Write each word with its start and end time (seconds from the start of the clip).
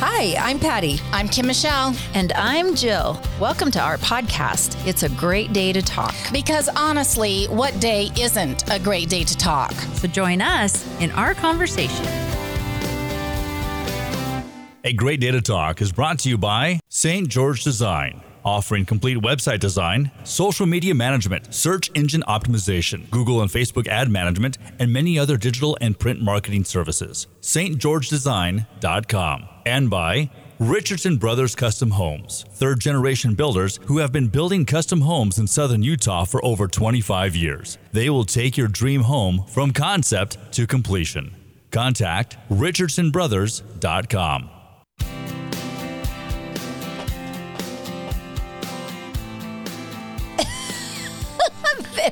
Hi, 0.00 0.34
I'm 0.38 0.60
Patty. 0.60 1.00
I'm 1.10 1.26
Kim 1.28 1.48
Michelle. 1.48 1.92
And 2.14 2.32
I'm 2.34 2.76
Jill. 2.76 3.20
Welcome 3.40 3.72
to 3.72 3.80
our 3.80 3.98
podcast. 3.98 4.76
It's 4.86 5.02
a 5.02 5.08
great 5.08 5.52
day 5.52 5.72
to 5.72 5.82
talk. 5.82 6.14
Because 6.32 6.68
honestly, 6.76 7.46
what 7.46 7.80
day 7.80 8.08
isn't 8.16 8.70
a 8.70 8.78
great 8.78 9.08
day 9.08 9.24
to 9.24 9.36
talk? 9.36 9.72
So 9.72 10.06
join 10.06 10.40
us 10.40 10.86
in 11.00 11.10
our 11.10 11.34
conversation. 11.34 12.06
A 14.84 14.92
Great 14.92 15.18
Day 15.20 15.32
to 15.32 15.42
Talk 15.42 15.82
is 15.82 15.90
brought 15.90 16.20
to 16.20 16.28
you 16.28 16.38
by 16.38 16.78
St. 16.88 17.26
George 17.28 17.64
Design, 17.64 18.20
offering 18.44 18.86
complete 18.86 19.18
website 19.18 19.58
design, 19.58 20.12
social 20.22 20.66
media 20.66 20.94
management, 20.94 21.52
search 21.52 21.90
engine 21.96 22.22
optimization, 22.28 23.10
Google 23.10 23.42
and 23.42 23.50
Facebook 23.50 23.88
ad 23.88 24.08
management, 24.08 24.58
and 24.78 24.92
many 24.92 25.18
other 25.18 25.36
digital 25.36 25.76
and 25.80 25.98
print 25.98 26.22
marketing 26.22 26.62
services. 26.64 27.26
stgeorgedesign.com. 27.40 29.48
And 29.68 29.90
by 29.90 30.30
Richardson 30.58 31.18
Brothers 31.18 31.54
Custom 31.54 31.90
Homes, 31.90 32.46
third 32.52 32.80
generation 32.80 33.34
builders 33.34 33.78
who 33.84 33.98
have 33.98 34.10
been 34.10 34.28
building 34.28 34.64
custom 34.64 35.02
homes 35.02 35.38
in 35.38 35.46
southern 35.46 35.82
Utah 35.82 36.24
for 36.24 36.42
over 36.42 36.66
25 36.66 37.36
years. 37.36 37.76
They 37.92 38.08
will 38.08 38.24
take 38.24 38.56
your 38.56 38.68
dream 38.68 39.02
home 39.02 39.44
from 39.46 39.72
concept 39.72 40.38
to 40.52 40.66
completion. 40.66 41.36
Contact 41.70 42.38
richardsonbrothers.com. 42.48 44.57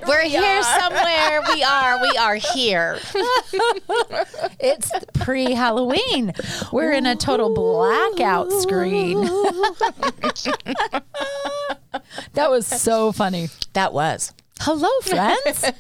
We're 0.07 0.23
here 0.23 0.63
somewhere. 0.63 1.43
We 1.55 1.63
are. 1.63 2.01
We 2.01 2.11
are 2.19 2.35
here. 2.37 2.99
It's 4.59 4.91
pre 5.15 5.53
Halloween. 5.53 6.33
We're 6.73 6.93
in 6.93 7.07
a 7.07 7.15
total 7.15 7.55
blackout 7.55 8.51
screen. 8.53 9.21
that 12.33 12.51
was 12.51 12.67
so 12.67 13.13
funny. 13.13 13.49
That 13.75 13.93
was. 13.93 14.33
Hello, 14.61 14.89
friends. 15.03 15.65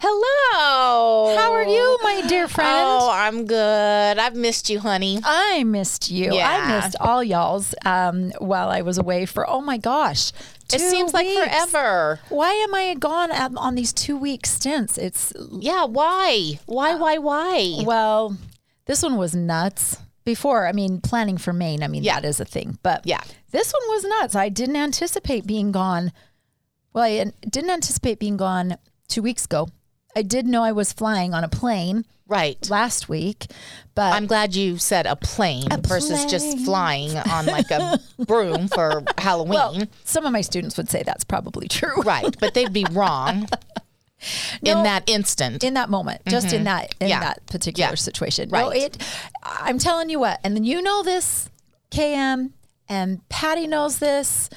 Hello. 0.00 1.36
How 1.36 1.52
are 1.52 1.64
you, 1.64 1.98
my 2.02 2.22
dear 2.26 2.48
friend? 2.48 2.68
Oh, 2.74 3.08
I'm 3.12 3.46
good. 3.46 4.18
I've 4.18 4.34
missed 4.34 4.68
you, 4.68 4.80
honey. 4.80 5.20
I 5.22 5.62
missed 5.62 6.10
you. 6.10 6.34
Yeah. 6.34 6.48
I 6.48 6.80
missed 6.80 6.96
all 6.98 7.22
y'all's 7.22 7.72
um, 7.84 8.32
while 8.38 8.68
I 8.68 8.82
was 8.82 8.98
away 8.98 9.26
for, 9.26 9.48
oh 9.48 9.60
my 9.60 9.78
gosh. 9.78 10.32
It 10.72 10.78
two 10.78 10.90
seems 10.90 11.14
like 11.14 11.26
forever. 11.28 12.20
Why 12.28 12.50
am 12.52 12.74
I 12.74 12.94
gone 12.94 13.30
on 13.32 13.74
these 13.76 13.92
two 13.92 14.16
week 14.16 14.46
stints? 14.46 14.98
It's, 14.98 15.32
Yeah, 15.52 15.84
why? 15.84 16.58
Why, 16.66 16.92
uh, 16.92 16.98
why, 16.98 17.18
why? 17.18 17.82
well, 17.84 18.36
this 18.86 19.02
one 19.02 19.16
was 19.16 19.34
nuts. 19.34 19.98
Before, 20.24 20.66
I 20.66 20.72
mean, 20.72 21.00
planning 21.00 21.38
for 21.38 21.52
Maine, 21.52 21.84
I 21.84 21.88
mean, 21.88 22.02
Yeah. 22.02 22.16
that 22.20 22.26
is 22.28 22.40
a 22.40 22.44
thing. 22.44 22.78
But 22.82 23.06
Yeah. 23.06 23.20
this 23.52 23.72
one 23.72 23.94
was 23.94 24.04
nuts. 24.04 24.34
I 24.34 24.48
didn't 24.48 24.74
anticipate 24.74 25.46
being 25.46 25.70
gone. 25.70 26.10
Well, 26.92 27.04
I 27.04 27.30
didn't 27.48 27.70
anticipate 27.70 28.18
being 28.18 28.36
gone 28.36 28.76
two 29.06 29.22
weeks 29.22 29.44
ago. 29.44 29.68
I 30.16 30.22
did 30.22 30.46
know 30.46 30.64
I 30.64 30.72
was 30.72 30.92
flying 30.92 31.34
on 31.34 31.44
a 31.44 31.48
plane 31.48 32.04
Right. 32.26 32.58
last 32.70 33.08
week, 33.08 33.46
but 33.94 34.12
I'm 34.14 34.26
glad 34.26 34.56
you 34.56 34.78
said 34.78 35.06
a 35.06 35.14
plane 35.14 35.68
versus 35.82 36.24
just 36.24 36.58
flying 36.64 37.16
on 37.16 37.46
like 37.46 37.70
a 37.70 38.00
broom 38.26 38.66
for 38.66 39.04
Halloween. 39.18 39.50
well, 39.54 39.82
some 40.04 40.24
of 40.26 40.32
my 40.32 40.40
students 40.40 40.76
would 40.76 40.88
say 40.88 41.02
that's 41.04 41.22
probably 41.22 41.68
true. 41.68 42.00
right. 42.02 42.34
But 42.40 42.54
they'd 42.54 42.72
be 42.72 42.84
wrong 42.90 43.46
in 44.62 44.82
that 44.82 45.04
instant. 45.08 45.62
in 45.62 45.74
that 45.74 45.88
moment, 45.90 46.22
just 46.26 46.52
in 46.52 46.64
that 46.64 46.94
in 46.98 47.06
Mm-hmm. 47.06 47.10
Yeah. 47.10 47.20
that 47.20 47.46
particular 47.46 47.90
Yeah. 47.90 47.94
situation. 47.94 48.48
No, 48.48 48.70
Right. 48.70 48.82
it. 48.82 48.98
I'm 49.44 49.78
telling 49.78 50.10
you 50.10 50.18
what, 50.18 50.40
and 50.42 50.56
then 50.56 50.64
you 50.64 50.82
know 50.82 51.02
this, 51.04 51.48
KM, 51.92 52.50
and 52.88 53.28
Patty 53.28 53.66
knows 53.68 53.98
this. 53.98 54.48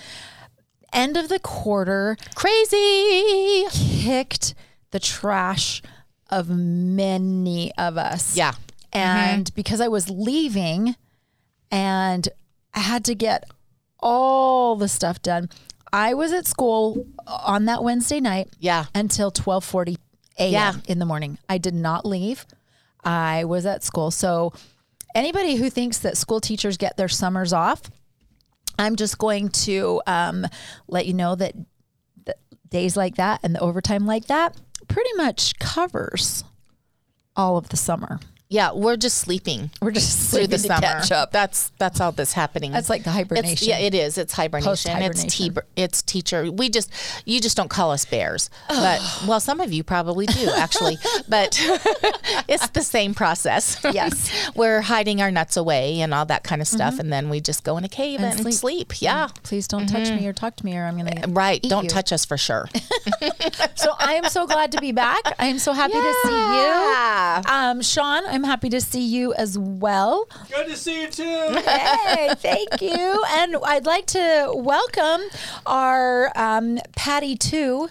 End 0.91 1.17
of 1.17 1.29
the 1.29 1.37
quarter, 1.37 2.17
Crazy. 2.33 3.65
kicked 3.69 4.55
the 4.91 4.99
trash 4.99 5.81
of 6.29 6.49
many 6.49 7.71
of 7.77 7.97
us. 7.97 8.35
Yeah. 8.35 8.53
and 8.93 9.53
because 9.55 9.81
I 9.81 9.87
was 9.87 10.09
leaving, 10.09 10.95
and 11.71 12.27
I 12.73 12.79
had 12.79 13.05
to 13.05 13.15
get 13.15 13.43
all 13.99 14.75
the 14.75 14.87
stuff 14.87 15.21
done. 15.21 15.49
I 15.91 16.13
was 16.13 16.31
at 16.33 16.45
school 16.47 17.05
on 17.27 17.65
that 17.65 17.83
Wednesday 17.83 18.19
night 18.19 18.49
Yeah. 18.59 18.85
until 18.95 19.31
12:40 19.31 19.97
a.m. 20.39 20.51
Yeah. 20.51 20.73
in 20.87 20.99
the 20.99 21.05
morning. 21.05 21.37
I 21.49 21.57
did 21.57 21.73
not 21.73 22.05
leave. 22.05 22.45
I 23.03 23.43
was 23.45 23.65
at 23.65 23.83
school. 23.83 24.11
So 24.11 24.53
anybody 25.15 25.55
who 25.55 25.69
thinks 25.69 25.97
that 25.99 26.17
school 26.17 26.39
teachers 26.41 26.77
get 26.77 26.95
their 26.97 27.07
summers 27.09 27.53
off, 27.53 27.81
I'm 28.77 28.95
just 28.95 29.17
going 29.17 29.49
to 29.49 30.01
um, 30.07 30.45
let 30.87 31.05
you 31.05 31.13
know 31.13 31.35
that 31.35 31.53
the 32.25 32.35
days 32.69 32.95
like 32.95 33.15
that 33.15 33.39
and 33.43 33.53
the 33.55 33.59
overtime 33.59 34.05
like 34.05 34.27
that 34.27 34.55
pretty 34.99 35.15
much 35.15 35.57
covers 35.59 36.43
all 37.33 37.55
of 37.55 37.69
the 37.69 37.77
summer. 37.77 38.19
Yeah, 38.51 38.71
we're 38.73 38.97
just 38.97 39.19
sleeping 39.19 39.69
We're 39.79 39.91
just 39.91 40.31
through 40.31 40.47
the 40.47 40.57
summer. 40.57 40.81
catch 40.81 41.11
up. 41.11 41.31
That's 41.31 41.69
that's 41.77 42.01
all 42.01 42.11
that's 42.11 42.33
happening. 42.33 42.71
That's 42.71 42.89
like 42.89 43.03
the 43.03 43.11
hibernation. 43.11 43.51
It's, 43.51 43.61
yeah, 43.67 43.77
it 43.77 43.93
is. 43.93 44.17
It's 44.17 44.33
hibernation. 44.33 44.71
It's 44.71 44.83
Post-hibernation. 44.85 45.53
te- 45.53 45.61
it's 45.75 46.01
teacher. 46.01 46.51
We 46.51 46.69
just 46.71 46.91
you 47.25 47.39
just 47.41 47.55
don't 47.55 47.69
call 47.69 47.91
us 47.91 48.05
bears, 48.05 48.49
but 48.67 49.01
well, 49.27 49.39
some 49.39 49.59
of 49.61 49.71
you 49.71 49.83
probably 49.83 50.25
do 50.25 50.49
actually. 50.57 50.97
but 51.29 51.59
it's 52.49 52.67
the 52.69 52.81
same 52.81 53.13
process. 53.13 53.79
Yes. 53.83 54.49
we're 54.55 54.81
hiding 54.81 55.21
our 55.21 55.29
nuts 55.29 55.55
away 55.55 56.01
and 56.01 56.11
all 56.11 56.25
that 56.25 56.43
kind 56.43 56.59
of 56.59 56.67
stuff, 56.67 56.97
and 56.97 57.13
then 57.13 57.29
we 57.29 57.41
just 57.41 57.63
go 57.63 57.77
in 57.77 57.83
a 57.83 57.89
cave 57.89 58.19
and, 58.19 58.29
Mm-hmm. 58.29 58.45
And 58.47 58.53
sleep. 58.55 58.93
sleep. 58.93 59.01
Yeah. 59.03 59.27
Please 59.43 59.67
don't 59.67 59.85
touch 59.85 60.09
me 60.09 60.25
or 60.25 60.33
talk 60.33 60.55
to 60.55 60.65
me 60.65 60.75
or 60.75 60.85
I'm 60.85 60.97
going 60.97 61.21
to 61.21 61.29
Right. 61.29 61.61
Don't 61.61 61.83
you. 61.83 61.89
touch 61.91 62.11
us 62.11 62.25
for 62.25 62.37
sure. 62.37 62.67
So 63.75 63.93
I 63.99 64.13
am 64.15 64.25
so 64.25 64.47
glad 64.47 64.71
to 64.71 64.81
be 64.81 64.91
back. 64.91 65.21
I 65.37 65.45
am 65.47 65.59
so 65.59 65.71
happy 65.73 65.93
to 65.93 66.13
see 66.23 66.31
you. 66.31 67.51
Um, 67.53 67.81
Sean, 67.83 68.25
I'm 68.25 68.38
happy 68.43 68.69
to 68.69 68.81
see 68.81 69.05
you 69.05 69.33
as 69.33 69.57
well. 69.57 70.27
Good 70.49 70.67
to 70.67 70.75
see 70.75 71.01
you 71.03 71.09
too. 71.09 71.23
Hey, 71.65 72.29
thank 72.37 72.81
you. 72.81 73.23
And 73.31 73.57
I'd 73.63 73.85
like 73.85 74.05
to 74.07 74.51
welcome 74.55 75.21
our 75.65 76.31
um, 76.35 76.79
Patty 76.95 77.35
too 77.35 77.89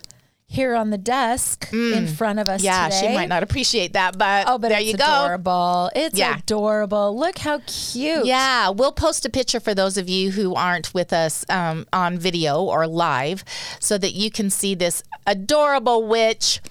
here 0.51 0.75
on 0.75 0.89
the 0.89 0.97
desk 0.97 1.69
in 1.75 2.07
front 2.07 2.39
of 2.39 2.49
us 2.49 2.63
Mm. 2.63 2.65
yeah, 2.65 2.89
today. 2.89 3.09
she 3.09 3.15
might 3.15 3.29
not 3.29 3.43
appreciate 3.43 3.93
that, 3.93 4.17
but 4.17 4.47
Oh, 4.49 4.57
but 4.57 4.69
there 4.71 4.81
it's 4.81 4.91
you 4.93 4.97
go. 4.97 5.05
adorable. 5.05 5.91
It's 5.95 6.19
Yeah. 6.19 6.39
adorable. 6.39 7.15
Look 7.19 7.37
how 7.37 7.61
cute. 7.67 8.25
Yeah, 8.25 8.71
we'll 8.71 8.93
post 8.93 9.27
a 9.27 9.29
picture 9.29 9.61
for 9.61 9.75
those 9.75 9.99
of 9.99 10.09
you 10.09 10.31
who 10.31 10.55
aren't 10.55 10.95
with 10.95 11.13
us 11.13 11.45
um, 11.51 11.87
on 11.93 12.19
video 12.19 12.63
or 12.63 12.87
live 12.87 13.45
so 13.79 13.99
that 13.99 14.13
you 14.15 14.31
can 14.31 14.49
see 14.49 14.75
this 14.75 15.03
adorable 15.27 16.07
witch 16.07 16.63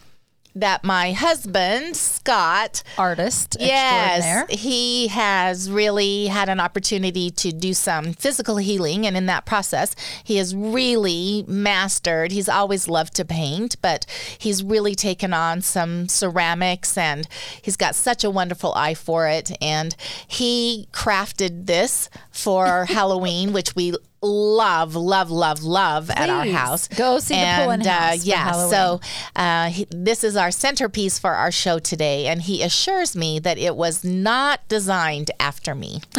that 0.62 0.84
my 0.84 1.12
husband, 1.12 1.95
Scott, 1.95 2.84
Artist 2.97 3.57
Yes, 3.59 4.50
he 4.50 5.07
has 5.07 5.69
really 5.69 6.28
had 6.28 6.50
an 6.50 6.59
opportunity 6.59 7.29
to 7.31 7.51
do 7.51 7.73
some 7.73 8.13
physical 8.13 8.57
healing, 8.57 9.06
and 9.06 9.16
in 9.16 9.25
that 9.28 9.46
process, 9.46 9.96
he 10.23 10.38
has 10.38 10.56
really 10.56 11.46
mastered. 11.47 12.31
He's 12.31 12.50
always 12.50 12.88
loved 12.88 13.16
to 13.16 13.25
paint, 13.25 13.75
but 13.81 14.06
he's 14.38 14.63
really 14.63 14.96
taken 14.96 15.34
on 15.34 15.62
some 15.62 16.07
ceramics, 16.07 16.97
and 16.97 17.28
he's 17.62 17.78
got 17.78 17.96
such 17.96 18.23
a 18.23 18.29
wonderful 18.29 18.73
eye 18.73 18.94
for 18.94 19.28
it. 19.28 19.51
And 19.62 19.96
he 20.28 20.88
crafted 20.91 21.66
this 21.66 22.09
for 22.31 22.85
Halloween, 22.90 23.53
which 23.53 23.75
we 23.75 23.96
love, 24.28 24.96
love, 24.96 25.32
love, 25.32 25.64
love 25.64 26.10
at 26.10 26.30
our 26.30 26.46
house. 26.46 26.88
go 26.90 27.20
see 27.20 27.36
the 27.36 27.64
Pullen 27.64 27.82
and, 27.82 27.88
House 27.88 28.20
Uh, 28.20 28.22
yeah, 28.24 28.68
so 28.68 29.02
uh, 29.36 29.70
he, 29.70 29.88
this 29.90 30.24
is 30.24 30.36
our 30.36 30.52
centerpiece 30.52 31.18
for 31.18 31.32
our 31.32 31.52
show 31.52 31.80
today, 31.80 32.28
and 32.28 32.42
he 32.42 32.62
assures 32.62 33.16
me 33.16 33.40
that 33.40 33.58
it 33.58 33.76
was 33.76 34.04
not 34.04 34.68
designed 34.68 35.32
after 35.40 35.74
me. 35.74 36.02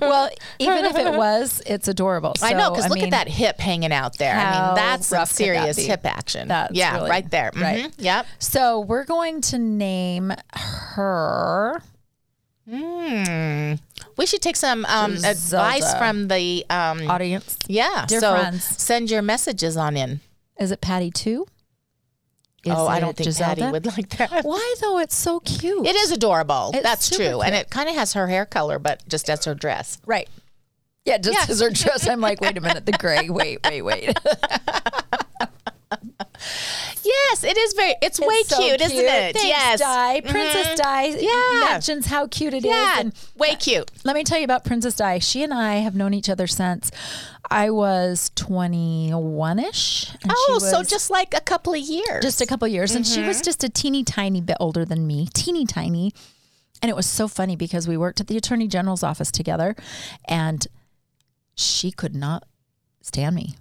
Well, 0.00 0.30
even 0.60 0.84
if 0.84 0.96
it 0.96 1.16
was, 1.16 1.60
it's 1.66 1.88
adorable. 1.88 2.34
I 2.40 2.52
know, 2.52 2.70
because 2.70 2.88
look 2.88 2.96
mean, 2.96 3.06
at 3.06 3.10
that 3.10 3.28
hip 3.28 3.58
hanging 3.58 3.92
out 3.92 4.16
there. 4.18 4.34
I 4.36 4.66
mean, 4.66 4.74
that's 4.76 5.08
some 5.08 5.18
could 5.18 5.28
that 5.28 5.34
serious 5.34 5.76
hip 5.76 6.04
action. 6.04 6.48
That's 6.48 6.72
yeah, 6.72 6.94
really- 6.96 7.10
right 7.10 7.30
there. 7.30 7.50
right. 7.56 7.86
Mhm. 7.86 7.94
Yep. 7.98 8.26
So 8.38 8.80
we're 8.80 9.04
going 9.04 9.40
to 9.42 9.58
name 9.58 10.32
her. 10.54 11.82
Hmm. 12.68 13.74
We 14.16 14.26
should 14.26 14.40
take 14.42 14.56
some 14.56 14.84
um, 14.86 15.16
advice 15.24 15.94
from 15.94 16.28
the 16.28 16.64
um, 16.70 17.08
Audience. 17.10 17.58
yeah. 17.68 18.06
Dear 18.08 18.20
so 18.20 18.34
friends. 18.34 18.64
send 18.64 19.10
your 19.10 19.22
messages 19.22 19.76
on 19.76 19.96
in. 19.96 20.20
Is 20.58 20.70
it 20.70 20.80
Patty 20.80 21.10
too? 21.10 21.46
Is 22.64 22.72
oh, 22.74 22.86
I 22.88 22.98
don't 22.98 23.16
think 23.16 23.28
Giselda? 23.28 23.60
Patty 23.60 23.72
would 23.72 23.86
like 23.86 24.08
that. 24.16 24.44
Why 24.44 24.74
though? 24.80 24.98
It's 24.98 25.14
so 25.14 25.40
cute. 25.40 25.86
It 25.86 25.94
is 25.96 26.10
adorable. 26.10 26.70
It's 26.74 26.82
That's 26.82 27.10
true, 27.14 27.40
and 27.42 27.54
it 27.54 27.70
kind 27.70 27.88
of 27.88 27.94
has 27.94 28.14
her 28.14 28.26
hair 28.26 28.44
color, 28.46 28.78
but 28.78 29.06
just 29.06 29.28
as 29.30 29.44
her 29.44 29.54
dress. 29.54 29.98
right. 30.06 30.28
Yeah, 31.04 31.18
just 31.18 31.38
Yeah. 31.38 31.52
as 31.52 31.60
her 31.60 31.70
dress. 31.70 32.08
I'm 32.08 32.20
like, 32.20 32.40
wait 32.40 32.58
a 32.58 32.60
minute, 32.60 32.84
the 32.84 32.90
gray. 32.92 33.30
Wait, 33.30 33.60
wait, 33.64 33.82
wait. 33.82 34.18
Yes, 37.06 37.44
it 37.44 37.56
is 37.56 37.72
very. 37.74 37.94
It's, 38.02 38.20
way 38.20 38.42
so 38.44 38.58
cute, 38.58 38.80
isn't 38.80 38.98
it? 38.98 39.36
Thanks, 39.36 39.44
yes. 39.44 39.80
Di. 39.80 40.20
Mm-hmm. 40.20 40.30
Princess 40.30 40.78
Di 40.78 41.06
Yeah. 41.20 41.68
mentions 41.68 42.06
how 42.06 42.26
cute 42.26 42.54
it 42.54 42.64
is. 42.64 42.64
Yeah, 42.64 43.00
And 43.00 43.12
way 43.36 43.54
cute. 43.54 43.90
let 44.04 44.16
me 44.16 44.24
tell 44.24 44.38
you 44.38 44.44
about 44.44 44.64
Princess 44.64 44.94
Di. 44.94 45.18
She 45.18 45.42
and 45.42 45.54
I 45.54 45.76
have 45.76 45.94
known 45.94 46.14
each 46.14 46.28
other 46.28 46.46
since 46.46 46.90
I 47.50 47.70
was 47.70 48.30
21 48.34 49.58
ish. 49.58 50.10
Oh, 50.28 50.58
so 50.60 50.82
just 50.82 51.10
like 51.10 51.34
a 51.34 51.40
couple 51.40 51.74
of 51.74 51.80
years. 51.80 52.22
just 52.22 52.40
a 52.40 52.46
couple 52.46 52.66
of 52.66 52.72
years. 52.72 52.94
And 52.94 53.06
she 53.06 53.22
was 53.22 53.36
mm-hmm. 53.36 53.44
just 53.44 53.64
a 53.64 53.68
teeny 53.68 54.02
tiny 54.04 54.40
bit 54.40 54.56
older 54.58 54.84
than 54.84 55.06
me, 55.06 55.28
teeny 55.32 55.64
tiny. 55.64 56.12
And 56.82 56.90
it 56.90 56.96
was 56.96 57.06
so 57.06 57.28
funny 57.28 57.56
because 57.56 57.88
we 57.88 57.96
worked 57.96 58.20
at 58.20 58.26
the 58.26 58.36
attorney 58.36 58.68
general's 58.68 59.02
office 59.02 59.30
together 59.30 59.76
and 60.26 60.66
she 61.54 61.90
could 61.90 62.14
not 62.14 62.44
stand 63.00 63.34
me. 63.34 63.56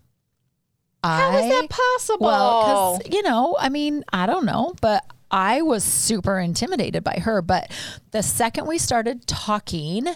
How 1.06 1.38
is 1.38 1.46
I- 1.46 1.50
that 1.50 1.70
possible? 1.70 2.26
Well, 2.26 2.98
because, 2.98 3.14
you 3.14 3.24
know, 3.24 3.56
I 3.60 3.70
mean, 3.70 4.04
I 4.12 4.26
don't 4.26 4.46
know, 4.46 4.74
but 4.82 5.04
I 5.32 5.62
was 5.62 5.84
super 5.84 6.40
intimidated 6.40 7.04
by 7.04 7.20
her. 7.24 7.42
But 7.42 7.72
the 8.12 8.24
second 8.24 8.68
we 8.68 8.78
started 8.78 9.28
talking, 9.28 10.08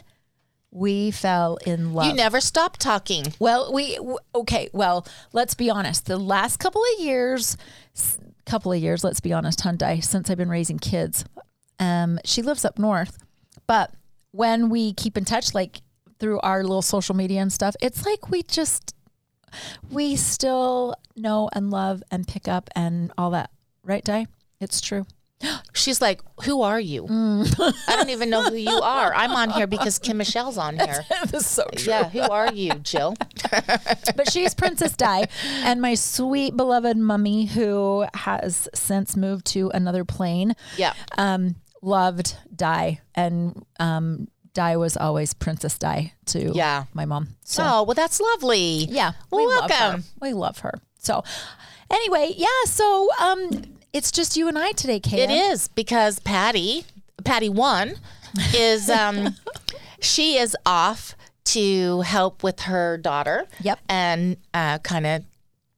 we 0.71 1.12
fell 1.12 1.57
in 1.65 1.94
love. 1.94 2.07
you 2.07 2.13
never 2.13 2.39
stop 2.39 2.77
talking. 2.77 3.25
Well, 3.39 3.74
we 3.74 3.97
okay. 4.36 4.69
Well, 4.74 5.07
let's 5.33 5.56
be 5.56 5.69
honest. 5.69 6.06
The 6.06 6.18
last 6.18 6.57
couple 6.57 6.81
of 6.81 7.03
years, 7.03 7.57
couple 8.45 8.71
of 8.71 8.80
years, 8.80 9.03
let's 9.03 9.19
be 9.19 9.33
honest, 9.33 9.59
Hyundai, 9.59 10.03
since 10.03 10.30
I've 10.30 10.38
been 10.38 10.50
raising 10.50 10.80
kids, 10.80 11.24
um, 11.80 12.19
she 12.25 12.42
lives 12.42 12.65
up 12.65 12.77
north. 12.80 13.18
But 13.68 13.92
when 14.31 14.69
we 14.69 14.94
keep 14.94 15.18
in 15.18 15.25
touch, 15.25 15.53
like 15.53 15.81
through 16.19 16.39
our 16.42 16.63
little 16.63 16.81
social 16.81 17.15
media 17.15 17.42
and 17.42 17.51
stuff, 17.53 17.75
it's 17.81 18.06
like 18.06 18.30
we 18.30 18.44
just 18.44 18.94
we 19.89 20.15
still 20.15 20.95
know 21.15 21.49
and 21.53 21.71
love 21.71 22.03
and 22.11 22.27
pick 22.27 22.47
up 22.47 22.69
and 22.75 23.11
all 23.17 23.31
that, 23.31 23.49
right, 23.83 24.03
Di? 24.03 24.27
It's 24.59 24.81
true. 24.81 25.05
She's 25.73 26.01
like, 26.01 26.21
"Who 26.43 26.61
are 26.63 26.79
you? 26.79 27.05
I 27.09 27.95
don't 27.95 28.09
even 28.09 28.29
know 28.29 28.43
who 28.43 28.55
you 28.55 28.69
are. 28.81 29.13
I'm 29.13 29.31
on 29.31 29.49
here 29.51 29.67
because 29.67 29.97
Kim 29.97 30.17
Michelle's 30.17 30.57
on 30.57 30.77
here. 30.79 31.05
That's 31.09 31.47
so 31.47 31.65
true. 31.75 31.91
Yeah, 31.93 32.09
who 32.09 32.19
are 32.19 32.51
you, 32.53 32.73
Jill? 32.75 33.15
but 33.51 34.29
she's 34.31 34.53
Princess 34.53 34.95
Di, 34.97 35.27
and 35.63 35.81
my 35.81 35.93
sweet 35.95 36.57
beloved 36.57 36.97
mummy, 36.97 37.45
who 37.45 38.05
has 38.13 38.67
since 38.75 39.15
moved 39.15 39.45
to 39.47 39.69
another 39.69 40.03
plane. 40.03 40.55
Yeah. 40.77 40.93
um, 41.17 41.55
loved 41.81 42.35
Di, 42.53 42.99
and 43.15 43.65
um, 43.79 44.27
Di 44.53 44.75
was 44.75 44.97
always 44.97 45.33
Princess 45.33 45.77
Di 45.77 46.13
to 46.27 46.51
Yeah. 46.55 46.85
my 46.93 47.05
mom. 47.05 47.35
So 47.43 47.63
Oh, 47.65 47.83
well, 47.83 47.93
that's 47.95 48.19
lovely. 48.19 48.85
yeah, 48.89 49.13
Well, 49.31 49.45
we 49.45 49.47
love 49.55 49.69
her. 49.71 49.77
welcome. 49.79 50.03
We 50.21 50.33
love 50.33 50.59
her. 50.59 50.73
So 50.99 51.23
anyway, 51.89 52.33
yeah. 52.35 52.47
So 52.65 53.09
um, 53.21 53.49
it's 53.93 54.11
just 54.11 54.35
you 54.37 54.47
and 54.47 54.57
I 54.57 54.71
today, 54.73 54.99
Kate. 54.99 55.29
It 55.29 55.31
is 55.31 55.67
because 55.69 56.19
Patty, 56.19 56.85
Patty 57.23 57.49
one, 57.49 57.95
is 58.55 58.89
um, 59.01 59.35
she 60.01 60.37
is 60.37 60.55
off 60.65 61.15
to 61.45 62.01
help 62.01 62.43
with 62.43 62.61
her 62.61 62.97
daughter. 62.97 63.47
Yep. 63.61 63.79
And 63.89 64.37
uh, 64.53 64.77
kind 64.79 65.05
of 65.07 65.23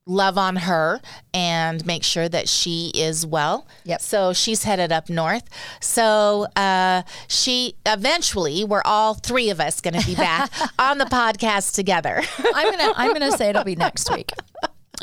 love 0.07 0.37
on 0.37 0.55
her 0.55 0.99
and 1.33 1.85
make 1.85 2.03
sure 2.03 2.27
that 2.27 2.49
she 2.49 2.91
is 2.95 3.25
well. 3.25 3.67
Yep. 3.85 4.01
So 4.01 4.33
she's 4.33 4.63
headed 4.63 4.91
up 4.91 5.09
north. 5.09 5.43
So 5.79 6.47
uh, 6.55 7.03
she 7.27 7.75
eventually, 7.85 8.63
we're 8.63 8.81
all 8.83 9.13
three 9.13 9.49
of 9.51 9.59
us 9.59 9.79
going 9.79 9.99
to 9.99 10.05
be 10.05 10.15
back 10.15 10.51
on 10.79 10.97
the 10.97 11.05
podcast 11.05 11.75
together. 11.75 12.21
I'm 12.55 12.71
gonna 12.71 12.93
I'm 12.95 13.13
gonna 13.13 13.31
say 13.31 13.49
it'll 13.49 13.63
be 13.63 13.75
next 13.75 14.11
week. 14.11 14.31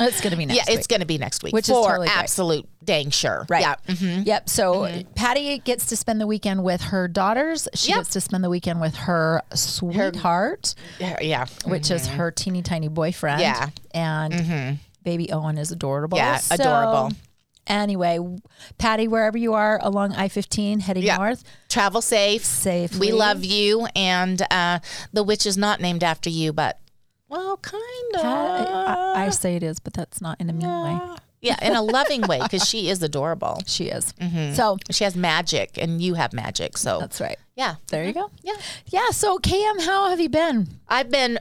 It's 0.01 0.21
gonna 0.21 0.37
be 0.37 0.45
next 0.45 0.57
yeah, 0.57 0.63
week. 0.71 0.77
it's 0.77 0.87
going 0.87 1.01
to 1.01 1.05
be 1.05 1.17
next 1.17 1.43
week 1.43 1.51
Which 1.53 1.67
is 1.67 1.75
for 1.75 1.85
totally 1.89 2.07
great. 2.07 2.17
absolute 2.17 2.69
dang 2.85 3.09
sure. 3.09 3.45
Right. 3.49 3.61
Yeah. 3.61 3.75
mhm. 3.87 4.25
Yep. 4.25 4.49
So 4.49 5.03
Patty 5.15 5.59
gets 5.59 5.87
to 5.87 5.95
spend 5.97 6.21
the 6.21 6.27
weekend 6.27 6.63
with 6.63 6.81
her 6.81 7.07
daughters. 7.09 7.67
She 7.73 7.89
Yep. 7.89 7.97
gets 7.99 8.09
to 8.11 8.21
spend 8.21 8.43
the 8.43 8.49
weekend 8.49 8.79
with 8.79 8.95
her 8.95 9.41
sweetheart, 9.53 10.73
Yeah. 10.99 11.45
which 11.65 11.91
is 11.91 12.07
her 12.07 12.31
teeny 12.31 12.61
tiny 12.61 12.87
boyfriend. 12.87 13.41
Yeah. 13.41 13.69
And 13.93 14.79
baby 15.03 15.31
Owen 15.31 15.57
is 15.57 15.71
adorable. 15.71 16.17
Yeah, 16.17 16.37
So, 16.37 16.55
adorable. 16.55 17.11
Anyway, 17.67 18.17
Patty, 18.79 19.07
wherever 19.07 19.37
you 19.37 19.53
are 19.53 19.77
along 19.83 20.13
I 20.13 20.27
15 20.27 20.79
heading 20.79 21.03
Yeah. 21.03 21.17
north, 21.17 21.43
Travel 21.67 22.01
safe. 22.01 22.43
Safe. 22.43 22.95
We 22.97 23.11
love 23.11 23.45
you, 23.45 23.85
and 23.95 24.41
uh, 24.49 24.79
the 25.13 25.21
witch 25.23 25.45
is 25.45 25.55
not 25.55 25.79
named 25.79 26.03
after 26.03 26.29
you, 26.31 26.51
but 26.51 26.79
well, 27.27 27.57
kind 27.57 28.15
of. 28.15 28.25
I, 28.25 29.25
I 29.25 29.29
say 29.29 29.55
it 29.55 29.61
is, 29.61 29.79
but 29.79 29.93
that's 29.93 30.19
not 30.19 30.41
in 30.41 30.49
a 30.49 30.53
mean 30.53 30.67
way. 30.67 30.99
yeah, 31.41 31.57
in 31.61 31.75
a 31.75 31.83
loving 31.83 32.21
way 32.23 32.39
because 32.41 32.67
she 32.67 32.89
is 32.89 33.03
adorable. 33.03 33.61
She 33.67 33.85
is. 33.89 34.13
Mm-hmm. 34.13 34.55
So 34.55 34.79
She 34.89 35.03
has 35.03 35.15
magic, 35.15 35.77
and 35.77 36.01
you 36.01 36.15
have 36.15 36.33
magic. 36.33 36.75
So 36.75 36.97
that's 36.99 37.21
right. 37.21 37.37
yeah, 37.55 37.75
There 37.89 38.03
you 38.03 38.13
go. 38.13 38.31
yeah. 38.41 38.55
Yeah. 38.87 39.09
So 39.11 39.37
KM, 39.37 39.85
how 39.85 40.09
have 40.09 40.19
you 40.19 40.29
been? 40.29 40.67
I've 40.87 41.11
been 41.11 41.37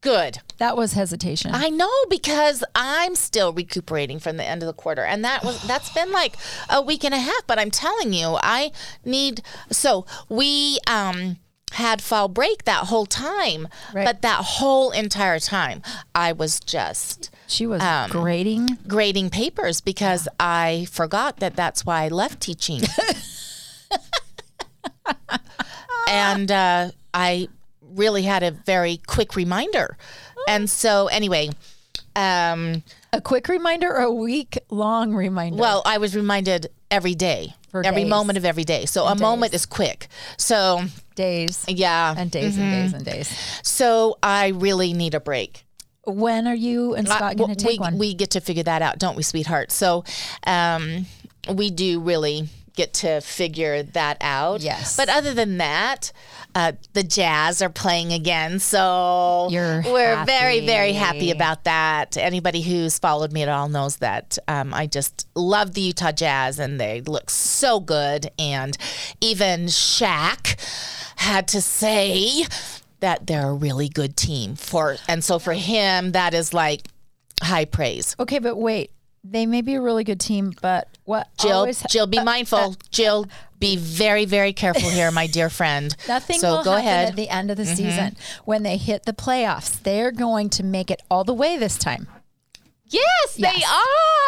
good. 0.00 0.38
That 0.58 0.76
was 0.76 0.92
hesitation. 0.94 1.50
I 1.54 1.68
know 1.68 1.90
because 2.10 2.64
I'm 2.74 3.14
still 3.14 3.52
recuperating 3.52 4.18
from 4.18 4.36
the 4.36 4.44
end 4.44 4.62
of 4.62 4.66
the 4.66 4.72
quarter, 4.72 5.04
and 5.04 5.24
that 5.24 5.44
was 5.44 5.62
that's 5.66 5.92
been 5.92 6.10
like 6.12 6.36
a 6.68 6.80
week 6.82 7.04
and 7.04 7.14
a 7.14 7.18
half. 7.18 7.46
But 7.46 7.58
I'm 7.58 7.70
telling 7.70 8.12
you, 8.12 8.38
I 8.42 8.72
need. 9.04 9.42
So 9.70 10.04
we 10.28 10.78
um 10.86 11.36
had 11.72 12.00
fall 12.00 12.28
break 12.28 12.64
that 12.64 12.86
whole 12.86 13.04
time, 13.06 13.68
Right. 13.92 14.04
but 14.04 14.22
that 14.22 14.42
whole 14.42 14.90
entire 14.90 15.38
time 15.38 15.82
I 16.14 16.32
was 16.32 16.60
just 16.60 17.30
she 17.46 17.66
was 17.66 17.82
um, 17.82 18.10
grading. 18.10 18.78
grading 18.88 19.28
papers 19.30 19.80
because 19.82 20.26
I 20.40 20.86
forgot 20.90 21.40
that 21.40 21.56
that's 21.56 21.84
why 21.84 22.04
I 22.04 22.08
left 22.08 22.40
teaching. 22.40 22.80
and 26.08 26.50
uh, 26.50 26.90
I 27.12 27.48
really 27.98 28.22
had 28.22 28.42
a 28.42 28.50
very 28.50 29.00
quick 29.06 29.36
reminder. 29.36 29.96
And 30.46 30.70
so, 30.70 31.08
anyway, 31.08 31.50
um, 32.16 32.82
A 33.12 33.20
quick 33.20 33.48
reminder 33.48 33.88
or 33.90 34.02
a 34.02 34.12
week 34.12 34.58
long 34.70 35.14
reminder? 35.14 35.60
well, 35.60 35.82
I 35.84 35.98
was 35.98 36.16
reminded 36.16 36.68
every 36.90 37.14
day, 37.14 37.54
For 37.70 37.84
every 37.84 38.02
days. 38.04 38.10
moment 38.10 38.38
of 38.38 38.44
every 38.44 38.64
day. 38.64 38.86
So, 38.86 39.04
a 39.04 39.14
moment 39.14 39.52
is 39.54 39.66
quick. 39.66 40.08
So, 40.36 40.82
days 41.14 41.64
yeah. 41.68 42.14
and 42.16 42.30
days 42.30 42.56
and 42.56 42.70
days 42.72 42.92
and 42.94 43.04
days. 43.04 43.28
so, 43.62 44.16
I 44.22 44.48
really 44.48 44.92
need 44.94 45.14
a 45.14 45.20
break. 45.20 45.64
When 46.04 46.46
are 46.46 46.54
you 46.54 46.94
and 46.94 47.06
Scott 47.06 47.36
going 47.36 47.54
to 47.54 47.56
take 47.62 47.80
we, 47.80 47.84
one? 47.84 47.98
We 47.98 48.14
get 48.14 48.30
to 48.30 48.40
figure 48.40 48.62
that 48.62 48.80
out, 48.80 48.98
don't 48.98 49.14
we, 49.14 49.22
sweetheart? 49.22 49.70
So 49.70 50.04
um, 50.46 51.04
we 51.52 51.70
do 51.70 52.00
really 52.00 52.48
get 52.78 52.94
to 52.94 53.20
figure 53.20 53.82
that 53.82 54.16
out. 54.20 54.60
Yes. 54.62 54.96
But 54.96 55.08
other 55.08 55.34
than 55.34 55.58
that, 55.58 56.12
uh, 56.54 56.72
the 56.92 57.02
Jazz 57.02 57.60
are 57.60 57.68
playing 57.68 58.12
again. 58.12 58.60
So 58.60 59.48
You're 59.50 59.82
we're 59.82 60.24
very, 60.24 60.64
very 60.64 60.92
happy. 60.92 61.18
happy 61.18 61.30
about 61.32 61.64
that. 61.64 62.16
Anybody 62.16 62.62
who's 62.62 62.98
followed 62.98 63.32
me 63.32 63.42
at 63.42 63.48
all 63.48 63.68
knows 63.68 63.96
that 63.96 64.38
um, 64.46 64.72
I 64.72 64.86
just 64.86 65.26
love 65.34 65.74
the 65.74 65.80
Utah 65.80 66.12
Jazz 66.12 66.60
and 66.60 66.80
they 66.80 67.00
look 67.00 67.30
so 67.30 67.80
good. 67.80 68.30
And 68.38 68.78
even 69.20 69.66
Shaq 69.66 70.56
had 71.16 71.48
to 71.48 71.60
say 71.60 72.44
that 73.00 73.26
they're 73.26 73.50
a 73.50 73.54
really 73.54 73.88
good 73.88 74.16
team 74.16 74.54
for 74.54 74.96
and 75.08 75.22
so 75.22 75.38
for 75.38 75.52
him 75.52 76.12
that 76.12 76.34
is 76.34 76.52
like 76.54 76.82
high 77.42 77.64
praise. 77.64 78.14
okay, 78.18 78.38
but 78.38 78.56
wait. 78.56 78.90
They 79.30 79.44
may 79.46 79.60
be 79.62 79.74
a 79.74 79.80
really 79.80 80.04
good 80.04 80.20
team, 80.20 80.54
but 80.62 80.88
what 81.04 81.28
Jill, 81.38 81.52
always 81.58 81.82
Jill, 81.90 82.06
be 82.06 82.22
mindful. 82.22 82.76
Jill, 82.90 83.26
be 83.58 83.76
very, 83.76 84.24
very 84.24 84.52
careful 84.52 84.88
here, 84.88 85.10
my 85.10 85.26
dear 85.26 85.50
friend. 85.50 85.94
Nothing 86.08 86.38
so 86.38 86.56
will 86.58 86.64
go 86.64 86.72
happen 86.72 86.86
ahead. 86.86 87.00
Mm-hmm. 87.08 87.10
at 87.10 87.16
the 87.16 87.28
end 87.28 87.50
of 87.50 87.56
the 87.56 87.66
season. 87.66 88.16
When 88.44 88.62
they 88.62 88.76
hit 88.76 89.04
the 89.04 89.12
playoffs, 89.12 89.82
they're 89.82 90.12
going 90.12 90.48
to 90.50 90.64
make 90.64 90.90
it 90.90 91.02
all 91.10 91.24
the 91.24 91.34
way 91.34 91.58
this 91.58 91.76
time. 91.76 92.06
yes, 92.86 93.34
they 93.36 93.46
are. 93.48 93.54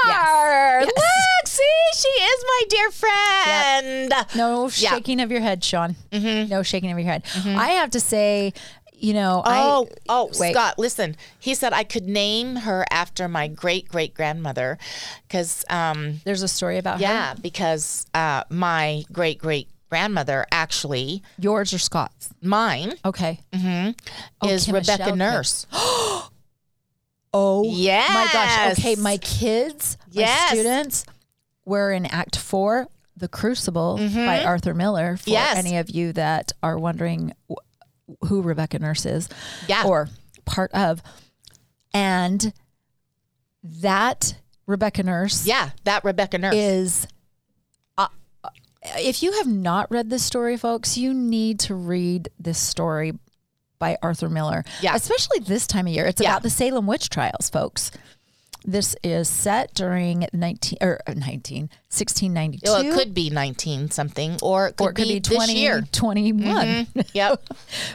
Yes. 0.06 0.86
Look, 0.86 1.46
see, 1.46 1.62
she 1.94 2.08
is 2.08 2.44
my 2.46 2.62
dear 2.68 2.90
friend. 2.90 4.12
No 4.36 4.64
Yeah. 4.64 4.66
Mm-hmm. 4.66 4.96
shaking 4.96 5.20
of 5.20 5.30
your 5.30 5.40
head, 5.40 5.62
Sean. 5.64 5.96
No 6.12 6.62
shaking 6.62 6.90
of 6.92 6.98
your 6.98 7.06
head. 7.08 7.24
I 7.46 7.68
have 7.70 7.90
to 7.90 8.00
say, 8.00 8.52
you 9.02 9.14
know, 9.14 9.42
Oh, 9.44 9.88
I, 9.90 9.94
oh, 10.08 10.30
wait. 10.38 10.52
Scott, 10.52 10.78
listen. 10.78 11.16
He 11.38 11.54
said 11.54 11.72
I 11.72 11.84
could 11.84 12.06
name 12.06 12.56
her 12.56 12.84
after 12.90 13.28
my 13.28 13.48
great 13.48 13.88
great 13.88 14.14
grandmother, 14.14 14.78
because 15.26 15.64
um, 15.70 16.20
there's 16.24 16.42
a 16.42 16.48
story 16.48 16.78
about 16.78 16.96
her. 16.98 17.02
yeah, 17.02 17.34
because 17.40 18.06
uh, 18.14 18.44
my 18.50 19.04
great 19.12 19.38
great 19.38 19.68
grandmother 19.88 20.46
actually 20.52 21.20
Yours 21.38 21.72
or 21.74 21.78
Scott's? 21.78 22.30
mine 22.40 22.92
Okay. 23.04 23.40
is 24.44 24.64
Kim 24.66 24.74
Rebecca 24.76 25.04
could- 25.06 25.18
Nurse. 25.18 25.66
Oh 27.32 27.62
yes. 27.64 28.10
my 28.12 28.28
gosh. 28.32 28.78
Okay, 28.78 28.96
my 28.96 29.16
kids, 29.18 29.96
my 30.14 30.22
Yes. 30.22 30.50
students 30.50 31.04
were 31.64 31.92
in 31.92 32.06
Act 32.06 32.36
Four, 32.36 32.88
The 33.16 33.28
Crucible 33.28 33.98
by 33.98 34.42
Arthur 34.44 34.74
Miller. 34.74 35.16
For 35.16 35.22
Mm-hmm. 35.24 35.30
Yes. 35.32 35.56
any 35.56 35.76
of 35.76 35.90
you 35.90 36.12
that 36.14 36.50
are 36.62 36.76
wondering 36.78 37.32
who 38.22 38.42
Rebecca 38.42 38.78
Nurse 38.78 39.06
is, 39.06 39.28
Yeah. 39.68 39.84
or 39.84 40.08
part 40.44 40.72
of, 40.72 41.02
and 41.94 42.52
that 43.62 44.36
Rebecca 44.66 45.02
Nurse 45.02 45.46
Yeah, 45.46 45.70
that 45.84 46.04
Rebecca 46.04 46.38
Nurse. 46.38 46.54
is. 46.54 47.06
Uh, 47.98 48.08
if 48.98 49.22
you 49.22 49.32
have 49.32 49.46
not 49.46 49.90
read 49.90 50.10
this 50.10 50.24
story, 50.24 50.56
folks, 50.56 50.96
you 50.96 51.12
need 51.12 51.60
to 51.60 51.74
read 51.74 52.28
this 52.38 52.58
story 52.58 53.18
by 53.78 53.96
Arthur 54.02 54.28
Miller. 54.28 54.64
Yeah. 54.80 54.94
Especially 54.94 55.38
this 55.40 55.66
time 55.66 55.86
of 55.86 55.92
year. 55.92 56.06
It's 56.06 56.20
Yeah. 56.20 56.30
about 56.32 56.42
the 56.42 56.50
Salem 56.50 56.86
witch 56.86 57.08
trials, 57.08 57.48
folks. 57.50 57.90
This 58.64 58.94
is 59.02 59.28
set 59.28 59.74
during 59.74 60.26
19 60.32 60.78
or 60.80 61.00
uh, 61.06 61.14
19 61.14 61.70
1692. 61.88 62.60
well, 62.64 62.80
it 62.82 62.92
could 62.94 63.14
be 63.14 63.30
19 63.30 63.90
something, 63.90 64.38
or 64.42 64.68
it 64.68 64.76
could, 64.76 64.86
or 64.86 64.90
it 64.90 64.94
could 64.94 65.08
be, 65.08 65.18
this 65.18 65.34
20, 65.34 65.52
year. 65.54 65.82
21. 65.92 66.86
Yep. 67.14 67.42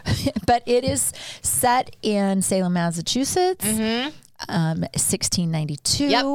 but 0.45 0.63
it 0.65 0.83
is 0.83 1.13
set 1.41 1.95
in 2.01 2.41
Salem, 2.41 2.73
Massachusetts. 2.73 3.65
Um, 4.49 4.81
1692. 4.81 6.07
Yep. 6.07 6.25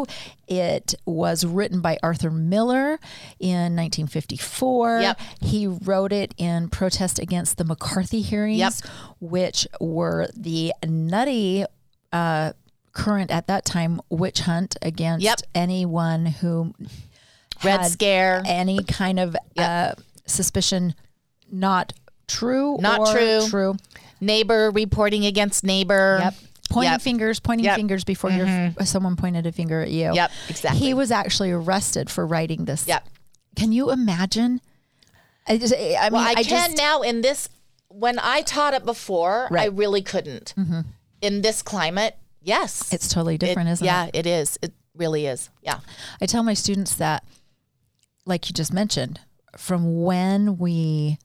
It 0.49 0.95
was 1.05 1.45
written 1.45 1.83
by 1.83 1.99
Arthur 2.03 2.31
Miller 2.31 2.99
in 3.39 3.77
1954. 3.77 5.01
Yep. 5.01 5.21
He 5.43 5.67
wrote 5.67 6.13
it 6.13 6.35
in 6.39 6.71
protest 6.71 7.19
against 7.19 7.59
the 7.59 7.65
McCarthy 7.65 8.23
hearings, 8.23 8.59
Yep. 8.59 8.73
which 9.21 9.67
were 9.81 10.29
the 10.35 10.73
nutty, 10.87 11.67
uh, 12.13 12.53
current 12.93 13.31
at 13.31 13.47
that 13.47 13.65
time 13.65 14.01
witch 14.11 14.41
hunt 14.41 14.77
against 14.83 15.25
Yep. 15.25 15.41
anyone 15.55 16.27
who 16.27 16.75
Red 17.63 17.81
had 17.83 17.91
Scare. 17.91 18.43
any 18.47 18.83
kind 18.85 19.21
of 19.21 19.37
uh, 19.57 19.93
suspicion 20.27 20.95
not 21.51 21.93
true 22.27 22.79
Not 22.81 23.01
or 23.01 23.07
true. 23.13 23.47
true 23.49 23.77
Neighbor 24.21 24.71
reporting 24.71 25.25
against 25.27 25.65
neighbor. 25.65 26.19
yep 26.23 26.35
pointing 26.69 26.93
Yep. 26.93 27.01
fingers 27.03 27.41
pointing 27.41 27.65
Yep. 27.65 27.73
Mm-hmm. 27.73 27.79
fingers 27.81 28.05
before 28.05 28.31
your 28.31 28.75
someone 28.85 29.17
pointed 29.17 29.45
a 29.47 29.51
finger 29.53 29.81
at 29.83 29.91
you 29.91 30.13
Yep, 30.15 30.31
exactly. 30.49 30.79
he 30.81 30.95
was 30.95 31.11
actually 31.11 31.51
arrested 31.51 32.09
for 32.09 32.25
writing 32.27 32.65
this 32.65 32.87
Yep. 32.87 33.09
can 33.57 33.73
you 33.73 33.91
imagine 33.91 34.61
i 35.49 35.59
just 35.59 35.75
i 35.75 35.79
mean 35.79 36.13
Well, 36.13 36.17
I, 36.23 36.31
i, 36.31 36.35
can 36.35 36.45
just 36.45 36.77
now 36.77 37.03
in 37.03 37.21
this. 37.23 37.49
When 37.93 38.21
I 38.21 38.43
taught 38.43 38.73
it 38.73 38.85
before, 38.85 39.49
I 39.51 39.53
Right. 39.55 39.69
Mm-hmm. 39.71 39.79
really 39.81 40.03
couldn't. 40.03 40.55
In 41.21 41.43
this 41.43 41.61
climate, 41.61 42.17
yes, 42.43 42.93
it's 42.93 43.09
totally 43.09 43.39
different 43.39 43.69
isn't 43.71 43.85
yeah, 43.85 44.05
it 44.07 44.15
Yeah, 44.15 44.19
it 44.21 44.27
is. 44.27 44.59
It 44.63 44.73
really 44.95 45.27
is. 45.27 45.51
Yeah. 45.63 45.81
i 46.21 46.27
tell 46.27 46.43
my 46.43 46.55
students 46.55 46.95
that 46.97 47.25
like 48.27 48.49
you 48.49 48.55
just 48.55 48.73
mentioned 48.73 49.21
from 49.57 50.03
when 50.03 50.59
we 50.59 51.19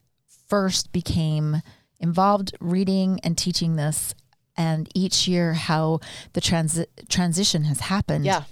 first 0.48 0.92
became 0.92 1.62
involved 2.00 2.56
reading 2.60 3.20
and 3.24 3.38
teaching 3.38 3.76
this 3.76 4.14
and 4.58 4.90
each 4.96 5.28
year 5.28 5.54
how 5.54 6.00
the 6.34 6.42
transi- 6.42 6.86
transition 7.10 7.64
has 7.66 7.80
happened 7.82 8.26
Yeah. 8.26 8.44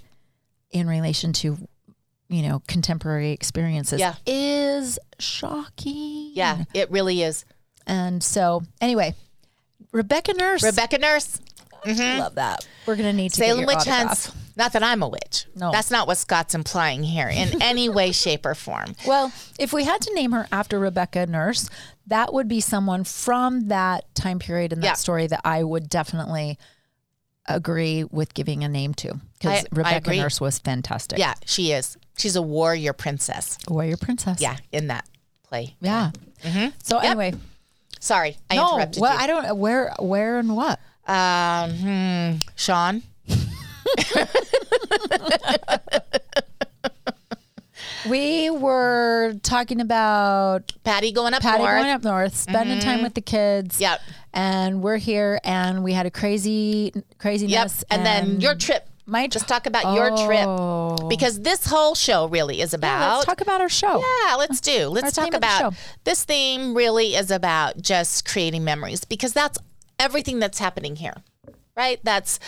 in 0.70 0.86
relation 0.88 1.32
to 1.34 1.56
you 2.28 2.42
know 2.42 2.62
contemporary 2.66 3.30
experiences 3.30 4.00
Yeah. 4.00 4.14
is 4.26 4.98
shocking 5.18 6.32
Yeah. 6.34 6.64
It 6.74 6.90
really 6.90 7.22
is. 7.22 7.44
and 7.86 8.22
so 8.22 8.62
anyway 8.80 9.14
rebecca 9.92 10.32
nurse 10.34 10.62
Rebecca 10.62 10.98
Nurse, 10.98 11.38
Mm-hmm. 11.84 12.18
love 12.20 12.34
that 12.36 12.66
we're 12.86 12.96
gonna 12.96 13.12
need 13.12 13.30
to 13.30 13.36
Salem 13.36 13.58
get 13.58 13.60
your 13.60 13.66
Witch 13.66 13.88
autograph. 13.88 14.06
Hunts. 14.06 14.32
Not 14.56 14.72
that 14.74 14.84
I'm 14.84 15.02
a 15.02 15.08
witch. 15.08 15.46
No. 15.56 15.72
That's 15.72 15.90
not 15.90 16.06
what 16.06 16.16
Scott's 16.16 16.54
implying 16.54 17.02
here 17.02 17.26
in 17.28 17.60
any 17.62 17.88
way, 17.88 18.12
shape, 18.12 18.46
or 18.46 18.54
form. 18.54 18.94
well 19.06 19.32
if 19.58 19.72
we 19.72 19.84
had 19.84 20.00
to 20.02 20.14
name 20.14 20.32
her 20.32 20.46
after 20.52 20.78
rebecca 20.78 21.26
nurse 21.26 21.68
that 22.06 22.32
would 22.34 22.46
be 22.48 22.60
someone 22.60 23.02
from 23.04 23.68
that 23.68 24.14
time 24.14 24.38
period 24.38 24.72
in 24.72 24.80
that 24.80 24.86
Yeah. 24.86 24.92
story 24.94 25.26
that 25.26 25.40
i 25.44 25.62
would 25.62 25.88
definitely 25.88 26.58
agree 27.46 28.04
with 28.04 28.32
giving 28.34 28.64
a 28.64 28.68
name 28.68 28.94
to 28.94 29.20
because 29.38 29.64
rebecca 29.72 29.96
agree. 29.96 30.18
nurse 30.18 30.40
was 30.40 30.58
fantastic 30.58 31.18
Yeah, 31.18 31.34
she 31.44 31.72
is. 31.72 31.96
She's 32.16 32.36
a 32.36 32.42
warrior 32.42 32.92
princess. 32.92 33.58
warrior 33.68 33.96
princess 33.96 34.40
Yeah, 34.40 34.56
in 34.72 34.86
that 34.88 35.04
play. 35.42 35.74
yeah 35.80 36.10
mm-hmm. 36.42 36.68
so 36.82 36.98
anyway 36.98 37.34
Sorry, 38.00 38.36
I 38.50 38.56
no 38.56 38.72
interrupted 38.74 39.00
well 39.00 39.14
you. 39.14 39.20
i 39.20 39.26
don't 39.26 39.56
where 39.58 39.94
where 39.98 40.38
and 40.38 40.54
what 40.56 40.78
Um, 41.06 41.70
hmm, 41.72 42.32
Sean. 42.56 43.02
We 48.08 48.50
were 48.50 49.34
talking 49.42 49.80
about 49.80 50.72
Patty 50.84 51.10
going 51.10 51.32
up 51.32 51.40
Patty 51.42 51.62
north. 51.62 51.76
going 51.80 51.90
up 51.90 52.04
north, 52.04 52.36
spending 52.36 52.78
time 52.80 53.02
with 53.02 53.14
the 53.14 53.20
kids. 53.22 53.80
Yep. 53.80 54.00
And 54.34 54.82
we're 54.82 54.98
here 54.98 55.40
and 55.42 55.82
we 55.82 55.92
had 55.94 56.04
a 56.06 56.10
crazy 56.10 56.92
Yep. 56.94 57.04
craziness. 57.18 57.82
And, 57.90 58.04
then 58.04 58.40
your 58.42 58.54
trip. 58.56 58.86
my 59.06 59.26
Just 59.26 59.48
talk 59.48 59.64
about 59.66 59.94
your 59.94 60.10
trip 60.26 60.46
Oh. 60.46 60.96
because 61.08 61.40
this 61.40 61.66
whole 61.66 61.94
show 61.94 62.26
really 62.28 62.60
is 62.60 62.74
about. 62.74 63.00
Yeah, 63.00 63.14
let's 63.14 63.26
talk 63.26 63.40
about 63.40 63.60
our 63.62 63.68
show. 63.70 63.98
Yeah, 64.26 64.34
let's 64.36 64.60
do. 64.60 64.88
Let's 64.88 65.16
Our 65.18 65.24
talk 65.24 65.34
about 65.34 65.74
this 66.04 66.24
theme 66.24 66.74
really 66.74 67.14
is 67.16 67.30
about 67.30 67.80
just 67.80 68.26
creating 68.28 68.64
memories 68.64 69.04
because 69.04 69.32
that's 69.32 69.58
everything 69.98 70.38
that's 70.38 70.58
happening 70.58 70.96
here. 70.96 71.14
Right? 71.76 72.00
That's 72.04 72.38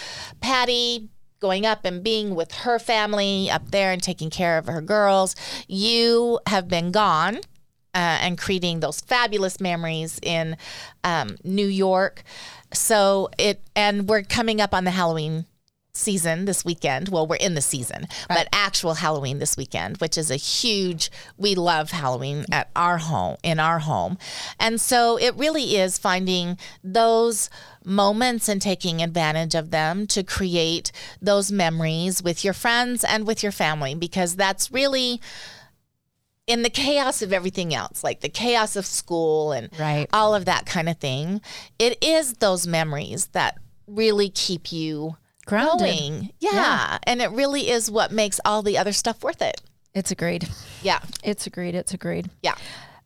Patty 0.40 1.08
going 1.40 1.66
up 1.66 1.84
and 1.84 2.02
being 2.02 2.34
with 2.34 2.52
her 2.52 2.78
family 2.78 3.50
up 3.50 3.70
there 3.70 3.92
and 3.92 4.02
taking 4.02 4.30
care 4.30 4.56
of 4.58 4.66
her 4.66 4.80
girls. 4.80 5.34
You 5.68 6.40
have 6.46 6.68
been 6.68 6.90
gone. 6.92 7.40
Uh, 7.94 8.20
and 8.20 8.36
creating 8.36 8.80
those 8.80 9.00
fabulous 9.00 9.58
memories 9.58 10.20
in 10.22 10.54
um, 11.02 11.38
New 11.42 11.66
York. 11.66 12.24
So 12.74 13.30
it, 13.38 13.62
and 13.74 14.06
we're 14.06 14.22
coming 14.22 14.60
up 14.60 14.74
on 14.74 14.84
the 14.84 14.90
Halloween 14.90 15.46
season 15.96 16.44
this 16.44 16.64
weekend. 16.64 17.08
Well, 17.08 17.26
we're 17.26 17.36
in 17.36 17.54
the 17.54 17.60
season, 17.60 18.06
but 18.28 18.48
actual 18.52 18.94
Halloween 18.94 19.38
this 19.38 19.56
weekend, 19.56 19.98
which 19.98 20.16
is 20.16 20.30
a 20.30 20.36
huge, 20.36 21.10
we 21.36 21.54
love 21.54 21.90
Halloween 21.90 22.44
at 22.52 22.70
our 22.76 22.98
home, 22.98 23.36
in 23.42 23.58
our 23.58 23.80
home. 23.80 24.18
And 24.60 24.80
so 24.80 25.16
it 25.18 25.34
really 25.36 25.76
is 25.76 25.98
finding 25.98 26.58
those 26.84 27.50
moments 27.84 28.48
and 28.48 28.60
taking 28.60 29.00
advantage 29.02 29.54
of 29.54 29.70
them 29.70 30.06
to 30.08 30.22
create 30.22 30.90
those 31.22 31.52
memories 31.52 32.22
with 32.22 32.44
your 32.44 32.54
friends 32.54 33.04
and 33.04 33.26
with 33.26 33.42
your 33.42 33.52
family, 33.52 33.94
because 33.94 34.36
that's 34.36 34.72
really 34.72 35.20
in 36.46 36.62
the 36.62 36.70
chaos 36.70 37.22
of 37.22 37.32
everything 37.32 37.74
else, 37.74 38.04
like 38.04 38.20
the 38.20 38.28
chaos 38.28 38.76
of 38.76 38.86
school 38.86 39.50
and 39.50 39.68
Right. 39.78 40.06
all 40.12 40.32
of 40.34 40.44
that 40.44 40.64
kind 40.64 40.88
of 40.88 40.96
thing. 40.98 41.40
It 41.78 41.98
is 42.02 42.34
those 42.34 42.66
memories 42.68 43.26
that 43.32 43.58
really 43.88 44.28
keep 44.28 44.70
you 44.72 45.16
Grounded. 45.46 45.86
going. 45.86 46.30
Yeah. 46.40 46.50
Yeah. 46.52 46.98
And 47.04 47.22
it 47.22 47.30
really 47.30 47.70
is 47.70 47.90
what 47.90 48.12
makes 48.12 48.38
all 48.44 48.62
the 48.62 48.76
other 48.76 48.92
stuff 48.92 49.22
worth 49.24 49.40
it. 49.40 49.60
It's 49.94 50.10
agreed. 50.10 50.48
Yeah. 50.82 51.00
It's 51.24 51.46
agreed. 51.46 51.74
It's 51.74 51.94
agreed. 51.94 52.28
Yeah. 52.42 52.56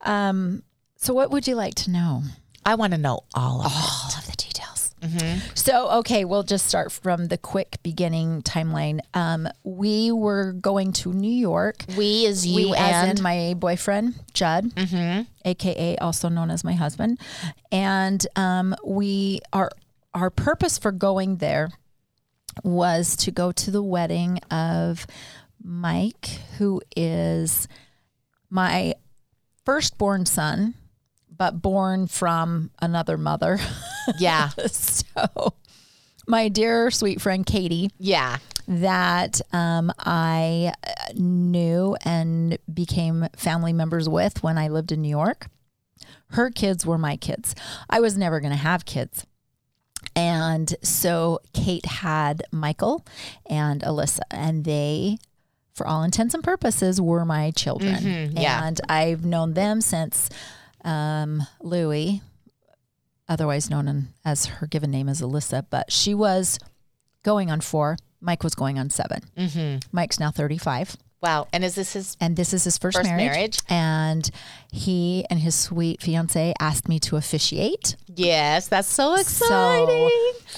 Um, 0.01 0.65
so 0.97 1.15
what 1.15 1.31
would 1.31 1.47
you 1.47 1.55
like 1.55 1.75
to 1.77 1.91
know? 1.91 2.23
I 2.67 2.75
want 2.75 2.93
to 2.93 2.99
know 2.99 3.21
all 3.35 3.61
of 3.61 3.67
it. 3.67 3.73
All 3.75 4.11
of 4.19 4.27
the 4.27 4.37
details. 4.37 4.95
So, 5.55 5.91
okay, 6.01 6.27
we'll 6.27 6.43
just 6.43 6.67
start 6.67 6.93
from 6.93 7.29
the 7.29 7.39
quick 7.39 7.79
beginning 7.83 8.43
timeline. 8.43 9.01
Um, 9.15 9.49
we 9.65 10.13
were 10.13 10.53
going 10.53 10.93
to 10.95 11.13
New 11.15 11.33
York. 11.33 11.85
We 11.97 12.27
is 12.27 12.47
you 12.47 12.71
we, 12.71 12.77
and 12.77 13.11
as 13.13 13.19
in 13.19 13.23
my 13.23 13.55
boyfriend 13.57 14.17
Judd, 14.35 14.73
aka 15.47 15.97
also 15.99 16.29
known 16.29 16.51
as 16.51 16.65
my 16.65 16.75
husband, 16.75 17.19
and 17.73 18.27
um, 18.37 18.77
we 18.85 19.41
our 19.55 19.71
our 20.13 20.29
purpose 20.29 20.77
for 20.77 20.93
going 20.93 21.37
there 21.37 21.71
was 22.65 23.17
to 23.19 23.31
go 23.31 23.53
to 23.53 23.71
the 23.71 23.83
wedding 23.83 24.39
of 24.51 25.07
Mike, 25.63 26.27
who 26.59 26.81
is 26.97 27.69
my 28.49 28.95
firstborn 29.65 30.27
son, 30.27 30.75
but 31.35 31.63
born 31.63 32.07
from 32.07 32.71
another 32.83 33.17
mother. 33.17 33.59
yeah. 34.19 34.49
so, 34.67 35.55
my 36.27 36.49
dear 36.49 36.91
sweet 36.91 37.21
friend 37.21 37.45
Katie 37.47 37.91
Yeah. 37.99 38.39
that 38.69 39.41
um, 39.53 39.93
I 39.99 40.73
knew 41.15 41.97
and 42.05 42.59
became 42.73 43.29
family 43.37 43.73
members 43.73 44.09
with 44.09 44.43
when 44.43 44.59
I 44.59 44.69
lived 44.69 44.93
in 44.93 45.03
New 45.03 45.09
York. 45.09 45.47
Her 46.31 46.51
kids 46.51 46.87
were 46.87 46.99
my 46.99 47.17
kids. 47.17 47.55
I 47.89 48.01
was 48.01 48.17
never 48.17 48.41
going 48.41 48.53
to 48.53 48.57
have 48.59 48.85
kids. 48.85 49.27
And 50.21 50.75
so 50.83 51.41
Kate 51.55 51.87
had 51.87 52.43
Michael 52.53 53.05
and 53.49 53.81
Alyssa, 53.83 54.21
and 54.31 54.65
they, 54.65 55.17
for 55.73 55.87
all 55.87 56.03
intents 56.03 56.35
and 56.35 56.45
purposes, 56.45 57.01
were 57.01 57.25
my 57.25 57.51
children. 57.53 58.33
yeah. 58.37 58.67
And 58.67 58.79
I've 58.89 59.25
known 59.25 59.55
them 59.55 59.81
since 59.81 60.29
um, 60.85 61.43
Louie, 61.63 62.21
otherwise 63.29 63.71
known 63.71 64.09
as 64.25 64.47
her 64.47 64.67
given 64.67 64.91
name 64.91 65.09
is 65.09 65.23
Alyssa, 65.23 65.65
but 65.71 65.91
she 65.91 66.13
was 66.15 66.59
going 67.23 67.51
on 67.51 67.61
four. 67.61 67.97
Mike 68.21 68.45
was 68.45 68.55
going 68.55 68.79
on 68.79 68.91
7 68.91 69.23
Mm-hmm. 69.37 69.79
Mike's 69.93 70.21
now 70.21 70.31
35. 70.31 70.97
Wow. 71.23 71.49
And 71.53 71.65
is 71.65 71.75
this 71.75 71.93
his 71.93 72.17
And 72.21 72.37
this 72.37 72.55
is 72.55 72.65
his 72.65 72.79
first, 72.79 72.97
First 72.97 73.11
marriage. 73.11 73.25
marriage. 73.33 73.59
And 73.69 74.31
he 74.73 75.25
and 75.29 75.39
his 75.39 75.55
sweet 75.55 76.01
fiance 76.01 76.55
asked 76.59 76.89
me 76.89 76.99
to 77.01 77.17
officiate. 77.17 77.97
Yes, 78.15 78.69
that's 78.69 78.89
so 78.89 79.15
So 79.17 79.21
exciting. 79.21 80.11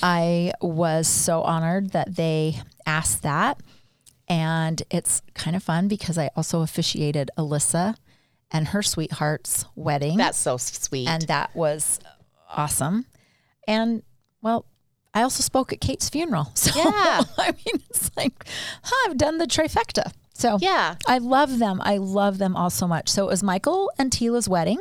I 0.03 0.53
was 0.61 1.09
so 1.09 1.43
honored 1.43 1.91
that 1.91 2.15
they 2.17 2.61
asked 2.87 3.23
that. 3.23 3.61
And 4.29 4.83
it's 4.91 5.21
kind 5.35 5.57
of 5.57 5.63
fun 5.63 5.89
because 5.89 6.17
I 6.17 6.31
also 6.37 6.63
officiated 6.63 7.31
Alyssa 7.37 7.97
and 8.51 8.69
her 8.69 8.83
sweetheart's 8.83 9.65
wedding. 9.75 10.17
That's 10.17 10.39
so 10.39 10.57
sweet. 10.59 11.09
and 11.09 11.23
that 11.23 11.55
was 11.57 11.99
awesome. 12.49 13.07
And 13.67 14.03
well, 14.43 14.65
I 15.15 15.23
also 15.23 15.43
spoke 15.43 15.73
at 15.73 15.81
Kate's 15.81 16.09
funeral. 16.09 16.53
So 16.55 16.71
Yeah. 16.79 17.23
I 17.39 17.51
mean, 17.67 17.83
it's 17.91 18.11
like 18.17 18.47
huh, 18.85 19.11
I've 19.11 19.17
done 19.19 19.39
the 19.39 19.47
trifecta. 19.47 20.13
So 20.43 20.59
Yeah. 20.61 20.97
I 21.07 21.19
love 21.19 21.59
them. 21.61 21.81
I 21.85 21.99
love 21.99 22.39
them 22.39 22.57
all 22.57 22.71
so 22.71 22.89
much. 22.89 23.09
So 23.09 23.25
it 23.25 23.29
was 23.29 23.43
Michael 23.45 23.93
and 23.97 24.11
Tila's 24.11 24.49
wedding. 24.49 24.81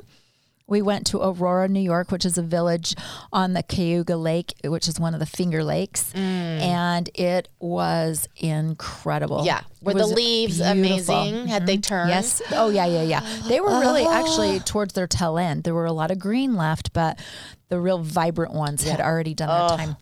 We 0.68 0.82
went 0.82 1.06
to 1.08 1.22
Aurora, 1.22 1.68
New 1.68 1.82
York, 1.82 2.12
which 2.12 2.26
is 2.26 2.38
a 2.38 2.42
village 2.42 2.96
on 3.34 3.52
the 3.52 3.62
Cayuga 3.62 4.16
Lake, 4.16 4.54
which 4.64 4.88
is 4.88 5.02
one 5.02 5.14
of 5.14 5.20
the 5.20 5.26
Finger 5.26 5.66
Lakes, 5.66 6.14
and 6.16 7.10
it 7.14 7.50
was 7.60 8.26
incredible. 8.38 9.42
Mm. 9.42 9.46
yeah. 9.48 9.62
Were 9.82 9.94
the 9.94 10.08
leaves 10.08 10.60
beautiful. 10.60 11.16
amazing? 11.18 11.48
Had 11.48 11.68
they 11.68 11.78
turned? 11.78 12.10
Yes. 12.10 12.42
Oh 12.52 12.70
yeah, 12.70 12.86
yeah, 12.86 13.04
yeah. 13.04 13.20
They 13.50 13.60
were 13.60 13.82
really 13.82 14.06
actually 14.06 14.62
towards 14.62 14.94
their 14.94 15.08
tail 15.08 15.38
end. 15.38 15.66
There 15.66 15.76
were 15.76 15.88
a 15.88 15.92
lot 15.92 16.10
of 16.10 16.20
green 16.20 16.56
left, 16.56 16.94
but 16.94 17.20
the 17.68 17.78
real 17.78 18.00
vibrant 18.00 18.54
ones 18.54 18.84
had 18.84 19.02
already 19.02 19.34
done 19.34 19.50
their 19.50 19.78
time. 19.78 19.98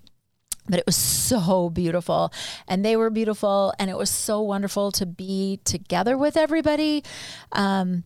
But 0.69 0.79
it 0.79 0.85
was 0.85 0.95
so 0.95 1.69
beautiful, 1.69 2.31
and 2.67 2.85
they 2.85 2.95
were 2.95 3.09
beautiful, 3.09 3.73
and 3.79 3.89
it 3.89 3.97
was 3.97 4.09
so 4.09 4.41
wonderful 4.41 4.91
to 4.93 5.05
be 5.05 5.59
together 5.63 6.17
with 6.17 6.37
everybody. 6.37 7.03
Um, 7.51 8.03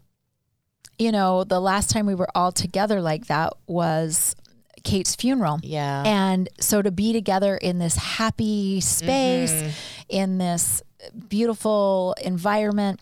you 0.98 1.12
know, 1.12 1.44
the 1.44 1.60
last 1.60 1.90
time 1.90 2.06
we 2.06 2.16
were 2.16 2.30
all 2.36 2.52
together 2.52 3.02
like 3.02 3.28
that 3.28 3.54
was 3.68 4.36
Kate's 4.84 5.16
funeral. 5.16 5.60
Yeah. 5.64 6.04
And 6.06 6.48
so 6.60 6.82
to 6.82 6.92
be 6.92 7.14
together 7.14 7.58
in 7.58 7.80
this 7.80 7.96
happy 7.96 8.80
space, 8.82 9.52
Mm-hmm. 9.52 9.70
in 10.10 10.38
this 10.38 10.82
beautiful 11.30 12.16
environment 12.22 13.00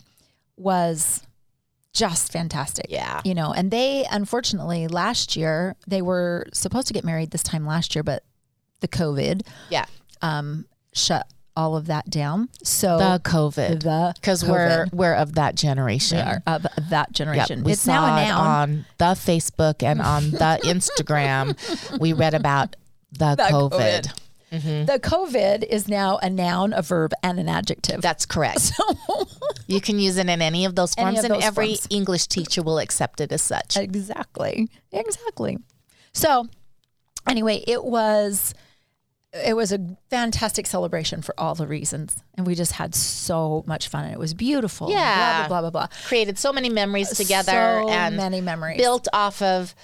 was 0.56 1.22
just 1.92 2.32
fantastic. 2.32 2.86
Yeah. 2.88 3.20
You 3.24 3.34
know, 3.34 3.52
and 3.52 3.70
they 3.70 4.06
unfortunately 4.10 4.88
last 4.88 5.36
year, 5.36 5.76
they 5.86 6.00
were 6.02 6.46
supposed 6.52 6.86
to 6.88 6.94
get 6.94 7.04
married 7.04 7.30
this 7.30 7.42
time 7.42 7.66
last 7.66 7.94
year, 7.94 8.02
but 8.02 8.22
the 8.82 8.88
COVID 8.88 9.46
yeah. 9.70 9.86
um, 10.20 10.66
shut 10.92 11.26
all 11.56 11.76
of 11.76 11.86
that 11.86 12.08
down. 12.08 12.48
So 12.62 12.98
The 12.98 13.20
COVID. 13.24 13.82
the 13.82 14.12
Because 14.14 14.44
we're 14.44 14.86
we're 14.92 15.14
of 15.14 15.34
that 15.34 15.54
generation. 15.54 16.18
we 16.18 16.22
are 16.22 16.42
of 16.46 16.62
that 16.90 17.08
Yep, 17.08 17.12
generation. 17.12 17.64
we 17.64 17.72
it's 17.72 17.82
saw 17.82 18.06
now 18.06 18.16
it 18.18 18.30
on 18.30 18.86
the 18.98 19.04
Facebook 19.14 19.82
and 19.82 20.00
on 20.00 20.30
the 20.30 20.60
Instagram. 20.64 21.98
We 22.00 22.12
read 22.14 22.34
about 22.34 22.76
the, 23.12 23.36
COVID. 23.38 23.70
COVID. 24.50 24.86
The 24.86 24.98
COVID 25.00 25.62
is 25.64 25.88
now 25.88 26.18
a 26.18 26.28
noun, 26.28 26.72
a 26.74 26.82
verb, 26.82 27.12
and 27.22 27.38
an 27.40 27.48
adjective. 27.48 28.00
That's 28.02 28.26
correct. 28.26 28.60
So 28.60 28.84
you 29.66 29.80
can 29.80 29.98
use 29.98 30.18
it 30.18 30.28
in 30.28 30.42
any 30.42 30.64
of 30.66 30.74
those 30.74 30.94
forms, 30.94 31.18
of 31.20 31.24
and 31.26 31.34
those 31.34 31.42
every 31.44 31.68
forms. 31.68 31.86
English 31.90 32.26
teacher 32.28 32.62
will 32.62 32.78
accept 32.78 33.20
it 33.22 33.32
as 33.32 33.40
such. 33.42 33.76
Exactly. 33.78 34.68
Exactly. 34.90 35.58
So 36.12 36.48
anyway, 37.26 37.64
it 37.66 37.82
was 37.84 38.52
it 39.32 39.56
was 39.56 39.72
a 39.72 39.96
fantastic 40.10 40.66
celebration 40.66 41.22
for 41.22 41.34
all 41.38 41.54
the 41.54 41.66
reasons. 41.66 42.22
And 42.34 42.46
we 42.46 42.54
just 42.54 42.72
had 42.72 42.94
so 42.94 43.64
much 43.66 43.88
fun 43.88 44.04
and 44.04 44.12
it 44.12 44.18
was 44.18 44.34
beautiful. 44.34 44.90
Yeah. 44.90 45.46
Blah 45.48 45.60
blah 45.60 45.70
blah 45.70 45.86
blah. 45.88 45.96
Created 46.06 46.38
so 46.38 46.52
many 46.52 46.68
memories 46.68 47.10
together 47.10 47.80
So 47.82 47.88
and 47.88 48.16
many 48.16 48.40
memories. 48.40 48.76
built 48.78 49.08
off 49.12 49.40
of 49.40 49.74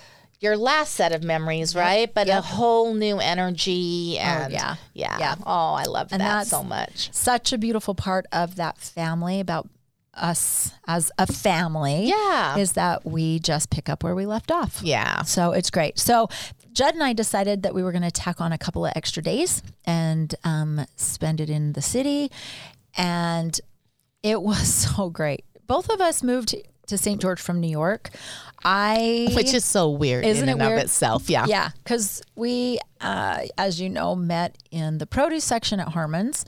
your 0.40 0.56
last 0.56 0.94
set 0.94 1.12
of 1.12 1.24
memories, 1.24 1.74
right? 1.74 2.12
But 2.12 2.28
a 2.28 2.40
whole 2.40 2.94
new 2.94 3.18
energy 3.18 4.16
oh, 4.18 4.22
and 4.22 4.52
yeah. 4.52 4.76
yeah, 4.94 5.18
Yeah. 5.18 5.34
Oh, 5.44 5.72
I 5.74 5.84
love 5.84 6.08
And 6.12 6.20
that 6.20 6.46
so 6.46 6.62
much. 6.62 7.12
Such 7.12 7.52
a 7.52 7.58
beautiful 7.58 7.94
part 7.94 8.26
of 8.30 8.54
that 8.56 8.78
family 8.78 9.40
about 9.40 9.68
us 10.14 10.72
as 10.86 11.10
a 11.18 11.26
family. 11.26 12.06
Yeah. 12.08 12.56
Is 12.58 12.72
that 12.72 13.04
we 13.04 13.38
just 13.40 13.70
pick 13.70 13.88
up 13.88 14.02
where 14.04 14.14
we 14.14 14.26
left 14.26 14.50
off. 14.50 14.80
Yeah. 14.82 15.22
So 15.22 15.52
it's 15.52 15.70
great. 15.70 15.98
So 15.98 16.28
Judd 16.78 16.94
and 16.94 17.02
I 17.02 17.12
decided 17.12 17.64
that 17.64 17.74
we 17.74 17.82
were 17.82 17.90
going 17.90 18.02
to 18.02 18.10
tack 18.12 18.40
on 18.40 18.52
a 18.52 18.58
couple 18.58 18.86
of 18.86 18.92
extra 18.94 19.20
days 19.20 19.64
and 19.84 20.32
um, 20.44 20.86
spend 20.94 21.40
it 21.40 21.50
in 21.50 21.72
the 21.72 21.82
city. 21.82 22.30
And 22.96 23.60
it 24.22 24.40
was 24.40 24.72
so 24.96 25.10
great. 25.10 25.44
Both 25.66 25.90
of 25.90 26.00
us 26.00 26.22
moved 26.22 26.54
to 26.86 26.96
St. 26.96 27.20
George 27.20 27.40
from 27.40 27.58
New 27.58 27.68
York. 27.68 28.10
I 28.64 29.28
Which 29.34 29.54
is 29.54 29.64
so 29.64 29.90
weird 29.90 30.24
Isn't 30.24 30.44
in 30.44 30.48
it 30.50 30.52
and 30.52 30.60
weird? 30.60 30.78
of 30.78 30.84
itself. 30.84 31.28
Yeah. 31.28 31.46
yeah, 31.48 31.70
because 31.82 32.22
we, 32.36 32.78
uh, 33.00 33.46
as 33.58 33.80
you 33.80 33.90
know, 33.90 34.14
met 34.14 34.56
in 34.70 34.98
the 34.98 35.06
produce 35.06 35.42
section 35.42 35.80
at 35.80 35.88
Harmon's, 35.88 36.44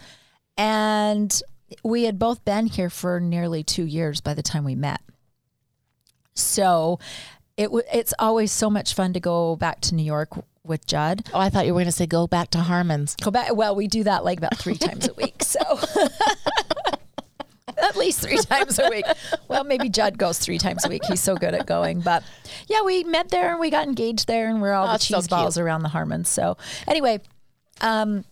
and 0.56 1.42
we 1.82 2.04
had 2.04 2.20
both 2.20 2.44
been 2.44 2.68
here 2.68 2.88
for 2.88 3.18
nearly 3.18 3.64
two 3.64 3.84
years 3.84 4.20
by 4.20 4.34
the 4.34 4.42
time 4.42 4.62
we 4.62 4.76
met. 4.76 5.00
So 6.34 7.00
it 7.60 7.64
w- 7.66 7.84
it's 7.92 8.14
always 8.18 8.50
so 8.50 8.70
much 8.70 8.94
fun 8.94 9.12
to 9.12 9.20
go 9.20 9.54
back 9.56 9.80
to 9.82 9.94
New 9.94 10.02
York 10.02 10.30
with 10.64 10.86
Judd. 10.86 11.28
Oh, 11.34 11.38
I 11.38 11.50
thought 11.50 11.66
you 11.66 11.74
were 11.74 11.80
going 11.80 11.86
to 11.86 11.92
say 11.92 12.06
go 12.06 12.26
back 12.26 12.50
to 12.52 12.58
Harmon's. 12.60 13.16
Go 13.16 13.30
back. 13.30 13.54
Well, 13.54 13.74
we 13.76 13.86
do 13.86 14.02
that 14.04 14.24
like 14.24 14.38
about 14.38 14.56
three 14.56 14.76
times 14.86 15.08
a 15.08 15.12
week. 15.14 15.42
So. 15.42 15.60
At 17.82 17.96
least 17.96 18.20
three 18.20 18.36
times 18.36 18.78
a 18.78 18.90
week. 18.90 19.04
Well, 19.48 19.64
maybe 19.64 19.88
Judd 19.88 20.18
goes 20.18 20.38
three 20.38 20.58
times 20.58 20.84
a 20.84 20.88
week. 20.88 21.02
He's 21.06 21.20
so 21.22 21.34
good 21.36 21.54
at 21.54 21.66
going. 21.66 22.00
But 22.00 22.22
yeah, 22.68 22.82
we 22.82 23.04
met 23.04 23.30
there 23.30 23.50
and 23.52 23.58
we 23.60 23.70
got 23.70 23.86
engaged 23.88 24.26
there 24.26 24.50
and 24.50 24.60
we're 24.60 24.72
all 24.74 24.84
Oh, 24.84 24.86
the 24.88 24.92
that's 24.94 25.06
so 25.06 25.16
cheese 25.18 25.28
balls 25.28 25.56
around 25.56 25.82
the 25.82 25.88
Harmons. 25.88 26.28
So 26.28 26.58
anyway, 26.86 27.20
um, 27.80 28.24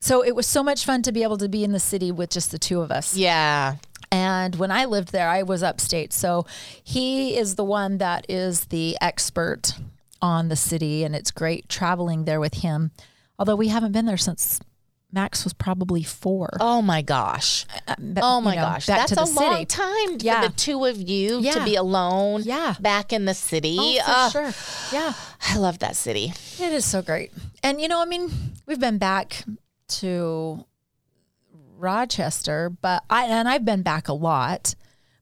so 0.00 0.24
it 0.24 0.36
was 0.36 0.46
so 0.46 0.62
much 0.62 0.84
fun 0.84 1.02
to 1.02 1.12
be 1.12 1.24
able 1.24 1.38
to 1.38 1.48
be 1.48 1.64
in 1.64 1.72
the 1.72 1.80
city 1.80 2.12
with 2.12 2.30
just 2.30 2.52
the 2.52 2.58
two 2.58 2.80
of 2.80 2.92
us. 2.92 3.16
Yeah. 3.16 3.76
And 4.10 4.56
when 4.56 4.70
I 4.70 4.84
lived 4.86 5.12
there, 5.12 5.28
I 5.28 5.42
was 5.42 5.62
upstate. 5.62 6.12
So 6.12 6.46
he 6.82 7.36
is 7.36 7.54
the 7.56 7.64
one 7.64 7.98
that 7.98 8.24
is 8.28 8.66
the 8.66 8.96
expert 9.00 9.74
on 10.22 10.48
the 10.48 10.56
city, 10.56 11.04
and 11.04 11.14
it's 11.14 11.30
great 11.30 11.68
traveling 11.68 12.24
there 12.24 12.40
with 12.40 12.54
him. 12.54 12.90
Although 13.38 13.56
we 13.56 13.68
haven't 13.68 13.92
been 13.92 14.06
there 14.06 14.16
since 14.16 14.60
Max 15.12 15.44
was 15.44 15.52
probably 15.54 16.02
four. 16.02 16.50
Oh 16.60 16.82
my 16.82 17.00
gosh. 17.02 17.64
Uh, 17.72 17.92
uh, 17.92 17.94
but, 17.98 18.22
Oh 18.24 18.38
you 18.40 18.44
my 18.44 18.54
know, 18.56 18.62
gosh. 18.62 18.86
back 18.86 18.98
That's 18.98 19.10
to 19.10 19.14
the 19.14 19.22
a 19.22 19.26
city. 19.26 19.40
long 19.40 19.66
time 19.66 20.16
Yeah. 20.20 20.42
for 20.42 20.48
the 20.48 20.54
two 20.54 20.84
of 20.84 20.96
you 21.00 21.40
to 21.52 21.64
be 21.64 21.76
alone 21.76 22.42
Yeah. 22.44 22.74
back 22.80 23.12
in 23.12 23.24
the 23.24 23.32
city. 23.34 23.76
Oh, 23.80 24.30
for 24.30 24.40
Ugh, 24.40 24.52
sure. 24.52 24.98
Yeah, 24.98 25.12
I 25.48 25.56
love 25.58 25.78
that 25.78 25.96
city. 25.96 26.32
it 26.58 26.72
is 26.72 26.84
so 26.84 27.00
great. 27.00 27.32
And 27.62 27.80
you 27.80 27.88
know, 27.88 28.02
I 28.02 28.04
mean, 28.04 28.30
we've 28.66 28.80
been 28.80 28.98
back 28.98 29.44
to 29.88 30.64
Rochester, 31.78 32.70
but 32.70 33.04
I 33.08 33.26
and 33.26 33.48
I've 33.48 33.64
been 33.64 33.82
back 33.82 34.08
a 34.08 34.12
lot, 34.12 34.74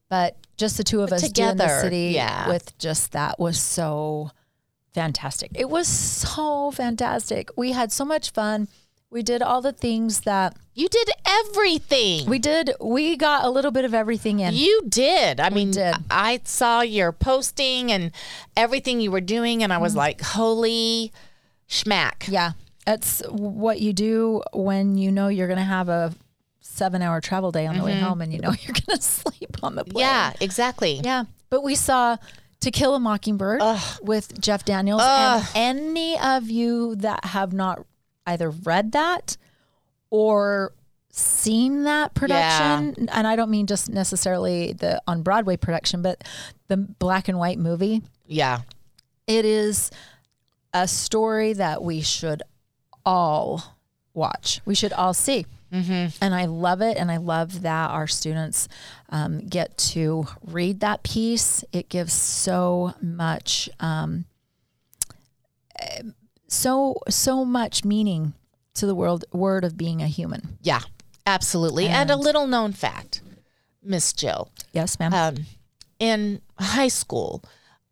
but 0.08 0.36
just 0.56 0.76
the 0.76 0.84
two 0.84 1.02
of 1.02 1.12
us 1.12 1.28
doing 1.28 1.56
the 1.56 1.64
together, 1.64 1.80
city 1.80 2.12
yeah. 2.14 2.48
with 2.48 2.76
just 2.78 3.12
that 3.12 3.38
was 3.38 3.60
so 3.60 4.30
fantastic. 4.94 5.50
It 5.54 5.68
was 5.68 5.86
so 5.86 6.70
fantastic. 6.70 7.50
We 7.56 7.72
had 7.72 7.92
so 7.92 8.04
much 8.04 8.30
fun. 8.30 8.68
We 9.10 9.22
did 9.22 9.40
all 9.40 9.62
the 9.62 9.72
things 9.72 10.20
that 10.22 10.56
You 10.74 10.88
did 10.88 11.10
everything. 11.26 12.28
we 12.28 12.38
did. 12.38 12.72
We 12.80 13.16
got 13.16 13.44
a 13.44 13.50
little 13.50 13.70
bit 13.70 13.84
of 13.84 13.94
everything 13.94 14.40
in. 14.40 14.54
you 14.54 14.82
did. 14.88 15.38
I 15.38 15.50
mean, 15.50 15.70
did. 15.70 15.94
I 16.10 16.40
saw 16.44 16.80
your 16.80 17.12
posting 17.12 17.92
and 17.92 18.10
everything 18.56 19.00
you 19.00 19.10
were 19.10 19.20
doing, 19.20 19.62
and 19.62 19.72
I 19.72 19.78
was 19.78 19.92
mm-hmm. 19.92 19.98
like, 19.98 20.20
holy 20.22 21.12
schmack. 21.68 22.28
Yeah. 22.28 22.52
that's 22.84 23.20
what 23.28 23.80
you 23.80 23.92
do 23.92 24.42
when 24.52 24.96
you 24.96 25.12
know 25.12 25.28
you're 25.28 25.48
going 25.48 25.58
to 25.58 25.64
have 25.64 25.88
a 25.88 26.12
seven 26.76 27.02
hour 27.02 27.20
travel 27.20 27.50
day 27.50 27.66
on 27.66 27.76
the 27.78 27.84
way 27.84 27.94
mm-hmm. 27.94 28.04
home 28.04 28.20
and 28.20 28.32
you 28.32 28.38
know 28.38 28.52
you're 28.60 28.74
going 28.86 28.98
to 28.98 29.02
sleep 29.02 29.56
on 29.62 29.74
the 29.74 29.84
plane. 29.84 30.04
Yeah, 30.04 30.32
exactly. 30.40 31.00
Yeah. 31.02 31.24
But 31.50 31.62
we 31.62 31.74
saw 31.74 32.16
To 32.60 32.70
Kill 32.70 32.94
a 32.94 33.00
Mockingbird 33.00 33.62
with 34.02 34.40
Jeff 34.40 34.64
Daniels. 34.64 35.02
And 35.02 35.46
any 35.54 36.18
of 36.18 36.50
you 36.50 36.96
that 36.96 37.24
have 37.24 37.52
not 37.52 37.84
either 38.26 38.50
read 38.50 38.92
that 38.92 39.36
or 40.10 40.72
seen 41.10 41.84
that 41.84 42.14
production, 42.14 43.08
and 43.10 43.26
I 43.26 43.36
don't 43.36 43.50
mean 43.50 43.66
just 43.66 43.88
necessarily 43.88 44.72
the 44.74 45.00
on 45.06 45.22
Broadway 45.22 45.56
production, 45.56 46.02
but 46.02 46.22
the 46.68 46.76
black 46.76 47.28
and 47.28 47.38
white 47.38 47.58
movie, 47.58 48.02
Yeah. 48.26 48.60
it 49.26 49.44
is 49.44 49.90
a 50.74 50.86
story 50.86 51.54
that 51.54 51.82
we 51.82 52.02
should 52.02 52.42
all 53.04 53.76
watch. 54.12 54.60
We 54.66 54.74
should 54.74 54.92
all 54.92 55.14
see. 55.14 55.46
Mm-hmm. 55.72 56.22
And 56.22 56.34
I 56.34 56.44
love 56.46 56.80
it. 56.80 56.96
And 56.96 57.10
I 57.10 57.16
love 57.16 57.62
that 57.62 57.90
our 57.90 58.06
students 58.06 58.68
um, 59.10 59.40
get 59.46 59.76
to 59.78 60.26
read 60.44 60.80
that 60.80 61.02
piece. 61.02 61.64
It 61.72 61.88
gives 61.88 62.12
so 62.12 62.94
much, 63.02 63.68
um, 63.80 64.24
eh, 65.80 66.02
so, 66.48 66.96
so 67.08 67.44
much 67.44 67.84
meaning 67.84 68.34
to 68.74 68.86
the 68.86 68.94
world, 68.94 69.24
word 69.32 69.64
of 69.64 69.76
being 69.76 70.02
a 70.02 70.06
human. 70.06 70.58
Yeah, 70.62 70.80
absolutely. 71.26 71.86
And, 71.88 72.10
a 72.10 72.16
little 72.16 72.46
known 72.46 72.72
fact, 72.72 73.22
Miss 73.82 74.12
Jill, 74.12 74.50
Yes, 74.72 74.98
ma'am. 74.98 75.12
um, 75.12 75.46
in 75.98 76.40
high 76.58 76.88
school, 76.88 77.42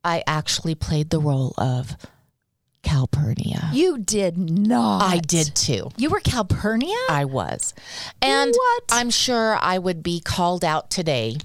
I 0.05 0.23
actually 0.27 0.75
played 0.75 1.11
the 1.11 1.19
role 1.19 1.55
of 1.57 1.97
Calpurnia. 2.85 3.71
You 3.73 3.99
did 3.99 4.39
not. 4.39 5.03
I 5.03 5.19
did 5.19 5.55
too. 5.55 5.91
You 5.97 6.11
were 6.11 6.21
Calpurnia? 6.21 6.97
I 7.11 7.25
was. 7.25 7.75
And 8.23 8.55
What? 8.55 8.85
I'm 8.93 9.11
sure 9.11 9.57
I 9.61 9.79
would 9.79 10.03
be 10.03 10.21
called 10.21 10.65
out 10.65 10.91
today 10.91 11.39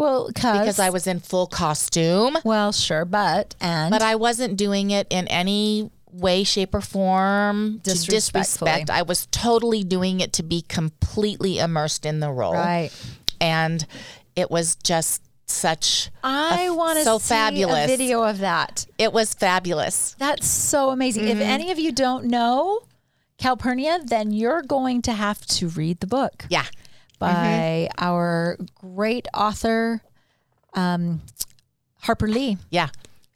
well, 0.00 0.28
because 0.28 0.78
I 0.78 0.88
was 0.88 1.06
in 1.06 1.20
full 1.20 1.46
costume, 1.46 2.38
Well, 2.42 2.72
sure, 2.72 3.04
but 3.04 3.54
and 3.60 3.90
but 3.90 4.00
I 4.00 4.14
wasn't 4.14 4.56
doing 4.56 4.90
it 4.90 5.06
in 5.10 5.28
any 5.28 5.90
way, 6.10 6.42
shape, 6.42 6.74
or 6.74 6.80
form 6.80 7.80
to 7.84 7.90
disrespect. 7.90 8.88
I 8.88 9.02
was 9.02 9.26
totally 9.26 9.84
doing 9.84 10.20
it 10.20 10.32
to 10.34 10.42
be 10.42 10.62
completely 10.62 11.58
immersed 11.58 12.06
in 12.06 12.20
the 12.20 12.30
role. 12.30 12.54
right. 12.54 12.90
And 13.42 13.86
it 14.36 14.50
was 14.50 14.76
just 14.76 15.22
such 15.50 16.10
I 16.24 16.64
a- 16.64 16.74
want 16.74 16.98
to 16.98 17.04
so 17.04 17.18
see 17.18 17.28
fabulous. 17.28 17.84
a 17.84 17.86
video 17.88 18.22
of 18.22 18.38
that. 18.38 18.86
It 18.98 19.12
was 19.12 19.34
fabulous. 19.34 20.14
That's 20.18 20.46
so 20.46 20.90
amazing. 20.90 21.24
Mm-hmm. 21.24 21.40
If 21.40 21.46
any 21.48 21.70
of 21.70 21.78
you 21.78 21.92
don't 21.92 22.24
know 22.26 22.80
Calpurnia, 23.38 24.00
then 24.04 24.30
you're 24.32 24.62
going 24.62 25.02
to 25.02 25.12
have 25.12 25.44
to 25.46 25.68
read 25.68 26.00
the 26.00 26.06
book 26.06 26.44
Yeah. 26.48 26.66
by 27.18 27.88
Mm-hmm. 27.90 28.04
our 28.04 28.56
great 28.74 29.26
author, 29.34 30.02
um, 30.74 31.22
Harper 32.02 32.28
Lee, 32.28 32.58
Yeah. 32.70 32.88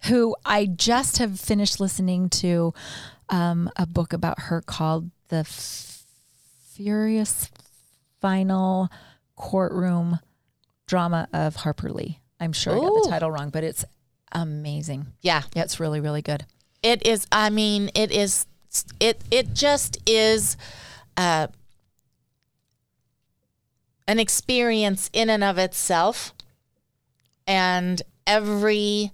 who 0.04 0.36
I 0.44 0.66
just 0.66 1.18
have 1.18 1.40
finished 1.40 1.80
listening 1.80 2.28
to 2.30 2.74
um, 3.30 3.70
a 3.76 3.86
book 3.86 4.12
about 4.12 4.40
her 4.42 4.60
called 4.60 5.10
The 5.28 5.36
F- 5.38 6.02
Furious 6.74 7.50
Final 8.20 8.90
Courtroom 9.36 10.18
Drama 10.86 11.28
of 11.32 11.56
Harper 11.56 11.90
Lee. 11.90 12.20
I'm 12.40 12.52
sure 12.52 12.74
I 12.74 12.80
got 12.80 13.02
the 13.04 13.10
title 13.10 13.30
wrong, 13.30 13.50
but 13.50 13.64
it's 13.64 13.84
amazing. 14.32 15.06
Yeah. 15.22 15.42
Yeah, 15.54 15.62
it's 15.62 15.80
really, 15.80 16.00
really 16.00 16.22
good. 16.22 16.44
It 16.82 17.06
is. 17.06 17.26
I 17.32 17.50
mean, 17.50 17.90
it 17.94 18.10
is. 18.12 18.46
It 19.00 19.22
it 19.30 19.54
just 19.54 19.98
is, 20.08 20.56
uh, 21.16 21.46
an 24.06 24.18
experience 24.18 25.08
in 25.12 25.30
and 25.30 25.42
of 25.42 25.56
itself, 25.58 26.34
and 27.46 28.02
every 28.26 29.12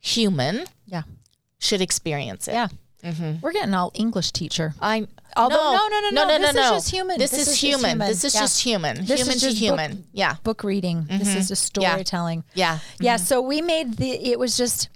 human 0.00 0.64
Yeah. 0.86 1.02
should 1.58 1.80
experience 1.80 2.48
it. 2.48 2.52
Yeah. 2.52 2.68
We're 3.40 3.52
getting 3.52 3.72
all 3.74 3.90
English 3.94 4.32
teacher. 4.32 4.74
I. 4.80 5.06
Although- 5.36 5.56
no, 5.56 5.88
no, 5.88 6.00
no, 6.00 6.10
no, 6.10 6.24
no, 6.24 6.24
no, 6.24 6.38
no, 6.38 6.38
this 6.38 6.48
is 6.50 6.54
no. 6.56 6.70
just 6.70 6.90
human. 6.90 7.18
This, 7.18 7.30
This 7.30 7.40
is, 7.40 7.48
is 7.48 7.54
just 7.54 7.62
human. 7.62 7.90
human. 7.90 8.08
This 8.08 8.24
is 8.24 8.34
Yeah. 8.34 8.40
just 8.40 8.62
human. 8.62 8.96
This 9.04 9.10
is 9.10 9.18
human 9.20 9.34
to 9.34 9.40
just 9.40 9.54
book- 9.56 9.56
human. 9.80 10.04
yeah. 10.12 10.34
Book 10.42 10.64
reading. 10.64 11.06
This 11.08 11.34
is 11.34 11.48
just 11.48 11.72
Mm-hmm. 11.74 11.82
Yeah. 11.82 11.88
storytelling. 11.90 12.44
Yeah. 12.54 12.78
Yeah. 13.00 13.16
So 13.16 13.40
we 13.40 13.60
made 13.62 13.94
the, 13.98 14.10
it 14.10 14.38
was 14.38 14.56
just 14.56 14.88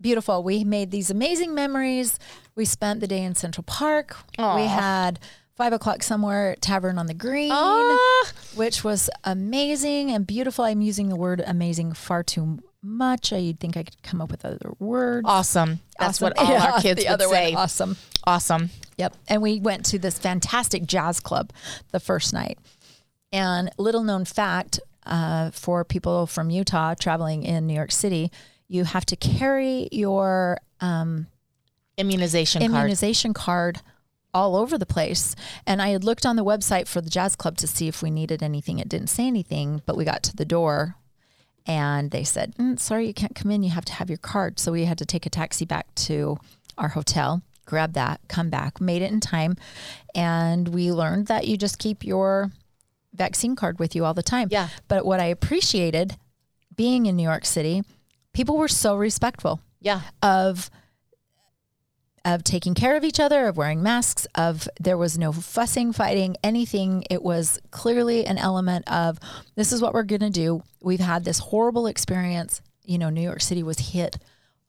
beautiful. 0.00 0.42
We 0.42 0.64
made 0.64 0.90
these 0.90 1.10
amazing 1.10 1.54
memories. 1.54 2.18
We 2.54 2.64
spent 2.64 3.00
the 3.00 3.06
day 3.06 3.22
in 3.22 3.34
Central 3.34 3.64
Park. 3.64 4.16
We 4.38 4.62
had 4.64 5.18
five 5.56 5.72
o'clock 5.72 6.02
somewhere 6.02 6.54
Tavern 6.60 6.98
on 6.98 7.06
the 7.06 7.14
Green, 7.14 7.50
Ah. 7.52 8.26
which 8.54 8.84
was 8.84 9.08
amazing 9.24 10.10
and 10.10 10.26
beautiful. 10.26 10.64
I'm 10.64 10.82
using 10.82 11.08
the 11.08 11.16
word 11.16 11.42
amazing 11.46 11.94
far 11.94 12.22
too 12.22 12.58
much. 12.82 13.32
You'd 13.32 13.58
think 13.58 13.76
I 13.76 13.82
could 13.84 14.02
come 14.02 14.20
up 14.20 14.30
with 14.30 14.44
other 14.44 14.72
words. 14.78 15.24
Awesome. 15.26 15.80
That's 15.98 16.20
Awesome. 16.22 16.24
what 16.26 16.38
all 16.38 16.46
Yeah, 16.52 16.72
our 16.72 16.80
kids 16.80 17.02
the 17.02 17.06
would 17.10 17.14
other 17.22 17.28
say. 17.28 17.52
One. 17.54 17.62
Awesome. 17.62 17.96
Awesome. 18.24 18.70
Yep. 18.98 19.14
And 19.28 19.42
we 19.42 19.60
went 19.60 19.84
to 19.86 19.98
this 19.98 20.18
fantastic 20.18 20.86
jazz 20.86 21.20
club 21.20 21.52
the 21.92 22.00
first 22.00 22.32
night. 22.32 22.58
And 23.32 23.70
little 23.78 24.02
known 24.02 24.24
fact 24.24 24.80
uh, 25.04 25.50
for 25.50 25.84
people 25.84 26.26
from 26.26 26.50
Utah 26.50 26.94
traveling 26.94 27.42
in 27.42 27.66
New 27.66 27.74
York 27.74 27.92
City, 27.92 28.30
you 28.68 28.84
have 28.84 29.04
to 29.06 29.16
carry 29.16 29.88
your 29.92 30.58
um, 30.80 31.26
Immunization 31.98 32.60
card. 32.60 32.70
immunization 32.70 33.32
card 33.32 33.80
all 34.34 34.54
over 34.54 34.76
the 34.76 34.86
place. 34.86 35.34
And 35.66 35.80
I 35.80 35.88
had 35.88 36.04
looked 36.04 36.26
on 36.26 36.36
the 36.36 36.44
website 36.44 36.86
for 36.86 37.00
the 37.00 37.08
jazz 37.08 37.36
club 37.36 37.56
to 37.58 37.66
see 37.66 37.88
if 37.88 38.02
we 38.02 38.10
needed 38.10 38.42
anything. 38.42 38.78
It 38.78 38.88
didn't 38.88 39.08
say 39.08 39.26
anything, 39.26 39.80
but 39.86 39.96
we 39.96 40.04
got 40.04 40.22
to 40.24 40.36
the 40.36 40.44
door 40.44 40.96
and 41.66 42.10
they 42.10 42.22
said, 42.22 42.54
mm, 42.56 42.78
sorry, 42.78 43.06
you 43.06 43.14
can't 43.14 43.34
come 43.34 43.50
in. 43.50 43.62
You 43.62 43.70
have 43.70 43.86
to 43.86 43.94
have 43.94 44.10
your 44.10 44.18
card. 44.18 44.58
So 44.58 44.72
we 44.72 44.84
had 44.84 44.98
to 44.98 45.06
take 45.06 45.26
a 45.26 45.30
taxi 45.30 45.64
back 45.64 45.92
to 45.96 46.38
our 46.78 46.88
hotel, 46.88 47.42
grab 47.66 47.92
that, 47.92 48.20
come 48.28 48.48
back, 48.48 48.80
made 48.80 49.02
it 49.02 49.12
in 49.12 49.20
time. 49.20 49.56
And 50.14 50.68
we 50.68 50.90
learned 50.92 51.26
that 51.26 51.46
you 51.46 51.56
just 51.58 51.78
keep 51.78 52.02
your 52.04 52.50
vaccine 53.12 53.54
card 53.56 53.78
with 53.78 53.94
you 53.94 54.04
all 54.04 54.14
the 54.14 54.22
time. 54.22 54.48
Yeah. 54.50 54.68
But 54.88 55.04
what 55.04 55.20
I 55.20 55.26
appreciated 55.26 56.16
being 56.74 57.06
in 57.06 57.16
New 57.16 57.22
York 57.22 57.44
City, 57.44 57.82
people 58.32 58.56
were 58.56 58.68
so 58.68 58.96
respectful 58.96 59.60
Yeah. 59.80 60.00
of 60.22 60.70
of 62.24 62.42
taking 62.42 62.74
care 62.74 62.96
of 62.96 63.04
each 63.04 63.20
other, 63.20 63.46
of 63.46 63.56
wearing 63.56 63.84
masks, 63.84 64.26
of 64.34 64.68
there 64.80 64.98
was 64.98 65.16
no 65.16 65.30
fussing, 65.30 65.92
fighting, 65.92 66.36
anything. 66.42 67.04
It 67.08 67.22
was 67.22 67.60
clearly 67.70 68.26
an 68.26 68.36
element 68.36 68.90
of 68.90 69.20
this 69.54 69.72
is 69.72 69.80
what 69.80 69.94
we're 69.94 70.02
going 70.02 70.20
to 70.22 70.30
do. 70.30 70.60
We've 70.82 70.98
had 70.98 71.24
this 71.24 71.38
horrible 71.38 71.86
experience. 71.86 72.62
You 72.84 72.98
know, 72.98 73.10
New 73.10 73.20
York 73.20 73.40
City 73.42 73.62
was 73.62 73.78
hit 73.78 74.18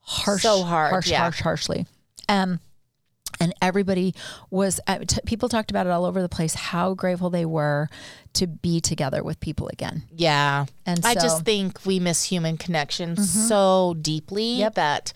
harsh, 0.00 0.42
So 0.42 0.62
hard, 0.62 0.90
harsh, 0.90 1.10
yeah. 1.10 1.18
harsh, 1.18 1.40
harshly. 1.40 1.86
Um, 2.28 2.60
and 3.40 3.54
everybody 3.62 4.14
was 4.50 4.80
uh, 4.86 4.98
t- 5.06 5.20
people 5.26 5.48
talked 5.48 5.70
about 5.70 5.86
it 5.86 5.90
all 5.90 6.04
over 6.04 6.20
the 6.22 6.28
place 6.28 6.54
how 6.54 6.94
grateful 6.94 7.30
they 7.30 7.44
were 7.44 7.88
to 8.34 8.46
be 8.46 8.80
together 8.80 9.22
with 9.22 9.40
people 9.40 9.68
again 9.68 10.02
Yeah. 10.14 10.66
And 10.86 11.04
I 11.04 11.14
just 11.14 11.44
think 11.44 11.84
we 11.86 11.98
miss 12.00 12.24
human 12.24 12.56
connection 12.56 13.16
so 13.16 13.94
deeply 14.00 14.56
Yep. 14.58 14.74
that 14.74 15.12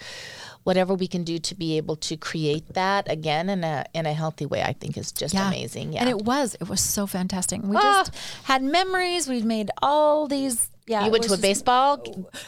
whatever 0.65 0.95
we 0.95 1.09
can 1.09 1.25
do 1.25 1.39
to 1.39 1.55
be 1.57 1.77
able 1.77 1.97
to 1.97 2.17
create 2.17 2.75
that 2.75 3.11
again 3.11 3.49
in 3.49 3.65
a 3.65 3.85
in 3.95 4.07
a 4.07 4.13
healthy 4.13 4.47
way, 4.47 4.63
I 4.63 4.73
think 4.75 4.97
is 4.97 5.11
just 5.13 5.35
amazing. 5.35 5.93
Yeah. 5.93 6.01
And 6.03 6.09
it 6.09 6.23
was, 6.25 6.55
it 6.61 6.69
was 6.69 6.81
so 6.81 7.07
fantastic. 7.07 7.61
We 7.63 7.77
Ah. 7.77 8.05
just 8.05 8.15
had 8.45 8.63
memories. 8.63 9.29
We 9.29 9.43
made 9.43 9.71
all 9.83 10.29
these. 10.29 10.69
Yeah. 10.87 11.05
you 11.05 11.11
went 11.13 11.25
to 11.25 11.31
a 11.31 11.33
just- 11.33 11.43
baseball 11.43 11.99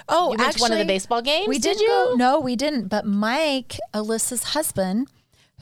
Oh, 0.09 0.35
to 0.35 0.59
one 0.61 0.73
of 0.73 0.79
the 0.79 0.85
baseball 0.85 1.23
games? 1.23 1.49
We 1.49 1.59
did 1.59 1.77
didn't 1.77 1.83
you? 1.83 1.89
go. 1.89 2.15
No, 2.17 2.41
we 2.41 2.57
didn't. 2.57 2.89
But 2.89 3.05
Mike, 3.07 3.79
Alyssa's 3.93 4.45
husband, 4.55 5.09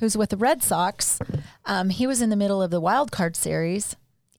who's 0.03 0.17
with 0.17 0.31
the 0.31 0.37
Red 0.37 0.65
Sox, 0.65 1.21
um, 1.65 1.89
he 1.91 2.09
was 2.09 2.21
in 2.21 2.29
the 2.29 2.35
middle 2.35 2.61
of 2.61 2.73
the 2.73 2.81
wild 2.81 3.13
card 3.13 3.37
series. 3.37 3.95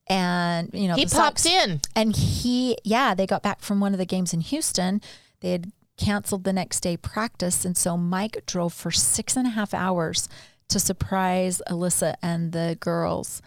And, 0.08 0.68
you 0.74 0.88
know, 0.88 0.94
He 0.94 1.06
popped 1.06 1.38
Sox- 1.40 1.46
in. 1.46 1.80
and 1.96 2.14
he, 2.14 2.76
yeah, 2.84 3.14
they 3.14 3.26
got 3.26 3.42
back 3.42 3.60
from 3.60 3.80
one 3.80 3.94
of 3.94 3.98
the 3.98 4.04
games 4.04 4.34
in 4.34 4.42
Houston. 4.42 5.00
They 5.40 5.52
had 5.52 5.72
canceled 5.96 6.44
the 6.44 6.52
next 6.52 6.80
day 6.80 6.98
practice. 6.98 7.64
And 7.64 7.74
so 7.78 7.96
Mike 7.96 8.44
drove 8.44 8.74
for 8.74 8.90
six 8.90 9.38
and 9.38 9.46
a 9.46 9.50
half 9.50 9.72
hours 9.72 10.28
to 10.68 10.78
surprise 10.78 11.62
Alyssa 11.66 12.16
and 12.20 12.52
the 12.52 12.76
girls. 12.78 13.40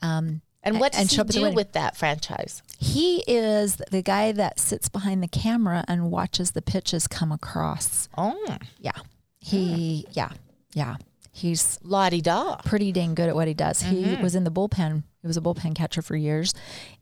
Um, 0.00 0.40
And 0.62 0.80
what 0.80 0.92
does 0.92 1.02
and 1.02 1.10
he 1.28 1.40
do 1.40 1.50
with 1.52 1.72
that 1.72 1.98
franchise? 1.98 2.62
he 2.80 3.22
is 3.26 3.76
the 3.90 4.00
guy 4.00 4.32
that 4.32 4.58
sits 4.58 4.88
behind 4.88 5.22
the 5.22 5.28
camera 5.28 5.84
and 5.86 6.10
watches 6.10 6.52
the 6.52 6.62
pitches 6.62 7.06
come 7.06 7.30
across. 7.32 8.08
Oh, 8.16 8.56
Yeah. 8.78 8.92
He, 9.40 10.06
yeah, 10.12 10.30
yeah. 10.72 10.96
He's 11.38 11.78
la 11.82 12.10
di 12.10 12.20
da. 12.20 12.56
pretty 12.64 12.90
dang 12.92 13.14
good 13.14 13.28
at 13.28 13.34
what 13.34 13.48
he 13.48 13.54
does. 13.54 13.80
He 13.82 14.02
Mm-hmm. 14.04 14.22
was 14.22 14.34
in 14.34 14.44
the 14.44 14.50
bullpen. 14.50 15.02
He 15.22 15.26
was 15.26 15.36
a 15.36 15.40
bullpen 15.40 15.74
catcher 15.74 16.02
for 16.02 16.16
years. 16.16 16.52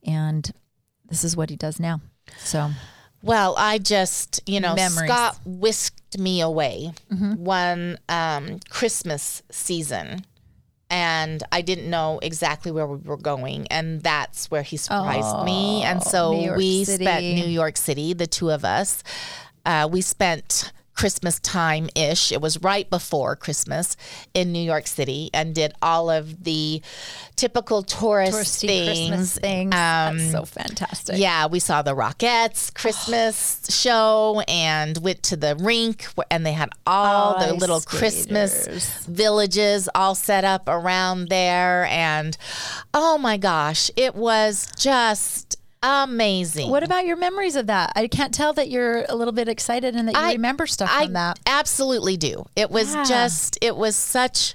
And 0.06 0.50
this 1.08 1.24
is 1.24 1.36
what 1.36 1.50
he 1.50 1.56
does 1.56 1.80
now. 1.80 2.00
So, 2.38 2.70
Well, 3.22 3.54
I 3.56 3.78
just, 3.78 4.40
you 4.46 4.60
know, 4.60 4.74
Memories. 4.74 5.08
Scott 5.10 5.38
whisked 5.44 6.18
me 6.18 6.40
away 6.40 6.92
one 7.10 7.98
um, 8.08 8.60
Christmas 8.68 9.42
season. 9.50 10.24
And 10.88 11.42
I 11.50 11.62
didn't 11.62 11.90
know 11.90 12.20
exactly 12.22 12.70
where 12.70 12.86
we 12.86 12.98
were 12.98 13.16
going. 13.16 13.66
And 13.68 14.00
that's 14.02 14.50
where 14.52 14.62
he 14.62 14.76
surprised 14.76 15.44
me. 15.44 15.82
And 15.82 16.00
so 16.02 16.54
we 16.56 16.84
City. 16.84 17.04
spent 17.04 17.24
New 17.24 17.46
York 17.48 17.76
City, 17.76 18.12
the 18.12 18.28
two 18.28 18.50
of 18.50 18.64
us. 18.64 19.02
Uh, 19.64 19.88
we 19.90 20.00
spent 20.00 20.70
Christmas 20.96 21.38
time 21.40 21.88
ish. 21.94 22.32
It 22.32 22.40
was 22.40 22.62
right 22.62 22.88
before 22.88 23.36
Christmas 23.36 23.96
in 24.34 24.52
New 24.52 24.62
York 24.62 24.86
City 24.86 25.30
and 25.32 25.54
did 25.54 25.74
all 25.82 26.10
of 26.10 26.44
the 26.44 26.82
typical 27.36 27.82
tourist 27.82 28.64
touristy 28.64 28.66
things. 28.66 29.08
Christmas 29.08 29.38
things. 29.38 29.74
Um, 29.74 30.18
That's 30.18 30.32
so 30.32 30.44
fantastic. 30.44 31.18
yeah, 31.18 31.46
we 31.46 31.58
saw 31.58 31.82
the 31.82 31.94
Rockettes 31.94 32.72
Christmas 32.74 33.66
show 33.68 34.42
and 34.48 34.96
went 34.98 35.22
to 35.24 35.36
the 35.36 35.54
rink 35.56 36.06
and 36.30 36.46
they 36.46 36.52
had 36.52 36.70
all 36.86 37.38
the 37.38 37.54
Ice 37.54 37.60
little 37.60 37.80
Christmas 37.80 39.06
villages 39.06 39.88
all 39.94 40.14
set 40.14 40.44
up 40.44 40.64
around 40.66 41.28
there 41.28 41.84
and 41.86 42.36
oh 42.94 43.18
my 43.18 43.36
gosh, 43.36 43.90
it 43.96 44.14
was 44.14 44.70
just 44.78 45.58
amazing. 45.86 46.70
What 46.70 46.82
about 46.82 47.06
your 47.06 47.16
memories 47.16 47.56
of 47.56 47.66
that? 47.68 47.92
I 47.94 48.08
can't 48.08 48.34
tell 48.34 48.52
that 48.54 48.68
you're 48.68 49.04
a 49.08 49.14
little 49.14 49.32
bit 49.32 49.48
excited 49.48 49.94
and 49.94 50.08
that 50.08 50.14
you 50.14 50.20
I- 50.20 50.32
remember 50.32 50.66
stuff 50.66 50.90
I 50.92 51.04
from 51.04 51.12
that. 51.14 51.38
absolutely 51.46 52.16
do. 52.16 52.44
It 52.56 52.70
was 52.70 52.94
Yeah. 52.94 53.04
just 53.04 53.58
it 53.62 53.76
was 53.76 53.94
such 53.96 54.54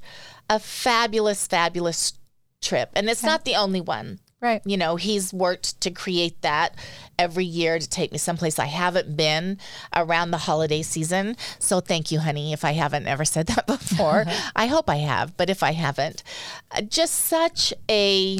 a 0.50 0.60
fabulous 0.60 1.48
fabulous 1.48 2.14
trip 2.62 2.90
and 2.96 3.10
it's 3.10 3.24
not 3.24 3.46
the 3.46 3.56
only 3.56 3.82
one. 3.82 4.20
Right. 4.42 4.62
You 4.66 4.76
know, 4.76 4.96
he's 4.96 5.32
worked 5.32 5.80
to 5.82 5.92
create 5.92 6.42
that 6.42 6.74
every 7.20 7.46
year 7.46 7.78
to 7.78 7.88
take 7.88 8.12
me 8.12 8.18
someplace 8.18 8.58
I 8.58 8.66
haven't 8.66 9.16
been 9.16 9.60
around 9.96 10.32
the 10.32 10.40
holiday 10.40 10.82
season. 10.82 11.38
So 11.60 11.80
thank 11.80 12.12
you, 12.12 12.20
honey, 12.20 12.52
if 12.52 12.66
I 12.66 12.72
haven't 12.72 13.08
ever 13.08 13.24
said 13.24 13.46
that 13.54 13.68
before. 13.68 14.26
I 14.56 14.66
hope 14.66 14.90
I 14.90 14.96
have, 14.98 15.38
but 15.38 15.50
if 15.52 15.62
I 15.62 15.74
haven't, 15.74 16.24
uh, 16.72 16.82
just 16.82 17.14
such 17.14 17.72
a 17.88 18.40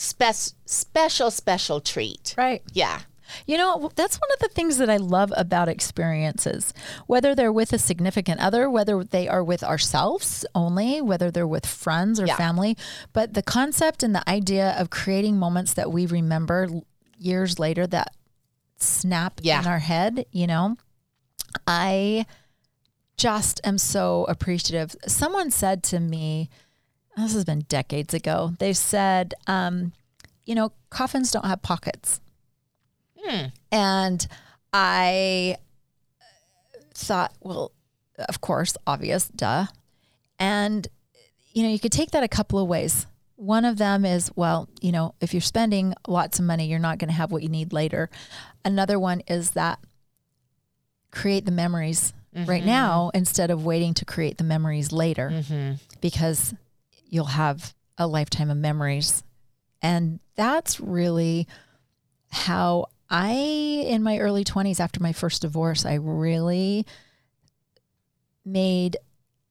spe- 0.00 0.54
special, 0.64 1.30
special 1.30 1.80
treat. 1.80 2.34
Right. 2.38 2.62
Yeah. 2.72 3.00
You 3.46 3.58
know, 3.58 3.92
that's 3.94 4.16
one 4.16 4.30
of 4.32 4.40
the 4.40 4.48
things 4.48 4.78
that 4.78 4.90
I 4.90 4.96
love 4.96 5.32
about 5.36 5.68
experiences, 5.68 6.74
whether 7.06 7.32
they're 7.34 7.52
with 7.52 7.72
a 7.72 7.78
significant 7.78 8.40
other, 8.40 8.68
whether 8.68 9.04
they 9.04 9.28
are 9.28 9.44
with 9.44 9.62
ourselves 9.62 10.44
only, 10.52 11.00
whether 11.00 11.30
they're 11.30 11.46
with 11.46 11.64
friends 11.64 12.18
or 12.18 12.26
Yeah. 12.26 12.36
family. 12.36 12.76
But 13.12 13.34
the 13.34 13.42
concept 13.42 14.02
and 14.02 14.14
the 14.14 14.28
idea 14.28 14.70
of 14.76 14.90
creating 14.90 15.36
moments 15.38 15.74
that 15.74 15.92
we 15.92 16.06
remember 16.06 16.66
years 17.18 17.58
later 17.60 17.86
that 17.88 18.14
snap 18.78 19.40
Yeah. 19.42 19.60
in 19.60 19.66
our 19.68 19.78
head, 19.78 20.24
you 20.32 20.48
know, 20.48 20.76
I 21.68 22.26
just 23.16 23.60
am 23.62 23.78
so 23.78 24.24
appreciative. 24.28 24.96
Someone 25.06 25.50
said 25.52 25.82
to 25.84 26.00
me, 26.00 26.48
this 27.22 27.34
has 27.34 27.44
been 27.44 27.60
decades 27.68 28.14
ago, 28.14 28.54
they 28.58 28.72
said, 28.72 29.34
um, 29.46 29.92
you 30.44 30.54
know, 30.54 30.72
coffins 30.90 31.30
don't 31.30 31.44
have 31.44 31.62
pockets. 31.62 32.20
Hmm. 33.18 33.46
And 33.70 34.26
I 34.72 35.56
uh, 36.20 36.24
thought, 36.94 37.32
well, 37.40 37.72
of 38.28 38.40
course, 38.40 38.76
obvious, 38.86 39.28
duh. 39.28 39.66
And, 40.38 40.86
you 41.52 41.62
know, 41.62 41.68
you 41.68 41.78
could 41.78 41.92
take 41.92 42.12
that 42.12 42.22
a 42.22 42.28
couple 42.28 42.58
of 42.58 42.68
ways. 42.68 43.06
One 43.36 43.64
of 43.64 43.78
them 43.78 44.04
is, 44.04 44.30
well, 44.36 44.68
you 44.80 44.92
know, 44.92 45.14
if 45.20 45.32
you're 45.32 45.40
spending 45.40 45.94
lots 46.06 46.38
of 46.38 46.44
money, 46.44 46.66
you're 46.66 46.78
not 46.78 46.98
going 46.98 47.08
to 47.08 47.14
have 47.14 47.32
what 47.32 47.42
you 47.42 47.48
need 47.48 47.72
later. 47.72 48.10
Another 48.64 48.98
one 48.98 49.22
is 49.26 49.52
that 49.52 49.78
create 51.10 51.44
the 51.44 51.50
memories 51.50 52.12
right 52.34 52.60
mm-hmm. 52.60 52.66
now 52.66 53.10
instead 53.14 53.50
of 53.50 53.64
waiting 53.64 53.94
to 53.94 54.04
create 54.04 54.38
the 54.38 54.44
memories 54.44 54.92
later 54.92 55.30
mm-hmm. 55.30 55.72
because 56.00 56.54
you'll 57.10 57.26
have 57.26 57.74
a 57.98 58.06
lifetime 58.06 58.50
of 58.50 58.56
memories. 58.56 59.22
And 59.82 60.20
that's 60.36 60.80
really 60.80 61.46
how 62.30 62.86
I, 63.10 63.32
in 63.32 64.02
my 64.02 64.18
early 64.18 64.44
20s, 64.44 64.80
after 64.80 65.02
my 65.02 65.12
first 65.12 65.42
divorce, 65.42 65.84
I 65.84 65.94
really 65.94 66.86
made 68.44 68.96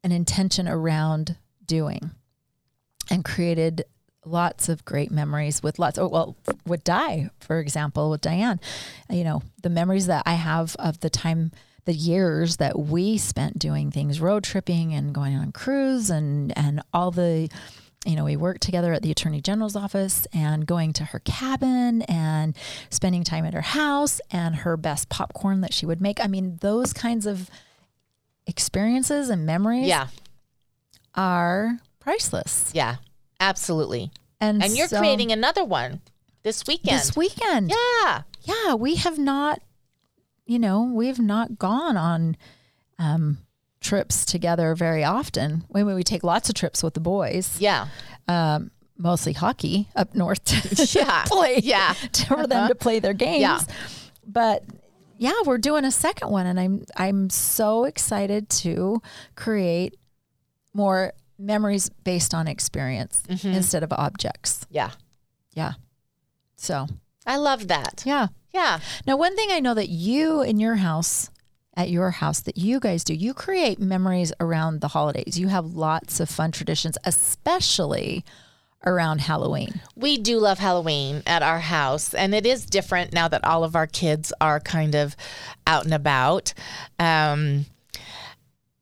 an 0.03 0.11
intention 0.11 0.67
around 0.67 1.35
doing 1.65 2.11
and 3.11 3.23
created 3.25 3.83
lots 4.25 4.69
of 4.69 4.85
great 4.85 5.11
memories 5.11 5.61
with 5.61 5.79
lots 5.79 5.97
of, 5.97 6.11
well, 6.11 6.37
with 6.65 6.83
Di, 6.83 7.29
for 7.39 7.59
example, 7.59 8.09
with 8.09 8.21
Diane, 8.21 8.59
you 9.09 9.23
know, 9.23 9.41
the 9.61 9.69
memories 9.69 10.07
that 10.07 10.23
I 10.25 10.33
have 10.33 10.75
of 10.77 10.99
the 11.01 11.09
time, 11.09 11.51
the 11.89 11.95
years 11.95 12.57
that 12.57 12.77
we 12.77 13.17
spent 13.17 13.57
doing 13.57 13.89
things, 13.89 14.21
road 14.21 14.43
tripping 14.43 14.93
and 14.93 15.11
going 15.11 15.35
on 15.35 15.51
cruise 15.51 16.11
and, 16.11 16.55
and 16.55 16.83
all 16.93 17.09
the, 17.09 17.49
you 18.05 18.15
know, 18.15 18.23
we 18.25 18.37
worked 18.37 18.61
together 18.61 18.93
at 18.93 19.01
the 19.01 19.09
attorney 19.09 19.41
general's 19.41 19.75
office 19.75 20.27
and 20.31 20.67
going 20.67 20.93
to 20.93 21.03
her 21.05 21.19
cabin 21.25 22.03
and 22.03 22.55
spending 22.91 23.23
time 23.23 23.43
at 23.43 23.55
her 23.55 23.61
house 23.61 24.21
and 24.29 24.57
her 24.57 24.77
best 24.77 25.09
popcorn 25.09 25.61
that 25.61 25.73
she 25.73 25.87
would 25.87 25.99
make. 25.99 26.23
I 26.23 26.27
mean, 26.27 26.59
those 26.61 26.93
kinds 26.93 27.25
of 27.25 27.49
experiences 28.45 29.29
and 29.29 29.47
memories 29.47 29.87
Yeah. 29.87 30.09
are 31.15 31.79
priceless. 31.99 32.69
Yeah. 32.73 32.97
Absolutely. 33.39 34.11
And, 34.39 34.63
And 34.63 34.77
you're 34.77 34.87
so- 34.87 34.99
creating 34.99 35.31
another 35.31 35.63
one 35.65 36.01
this 36.43 36.65
weekend. 36.67 36.99
this 36.99 37.15
weekend. 37.15 37.71
yeah. 38.03 38.21
Yeah, 38.43 38.75
we 38.75 38.95
have 38.95 39.17
not, 39.17 39.61
you 40.49 40.57
know, 40.59 40.81
we've 40.83 41.19
not 41.19 41.59
gone 41.59 41.95
on 41.95 42.35
um, 42.97 43.37
trips 43.81 44.25
together 44.25 44.73
very 44.75 45.03
often. 45.03 45.63
We, 45.69 45.83
we 45.83 46.03
take 46.03 46.23
lots 46.23 46.49
of 46.49 46.55
trips 46.55 46.81
with 46.83 46.95
the 46.95 46.99
boys, 46.99 47.59
Yeah. 47.61 47.87
um, 48.27 48.71
mostly 48.97 49.33
hockey 49.33 49.87
up 49.95 50.15
north 50.15 50.43
to 50.45 50.97
Yeah. 50.99 51.23
play, 51.27 51.59
Yeah. 51.63 51.93
for 52.27 52.47
them 52.47 52.67
to 52.67 52.75
play 52.75 52.99
their 52.99 53.13
games. 53.13 53.41
Yeah. 53.41 53.59
But 54.25 54.63
yeah, 55.17 55.33
we're 55.45 55.57
doing 55.59 55.85
a 55.85 55.91
second 55.91 56.29
one, 56.31 56.45
and 56.47 56.59
I'm 56.59 56.85
I'm 56.97 57.29
so 57.29 57.83
excited 57.85 58.49
to 58.63 59.01
create 59.35 59.95
more 60.73 61.13
memories 61.37 61.89
based 62.03 62.33
on 62.33 62.47
experience 62.47 63.21
Mm-hmm. 63.27 63.49
instead 63.49 63.83
of 63.83 63.91
objects. 63.93 64.65
Yeah. 64.69 64.91
Yeah. 65.53 65.73
So 66.55 66.87
I 67.25 67.37
love 67.37 67.67
that. 67.67 68.03
yeah. 68.05 68.27
Yeah. 68.51 68.79
Now, 69.05 69.17
one 69.17 69.35
thing 69.35 69.49
I 69.51 69.59
know 69.59 69.73
that 69.73 69.89
you 69.89 70.41
in 70.41 70.59
your 70.59 70.75
house, 70.75 71.29
at 71.75 71.89
your 71.89 72.11
house, 72.11 72.41
that 72.41 72.57
you 72.57 72.79
guys 72.79 73.03
do, 73.03 73.13
you 73.13 73.33
create 73.33 73.79
memories 73.79 74.33
around 74.39 74.81
the 74.81 74.89
holidays. 74.89 75.39
You 75.39 75.47
have 75.49 75.75
lots 75.75 76.19
of 76.19 76.29
fun 76.29 76.51
traditions, 76.51 76.97
especially 77.05 78.25
around 78.85 79.21
Halloween. 79.21 79.81
We 79.95 80.17
do 80.17 80.39
love 80.39 80.59
Halloween 80.59 81.21
at 81.27 81.43
our 81.43 81.59
house, 81.59 82.13
and 82.13 82.33
it 82.33 82.45
is 82.45 82.65
different 82.65 83.13
now 83.13 83.27
that 83.27 83.43
all 83.43 83.63
of 83.63 83.75
our 83.75 83.87
kids 83.87 84.33
are 84.39 84.59
kind 84.59 84.95
of 84.95 85.15
out 85.67 85.85
and 85.85 85.93
about. 85.93 86.53
Um, 86.97 87.65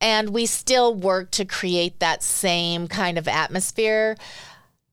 and 0.00 0.30
we 0.30 0.46
still 0.46 0.94
work 0.94 1.32
to 1.32 1.44
create 1.44 1.98
that 1.98 2.22
same 2.22 2.86
kind 2.86 3.18
of 3.18 3.26
atmosphere. 3.26 4.16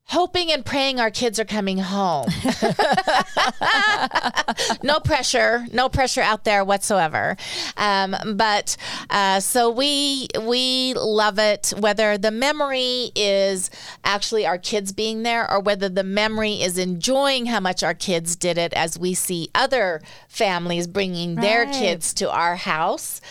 Hoping 0.09 0.51
and 0.51 0.63
praying 0.63 0.99
our 0.99 1.09
kids 1.09 1.39
are 1.39 1.45
coming 1.45 1.79
home. 1.79 2.27
no 4.83 4.99
pressure, 4.99 5.65
no 5.73 5.89
pressure 5.89 6.21
out 6.21 6.43
there 6.43 6.63
whatsoever. 6.63 7.35
Um, 7.75 8.15
but 8.35 8.77
uh, 9.09 9.39
so 9.39 9.71
we 9.71 10.27
we 10.41 10.93
love 10.93 11.39
it. 11.39 11.73
Whether 11.79 12.19
the 12.19 12.29
memory 12.29 13.11
is 13.15 13.71
actually 14.03 14.45
our 14.45 14.59
kids 14.59 14.91
being 14.91 15.23
there, 15.23 15.49
or 15.49 15.59
whether 15.59 15.89
the 15.89 16.03
memory 16.03 16.61
is 16.61 16.77
enjoying 16.77 17.47
how 17.47 17.59
much 17.59 17.81
our 17.81 17.95
kids 17.95 18.35
did 18.35 18.59
it, 18.59 18.73
as 18.73 18.99
we 18.99 19.15
see 19.15 19.49
other 19.55 20.03
families 20.27 20.85
bringing 20.85 21.35
their 21.35 21.65
kids 21.65 22.13
to 22.15 22.31
our 22.31 22.57
house 22.57 23.21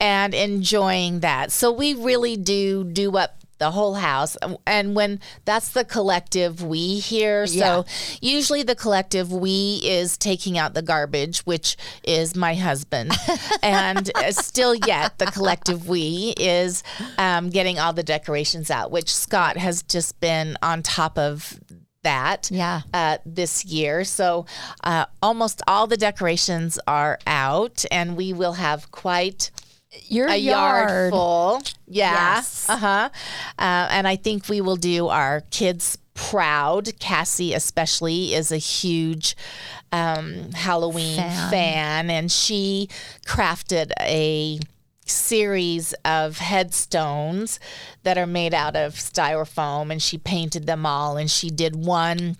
and 0.00 0.34
enjoying 0.34 1.20
that. 1.20 1.52
So 1.52 1.70
we 1.70 1.94
really 1.94 2.36
do 2.36 2.82
do 2.82 3.16
up 3.16 3.43
the 3.58 3.70
whole 3.70 3.94
house 3.94 4.36
and 4.66 4.94
when 4.96 5.20
that's 5.44 5.70
the 5.70 5.84
collective 5.84 6.62
we 6.62 6.98
here 6.98 7.46
so 7.46 7.84
usually 8.20 8.62
the 8.62 8.74
collective 8.74 9.32
we 9.32 9.80
is 9.84 10.16
taking 10.18 10.58
out 10.58 10.74
the 10.74 10.82
garbage 10.82 11.38
which 11.40 11.76
is 12.02 12.34
my 12.34 12.54
husband 12.54 13.12
and 13.62 14.10
uh, 14.16 14.30
still 14.32 14.74
yet 14.74 15.18
the 15.18 15.26
collective 15.26 15.88
we 15.88 16.34
is 16.38 16.82
um, 17.18 17.48
getting 17.50 17.78
all 17.78 17.92
the 17.92 18.02
decorations 18.02 18.70
out 18.70 18.90
which 18.90 19.14
scott 19.14 19.56
has 19.56 19.82
just 19.84 20.18
been 20.20 20.56
on 20.62 20.82
top 20.82 21.16
of 21.18 21.58
that 22.02 22.50
Yeah. 22.50 22.82
uh, 22.92 23.16
this 23.24 23.64
year. 23.64 24.04
So 24.04 24.44
uh, 24.82 25.06
almost 25.22 25.62
all 25.66 25.86
the 25.86 25.96
decorations 25.96 26.78
are 26.86 27.18
out, 27.26 27.82
and 27.90 28.14
we 28.14 28.34
will 28.34 28.52
have 28.52 28.90
quite 28.90 29.50
Your 30.06 30.28
a 30.28 30.36
yard, 30.36 30.88
yard. 30.88 31.10
full. 31.10 31.62
Yeah. 31.86 32.36
Yes. 32.36 32.68
Uh-huh. 32.68 33.08
Uh, 33.58 33.88
and 33.90 34.06
I 34.08 34.16
think 34.16 34.48
we 34.48 34.60
will 34.60 34.76
do 34.76 35.08
our 35.08 35.42
kids 35.50 35.98
proud. 36.14 36.98
Cassie, 36.98 37.54
especially, 37.54 38.34
is 38.34 38.52
a 38.52 38.56
huge 38.56 39.36
um, 39.92 40.50
Halloween 40.52 41.16
Fan. 41.16 41.50
fan, 41.50 42.10
and 42.10 42.30
she 42.30 42.88
crafted 43.26 43.92
a 44.00 44.60
series 45.06 45.92
of 46.04 46.38
headstones 46.38 47.60
that 48.04 48.16
are 48.16 48.26
made 48.26 48.54
out 48.54 48.74
of 48.74 48.94
styrofoam 48.94 49.90
and 49.90 50.02
she 50.02 50.16
painted 50.16 50.66
them 50.66 50.86
all 50.86 51.18
and 51.18 51.30
she 51.30 51.50
did 51.50 51.76
one 51.76 52.38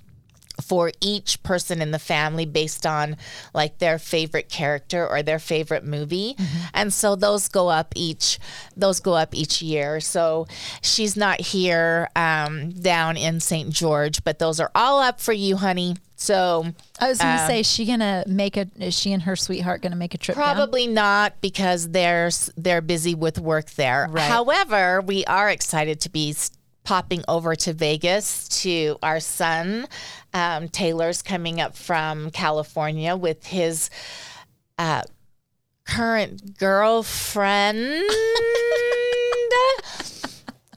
for 0.62 0.92
each 1.00 1.42
person 1.42 1.82
in 1.82 1.90
the 1.90 1.98
family 1.98 2.46
based 2.46 2.86
on 2.86 3.16
like 3.52 3.78
their 3.78 3.98
favorite 3.98 4.48
character 4.48 5.06
or 5.06 5.22
their 5.22 5.38
favorite 5.38 5.84
movie 5.84 6.36
and 6.72 6.92
so 6.92 7.16
those 7.16 7.48
go 7.48 7.68
up 7.68 7.92
each 7.96 8.38
those 8.76 9.00
go 9.00 9.14
up 9.14 9.34
each 9.34 9.60
year 9.60 10.00
so 10.00 10.46
she's 10.80 11.16
not 11.16 11.40
here 11.40 12.08
um, 12.14 12.70
down 12.70 13.16
in 13.16 13.40
st 13.40 13.70
george 13.70 14.22
but 14.24 14.38
those 14.38 14.60
are 14.60 14.70
all 14.74 15.00
up 15.00 15.20
for 15.20 15.32
you 15.32 15.56
honey 15.56 15.96
so 16.16 16.64
I 17.00 17.08
was 17.08 17.18
going 17.18 17.36
to 17.36 17.46
say, 17.46 17.60
is 17.60 17.70
she 17.70 17.84
going 17.84 17.98
to 17.98 18.24
make 18.26 18.56
a, 18.56 18.66
is 18.78 18.98
she 18.98 19.12
and 19.12 19.22
her 19.24 19.36
sweetheart 19.36 19.82
going 19.82 19.92
to 19.92 19.98
make 19.98 20.14
a 20.14 20.18
trip 20.18 20.36
down? 20.36 20.54
Probably 20.54 20.86
not 20.86 21.40
because 21.40 21.90
they're 21.90 22.30
they're 22.56 22.80
busy 22.80 23.14
with 23.14 23.38
work 23.38 23.70
there. 23.72 24.06
Right. 24.08 24.22
However, 24.22 25.02
we 25.02 25.24
are 25.26 25.50
excited 25.50 26.00
to 26.02 26.10
be 26.10 26.34
popping 26.84 27.24
over 27.28 27.56
to 27.56 27.72
Vegas 27.72 28.48
to 28.62 28.96
our 29.02 29.18
son 29.18 29.86
um, 30.34 30.68
Taylor's 30.68 31.22
coming 31.22 31.60
up 31.60 31.76
from 31.76 32.30
California 32.30 33.16
with 33.16 33.46
his 33.46 33.88
uh, 34.76 35.02
current 35.86 36.58
girlfriend. 36.58 38.02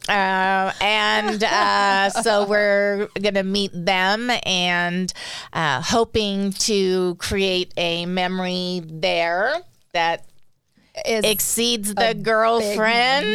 Uh, 0.07 0.71
and 0.81 1.43
uh, 1.43 2.09
so 2.11 2.45
we're 2.45 3.07
going 3.21 3.33
to 3.33 3.43
meet 3.43 3.71
them 3.73 4.31
and 4.45 5.11
uh, 5.53 5.81
hoping 5.81 6.51
to 6.53 7.15
create 7.15 7.73
a 7.77 8.05
memory 8.05 8.81
there 8.85 9.55
that 9.93 10.25
Is 11.05 11.25
exceeds 11.25 11.93
the 11.95 12.13
girlfriend 12.13 13.25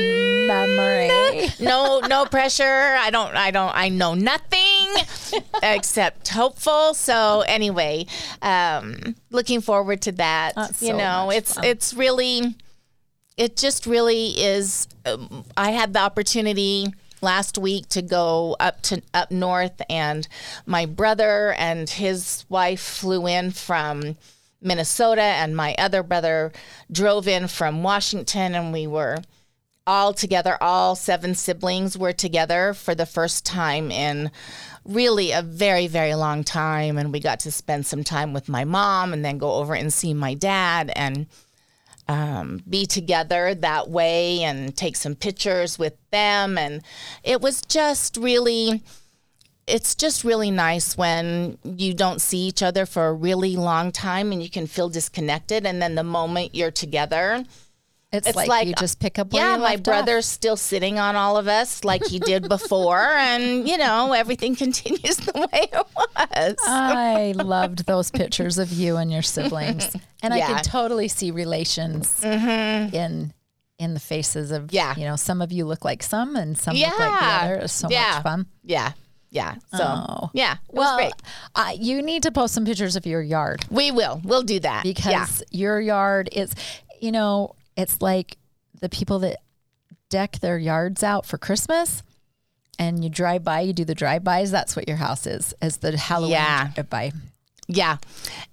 memory. 0.47 1.49
no 1.61 2.01
no 2.01 2.25
pressure 2.27 2.65
i 2.99 3.11
don't 3.11 3.35
i 3.37 3.51
don't 3.51 3.75
i 3.75 3.89
know 3.89 4.15
nothing 4.15 4.62
except 5.63 6.29
hopeful 6.29 6.95
so 6.95 7.43
anyway 7.47 8.07
um 8.43 9.15
looking 9.31 9.61
forward 9.61 10.01
to 10.03 10.13
that 10.13 10.55
That's 10.55 10.83
you 10.83 10.89
so 10.89 10.97
know 10.99 11.31
it's 11.31 11.55
fun. 11.55 11.65
it's 11.65 11.95
really 11.95 12.57
it 13.37 13.57
just 13.57 13.87
really 13.87 14.29
is 14.29 14.89
um, 15.07 15.45
i 15.57 15.71
had 15.71 15.93
the 15.93 16.01
opportunity 16.01 16.87
last 17.21 17.57
week 17.57 17.89
to 17.91 18.03
go 18.03 18.57
up 18.61 18.83
to 18.83 19.03
up 19.15 19.31
north 19.31 19.81
and 19.89 20.27
my 20.67 20.87
brother 20.87 21.53
and 21.53 21.89
his 21.89 22.45
wife 22.49 22.81
flew 22.81 23.27
in 23.27 23.51
from 23.51 24.17
minnesota 24.61 25.23
and 25.23 25.57
my 25.57 25.75
other 25.79 26.03
brother 26.03 26.53
drove 26.91 27.27
in 27.29 27.49
from 27.49 27.83
washington 27.83 28.55
and 28.55 28.73
we 28.73 28.87
were 28.87 29.19
all 29.87 30.13
together, 30.13 30.57
all 30.61 30.95
seven 30.95 31.35
siblings 31.35 31.99
were 31.99 32.13
together 32.13 32.73
for 32.75 32.95
the 32.95 33.07
first 33.07 33.45
time 33.45 33.91
in 33.91 34.31
really 34.85 35.33
a 35.33 35.43
very, 35.43 35.87
very 35.87 36.15
long 36.15 36.45
time. 36.45 36.99
And 36.99 37.13
we 37.13 37.21
got 37.21 37.41
to 37.41 37.51
spend 37.51 37.87
some 37.87 38.05
time 38.05 38.33
with 38.33 38.49
my 38.49 38.65
mom 38.65 39.13
and 39.13 39.25
then 39.25 39.39
go 39.39 39.55
over 39.55 39.75
and 39.75 39.93
see 39.93 40.15
my 40.15 40.35
dad 40.35 40.93
and 40.97 41.27
um, 42.09 42.63
be 42.69 42.87
together 42.87 43.55
that 43.55 43.89
way 43.89 44.43
and 44.43 44.77
take 44.77 44.97
some 44.97 45.15
pictures 45.15 45.79
with 45.79 45.95
them. 46.11 46.59
And 46.59 46.83
it 47.23 47.41
was 47.41 47.63
just 47.63 48.17
really. 48.17 48.83
It's 49.65 49.95
just 49.95 50.25
really 50.25 50.51
nice 50.51 50.99
when 50.99 51.57
you 51.63 51.95
don't 51.95 52.21
see 52.21 52.49
each 52.49 52.65
other 52.65 52.85
for 52.85 53.07
a 53.07 53.13
really 53.13 53.55
long 53.55 53.93
time 53.93 54.33
and 54.33 54.43
you 54.43 54.51
can 54.51 54.67
feel 54.67 54.89
disconnected. 54.89 55.65
And 55.65 55.81
then 55.81 55.95
the 55.95 56.03
moment 56.03 56.57
you're 56.57 56.73
together, 56.73 57.45
It's, 58.13 58.27
It's 58.29 58.37
like, 58.37 58.49
like- 58.49 58.69
you 58.69 58.75
just 58.75 58.99
pick 59.01 59.19
up 59.19 59.29
yeah, 59.33 59.57
my 59.57 59.77
brother's 59.77 60.27
still 60.27 60.57
sitting 60.57 60.99
on 60.99 61.17
all 61.17 61.39
of 61.39 61.49
us 61.49 61.83
like 61.83 62.05
he 62.05 62.19
did 62.19 62.47
before, 62.49 63.01
and 63.01 63.67
you 63.67 63.79
know 63.79 64.13
everything 64.13 64.55
continues 64.65 65.17
the 65.17 65.33
way 65.53 65.69
it 65.73 65.87
was. 65.97 66.57
I 66.67 67.33
loved 67.37 67.87
those 67.87 68.11
pictures 68.11 68.59
of 68.59 68.71
you 68.71 68.97
and 68.99 69.11
your 69.11 69.23
siblings, 69.23 69.97
and 70.23 70.35
I 70.35 70.41
can 70.41 70.63
totally 70.63 71.09
see 71.09 71.31
relations 71.31 72.23
in 72.23 73.33
in 73.79 73.95
the 73.95 74.01
faces 74.01 74.51
of 74.53 74.73
Yeah. 74.73 74.95
You 74.97 75.07
know, 75.07 75.17
some 75.17 75.41
of 75.43 75.51
you 75.51 75.65
look 75.65 75.85
like 75.85 76.03
some, 76.03 76.37
and 76.37 76.57
some 76.57 76.77
yeah, 76.77 76.91
look 76.91 76.99
like 77.01 77.21
the 77.21 77.27
other. 77.27 77.55
It 77.57 77.63
was 77.63 77.73
so 77.73 77.89
yeah. 77.91 78.13
much 78.15 78.23
fun. 78.23 78.47
Yeah, 78.63 78.93
yeah. 79.31 79.55
So 79.75 79.83
Oh. 79.83 80.31
yeah, 80.35 80.59
Well, 80.69 81.11
uh, 81.55 81.73
you 81.77 82.03
need 82.03 82.23
to 82.25 82.31
post 82.31 82.53
some 82.55 82.65
pictures 82.67 82.95
of 82.95 83.07
your 83.07 83.23
yard. 83.23 83.65
We 83.71 83.91
will. 83.91 84.21
We'll 84.23 84.43
do 84.43 84.61
that 84.61 84.83
because 84.85 85.41
yeah. 85.51 85.59
your 85.59 85.81
yard 85.81 86.29
is, 86.31 86.55
you 87.01 87.11
know, 87.11 87.55
it's 87.77 88.01
like 88.03 88.37
the 88.81 88.89
people 88.89 89.19
that 89.21 89.39
deck 90.09 90.39
their 90.41 90.59
yards 90.59 91.03
out 91.03 91.25
for 91.27 91.39
Christmas 91.39 92.03
and 92.79 93.03
you 93.05 93.11
drive 93.11 93.45
by, 93.45 93.61
you 93.61 93.73
do 93.73 93.85
the 93.85 93.95
drive-bys. 93.95 94.51
That's 94.51 94.75
what 94.77 94.89
your 94.89 94.97
house 94.97 95.27
is, 95.27 95.55
is 95.63 95.79
the 95.79 95.97
Halloween 95.97 96.33
Yeah. 96.33 96.71
drive-by. 96.75 97.13
Yeah. 97.69 97.99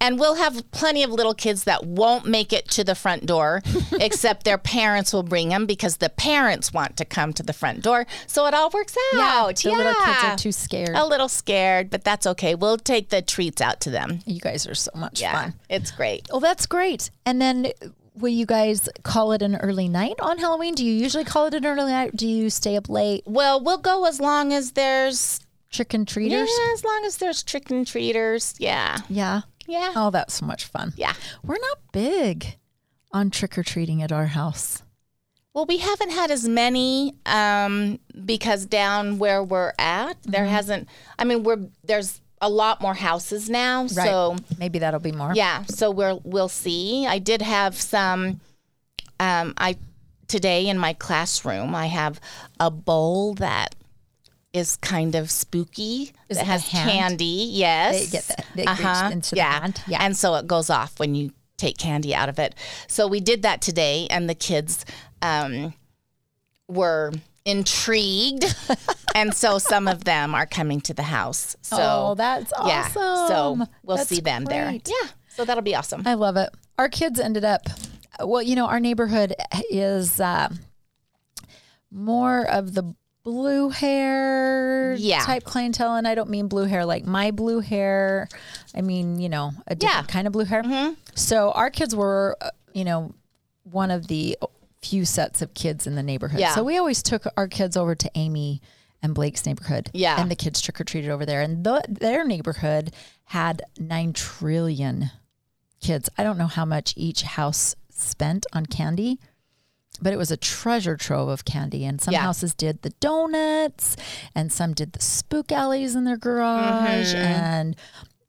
And 0.00 0.18
we'll 0.20 0.36
have 0.36 0.70
plenty 0.70 1.02
of 1.02 1.10
little 1.10 1.34
kids 1.34 1.64
that 1.64 1.84
won't 1.84 2.26
make 2.26 2.52
it 2.52 2.68
to 2.70 2.84
the 2.84 2.94
front 2.94 3.26
door, 3.26 3.60
except 3.92 4.44
their 4.44 4.56
parents 4.56 5.12
will 5.12 5.24
bring 5.24 5.48
them 5.48 5.66
because 5.66 5.96
the 5.96 6.08
parents 6.10 6.72
want 6.72 6.96
to 6.98 7.04
come 7.04 7.32
to 7.34 7.42
the 7.42 7.52
front 7.52 7.82
door. 7.82 8.06
So 8.26 8.46
it 8.46 8.54
all 8.54 8.70
works 8.70 8.96
out. 9.14 9.18
Yeah. 9.62 9.70
the 9.72 9.76
little 9.76 9.94
kids 9.94 10.18
Yeah. 10.22 10.34
are 10.34 10.36
too 10.38 10.52
scared. 10.52 10.90
a 10.96 11.04
little 11.04 11.28
scared, 11.28 11.90
but 11.90 12.04
that's 12.04 12.26
okay. 12.26 12.54
We'll 12.54 12.78
take 12.78 13.10
the 13.10 13.20
treats 13.20 13.60
out 13.60 13.80
to 13.80 13.90
them. 13.90 14.20
You 14.26 14.40
guys 14.40 14.66
are 14.66 14.76
so 14.76 14.92
much 14.94 15.20
Yeah. 15.20 15.32
fun. 15.32 15.54
It's 15.68 15.90
great. 15.90 16.28
Oh, 16.30 16.40
that's 16.40 16.66
great. 16.66 17.10
And 17.26 17.42
then 17.42 17.72
will 18.20 18.28
you 18.30 18.46
guys 18.46 18.88
call 19.02 19.32
it 19.32 19.42
an 19.42 19.56
early 19.56 19.88
night 19.88 20.14
on 20.20 20.38
Halloween? 20.38 20.74
Do 20.74 20.84
you 20.84 20.92
usually 20.92 21.24
call 21.24 21.46
it 21.46 21.54
an 21.54 21.66
early 21.66 21.90
night? 21.92 22.16
Do 22.16 22.26
you 22.28 22.50
stay 22.50 22.76
up 22.76 22.88
late, 22.88 23.22
Well, 23.26 23.62
we'll 23.62 23.78
go 23.78 24.04
as 24.06 24.20
long 24.20 24.52
as 24.52 24.72
there's 24.72 25.40
trick 25.70 25.94
and 25.94 26.06
treaters? 26.06 26.48
Yeah, 26.50 26.72
as 26.74 26.84
long 26.84 27.02
as 27.06 27.16
there's 27.18 27.42
trick 27.42 27.70
and 27.70 27.86
treaters. 27.86 28.54
Yeah. 28.58 28.98
Yeah. 29.08 29.42
Yeah. 29.66 29.92
Oh, 29.96 30.10
that's 30.10 30.34
so 30.34 30.46
much 30.46 30.64
fun. 30.66 30.92
Yeah. 30.96 31.14
We're 31.44 31.58
not 31.60 31.78
big 31.92 32.56
on 33.12 33.30
trick 33.30 33.56
or 33.58 33.62
treating 33.62 34.02
at 34.02 34.12
our 34.12 34.26
house. 34.26 34.82
Well, 35.54 35.66
we 35.66 35.78
haven't 35.78 36.10
had 36.10 36.30
as 36.30 36.48
many 36.48 37.14
um, 37.26 37.98
because 38.24 38.66
down 38.66 39.18
where 39.18 39.42
we're 39.42 39.72
at, 39.78 40.16
there 40.22 40.42
Mm-hmm. 40.44 40.50
hasn't. 40.54 40.88
I 41.18 41.24
mean, 41.24 41.42
we're 41.42 41.58
there's 41.82 42.20
a 42.40 42.48
lot 42.48 42.80
more 42.80 42.94
houses 42.94 43.50
now, 43.50 43.86
so 43.86 44.36
Maybe 44.58 44.78
that'll 44.78 45.00
be 45.00 45.12
more. 45.12 45.32
yeah. 45.34 45.64
So 45.64 45.90
we'll 45.90 46.20
we'll 46.24 46.48
see. 46.48 47.06
I 47.06 47.18
did 47.18 47.42
have 47.42 47.74
some. 47.76 48.40
Um, 49.18 49.52
I 49.58 49.76
today 50.28 50.66
in 50.68 50.78
my 50.78 50.92
classroom, 50.94 51.74
I 51.74 51.86
have 51.86 52.20
a 52.58 52.70
bowl 52.70 53.34
that 53.34 53.74
is 54.52 54.76
kind 54.76 55.14
of 55.14 55.30
spooky. 55.30 56.12
Is 56.28 56.38
it 56.38 56.46
has 56.46 56.66
candy. 56.66 57.24
Yes. 57.50 58.00
They 58.00 58.06
get 58.10 58.24
the- 58.26 58.44
they 58.56 58.64
the 58.64 59.32
yeah. 59.36 59.60
hand? 59.60 59.82
Yeah. 59.86 59.98
And 60.00 60.16
so 60.16 60.34
it 60.36 60.46
goes 60.46 60.70
off 60.70 60.98
when 60.98 61.14
you 61.14 61.32
take 61.56 61.76
candy 61.76 62.14
out 62.14 62.28
of 62.28 62.38
it. 62.38 62.54
So 62.88 63.06
we 63.06 63.20
did 63.20 63.42
that 63.42 63.60
today, 63.60 64.06
and 64.10 64.28
the 64.28 64.34
kids 64.34 64.84
um, 65.22 65.74
were 66.68 67.12
intrigued, 67.44 68.44
and 69.14 69.34
so 69.34 69.58
some 69.58 69.88
of 69.88 70.04
them 70.04 70.34
are 70.34 70.46
coming 70.46 70.80
to 70.82 70.94
the 70.94 71.02
house. 71.02 71.56
So 71.62 71.76
oh, 71.78 72.14
that's 72.14 72.52
awesome. 72.52 72.68
yeah. 72.68 72.88
So 73.28 73.66
we'll 73.82 73.96
That's 73.96 74.08
see 74.08 74.20
them 74.20 74.44
there. 74.44 74.70
Yeah. 74.72 75.08
So 75.28 75.44
that'll 75.44 75.62
be 75.62 75.74
awesome. 75.74 76.02
I 76.06 76.14
love 76.14 76.36
it. 76.36 76.50
Our 76.78 76.88
kids 76.88 77.20
ended 77.20 77.44
up, 77.44 77.62
well, 78.22 78.42
you 78.42 78.56
know, 78.56 78.66
our 78.66 78.80
neighborhood 78.80 79.34
is 79.70 80.20
uh, 80.20 80.48
more 81.90 82.46
of 82.48 82.74
the 82.74 82.94
blue 83.22 83.68
hair 83.68 84.94
Yeah. 84.98 85.20
type 85.20 85.44
clientele. 85.44 85.94
And 85.96 86.06
I 86.08 86.14
don't 86.14 86.30
mean 86.30 86.48
blue 86.48 86.64
hair 86.64 86.84
like 86.84 87.04
my 87.04 87.30
blue 87.30 87.60
hair. 87.60 88.28
I 88.74 88.80
mean, 88.80 89.20
you 89.20 89.28
know, 89.28 89.52
a 89.66 89.74
different 89.74 89.82
Yeah. 89.82 90.00
Mm-hmm. 90.02 90.06
kind 90.12 90.26
of 90.26 90.32
blue 90.32 90.44
hair. 90.44 90.94
So 91.14 91.50
our 91.52 91.70
kids 91.70 91.94
were, 91.94 92.36
uh, 92.40 92.50
you 92.72 92.84
know, 92.84 93.14
one 93.64 93.90
of 93.90 94.06
the 94.08 94.38
few 94.82 95.04
sets 95.04 95.42
of 95.42 95.52
kids 95.52 95.86
in 95.86 95.94
the 95.94 96.02
neighborhood. 96.02 96.40
Yeah. 96.40 96.54
So 96.54 96.64
we 96.64 96.78
always 96.78 97.02
took 97.02 97.24
our 97.36 97.46
kids 97.46 97.76
over 97.76 97.94
to 97.94 98.10
Amy 98.14 98.62
and 99.02 99.14
Blake's 99.14 99.46
neighborhood. 99.46 99.90
Yeah. 99.92 100.20
And 100.20 100.30
the 100.30 100.36
kids 100.36 100.60
trick 100.60 100.80
or 100.80 100.84
treated 100.84 101.10
over 101.10 101.24
there. 101.24 101.40
And 101.42 101.64
the, 101.64 101.82
their 101.88 102.24
neighborhood 102.24 102.92
had 103.24 103.62
9 103.78 104.12
trillion 104.12 105.10
kids. 105.80 106.08
I 106.18 106.22
don't 106.22 106.38
know 106.38 106.46
how 106.46 106.64
much 106.64 106.94
each 106.96 107.22
house 107.22 107.74
spent 107.90 108.46
on 108.52 108.66
candy, 108.66 109.18
but 110.00 110.12
it 110.12 110.16
was 110.16 110.30
a 110.30 110.36
treasure 110.36 110.96
trove 110.96 111.28
of 111.28 111.44
candy. 111.44 111.84
And 111.84 112.00
some 112.00 112.12
Yeah. 112.12 112.20
houses 112.20 112.54
did 112.54 112.82
the 112.82 112.90
donuts, 113.00 113.96
and 114.34 114.52
some 114.52 114.74
did 114.74 114.92
the 114.92 115.02
spook 115.02 115.52
alleys 115.52 115.94
in 115.94 116.04
their 116.04 116.16
garage, 116.16 117.14
mm-hmm. 117.14 117.16
and 117.16 117.76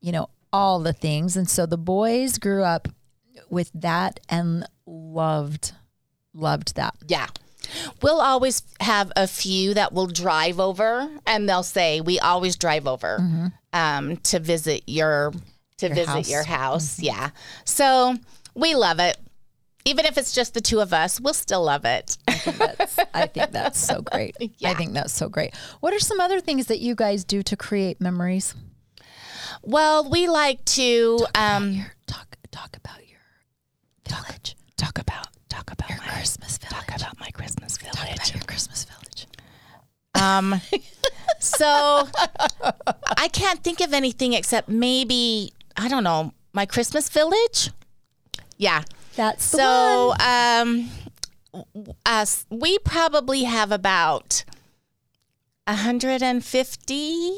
you 0.01 0.11
know 0.11 0.29
all 0.51 0.79
the 0.79 0.93
things. 0.93 1.37
And 1.37 1.49
so 1.49 1.65
the 1.65 1.77
boys 1.77 2.37
grew 2.37 2.63
up 2.63 2.87
with 3.49 3.71
that 3.73 4.19
and 4.29 4.65
loved 4.85 5.73
loved 6.33 6.75
that. 6.75 6.95
Yeah. 7.07 7.27
We'll 8.01 8.19
always 8.21 8.63
have 8.79 9.11
a 9.15 9.27
few 9.27 9.73
that 9.75 9.93
will 9.93 10.07
drive 10.07 10.59
over 10.59 11.09
and 11.25 11.47
they'll 11.47 11.63
say, 11.63 12.01
We 12.01 12.19
always 12.19 12.55
drive 12.55 12.87
over 12.87 13.51
um, 13.73 14.17
to 14.17 14.39
visit 14.39 14.83
your 14.87 15.31
to 15.77 15.89
visit 15.89 16.07
house. 16.07 16.29
your 16.29 16.43
house. 16.43 16.99
Yeah. 16.99 17.29
So 17.65 18.15
we 18.55 18.75
love 18.75 18.99
it. 18.99 19.17
Even 19.83 20.05
if 20.05 20.15
it's 20.17 20.31
just 20.31 20.53
the 20.53 20.61
two 20.61 20.79
of 20.79 20.93
us, 20.93 21.19
we'll 21.19 21.33
still 21.33 21.63
love 21.63 21.85
it. 21.85 22.15
That's, 22.27 22.99
I 23.15 23.25
think 23.25 23.49
that's 23.51 23.79
so 23.79 24.01
great. 24.03 24.35
I 24.63 24.75
think 24.75 24.93
that's 24.93 25.11
so 25.13 25.27
great. 25.27 25.55
What 25.79 25.91
are 25.93 25.99
some 25.99 26.19
other 26.19 26.39
things 26.39 26.67
that 26.67 26.79
you 26.81 26.93
guys 26.93 27.23
do 27.23 27.41
to 27.43 27.55
create 27.57 27.99
memories? 27.99 28.53
well, 29.63 30.07
we 30.09 30.27
like 30.27 30.63
to 30.65 31.25
um, 31.35 31.85
Talk 32.07 32.35
talk 32.51 32.75
about 32.75 32.99
your 33.07 33.19
village. 34.07 34.55
talk 34.77 34.99
about 34.99 35.27
talk 35.51 35.71
about 35.71 35.89
Your 35.89 35.99
my 35.99 36.07
Christmas 36.13 36.57
village. 36.57 36.71
talk 36.73 36.95
about 37.01 37.19
my 37.19 37.29
Christmas 37.31 37.77
village. 37.77 37.93
Talk 37.95 38.11
about 38.15 38.33
your 38.33 38.43
Christmas 38.43 38.85
village. 38.85 39.27
Um, 40.15 40.61
so 41.39 42.07
I 43.17 43.27
can't 43.31 43.63
think 43.63 43.81
of 43.81 43.93
anything 43.93 44.33
except 44.33 44.69
maybe 44.69 45.51
I 45.77 45.87
don't 45.87 46.03
know 46.03 46.33
my 46.53 46.65
Christmas 46.65 47.09
village. 47.09 47.71
Yeah. 48.57 48.83
That's 49.15 49.51
the 49.51 49.57
So 49.57 50.07
one. 50.09 50.21
um, 50.21 50.89
w- 51.73 51.93
us 52.05 52.45
we 52.49 52.77
probably 52.79 53.43
have 53.43 53.71
about 53.71 54.43
150 55.67 57.31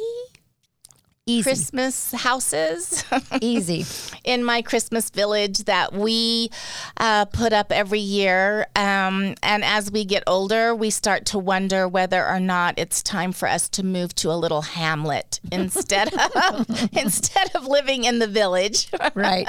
Easy. 1.26 1.44
Christmas 1.44 2.12
houses 2.12 3.06
Easy. 3.42 3.86
in 4.26 4.44
my 4.44 4.62
Christmas 4.62 5.10
village 5.10 5.60
that 5.60 5.94
we 5.94 6.50
uh, 6.98 7.24
put 7.24 7.54
up 7.54 7.72
every 7.72 8.02
year. 8.02 8.68
Um, 8.76 9.36
and 9.42 9.64
as 9.64 9.90
we 9.90 10.04
get 10.04 10.24
older, 10.28 10.76
we 10.76 10.90
start 10.90 11.26
to 11.28 11.40
wonder 11.40 11.88
whether 11.88 12.28
or 12.28 12.42
not 12.42 12.74
it's 12.78 13.02
time 13.02 13.32
for 13.32 13.48
us 13.48 13.70
to 13.70 13.86
move 13.86 14.14
to 14.16 14.32
a 14.32 14.36
little 14.36 14.64
hamlet 14.64 15.40
instead 15.54 16.14
of 16.14 16.90
instead 16.92 17.56
of 17.56 17.68
living 17.68 18.04
in 18.04 18.20
the 18.20 18.28
village. 18.28 18.90
Right. 19.16 19.48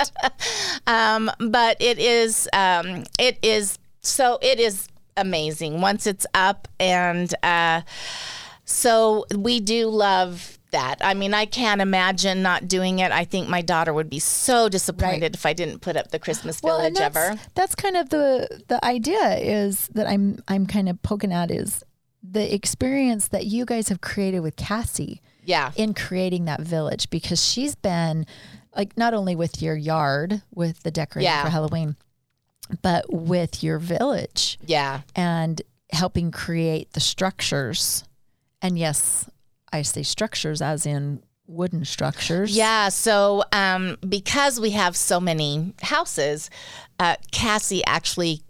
um, 0.86 1.28
but 1.40 1.76
it 1.80 1.98
is 1.98 2.48
um, 2.52 3.02
it 3.18 3.36
is 3.42 3.80
so 4.00 4.38
it 4.42 4.60
is 4.60 4.86
amazing 5.16 5.80
once 5.80 6.06
it's 6.06 6.26
up 6.34 6.68
and 6.78 7.34
uh, 7.42 7.80
so 8.64 9.26
we 9.36 9.58
do 9.58 9.88
love 9.88 10.56
that. 10.74 10.96
I 11.00 11.14
mean, 11.14 11.32
I 11.34 11.46
can't 11.46 11.80
imagine 11.80 12.42
not 12.42 12.68
doing 12.68 12.98
it. 12.98 13.10
I 13.10 13.24
think 13.24 13.48
my 13.48 13.62
daughter 13.62 13.92
would 13.94 14.10
be 14.10 14.18
so 14.18 14.68
disappointed 14.68 15.22
Right. 15.22 15.34
if 15.34 15.46
I 15.46 15.52
didn't 15.54 15.80
put 15.80 15.96
up 15.96 16.10
the 16.10 16.18
Christmas 16.18 16.60
Well, 16.62 16.78
village 16.78 16.94
that's, 16.98 17.16
ever. 17.16 17.40
that's 17.54 17.74
kind 17.74 17.96
of 17.96 18.10
the 18.10 18.62
the 18.68 18.84
idea 18.84 19.36
is 19.38 19.88
that 19.94 20.06
I'm 20.06 20.38
I'm 20.46 20.66
kind 20.66 20.88
of 20.88 21.02
poking 21.02 21.32
at 21.32 21.50
is 21.50 21.82
the 22.22 22.54
experience 22.54 23.28
that 23.28 23.46
you 23.46 23.64
guys 23.64 23.88
have 23.88 24.00
created 24.00 24.40
with 24.40 24.56
Cassie 24.56 25.20
Yeah. 25.44 25.72
in 25.76 25.94
creating 25.94 26.44
that 26.46 26.60
village 26.60 27.10
because 27.10 27.44
she's 27.44 27.74
been 27.74 28.26
like 28.76 28.96
not 28.96 29.12
only 29.14 29.36
with 29.36 29.60
your 29.62 29.76
yard 29.76 30.42
with 30.54 30.82
the 30.82 30.90
decorating 30.90 31.30
Yeah. 31.30 31.44
for 31.44 31.50
Halloween, 31.50 31.96
but 32.82 33.12
with 33.12 33.62
your 33.62 33.78
village 33.78 34.58
Yeah. 34.66 35.02
and 35.14 35.60
helping 35.92 36.30
create 36.30 36.92
the 36.94 37.00
structures. 37.00 38.04
And 38.62 38.78
yes, 38.78 39.28
I 39.74 39.82
say 39.82 40.02
structures 40.02 40.62
as 40.62 40.86
in 40.86 41.22
wooden 41.46 41.84
structures. 41.84 42.56
Yeah. 42.56 42.88
So, 42.88 43.42
um, 43.52 43.98
because 44.08 44.60
we 44.60 44.70
have 44.70 44.96
so 44.96 45.20
many 45.20 45.74
houses, 45.82 46.48
uh, 46.98 47.16
Cassie 47.32 47.84
actually 47.84 48.42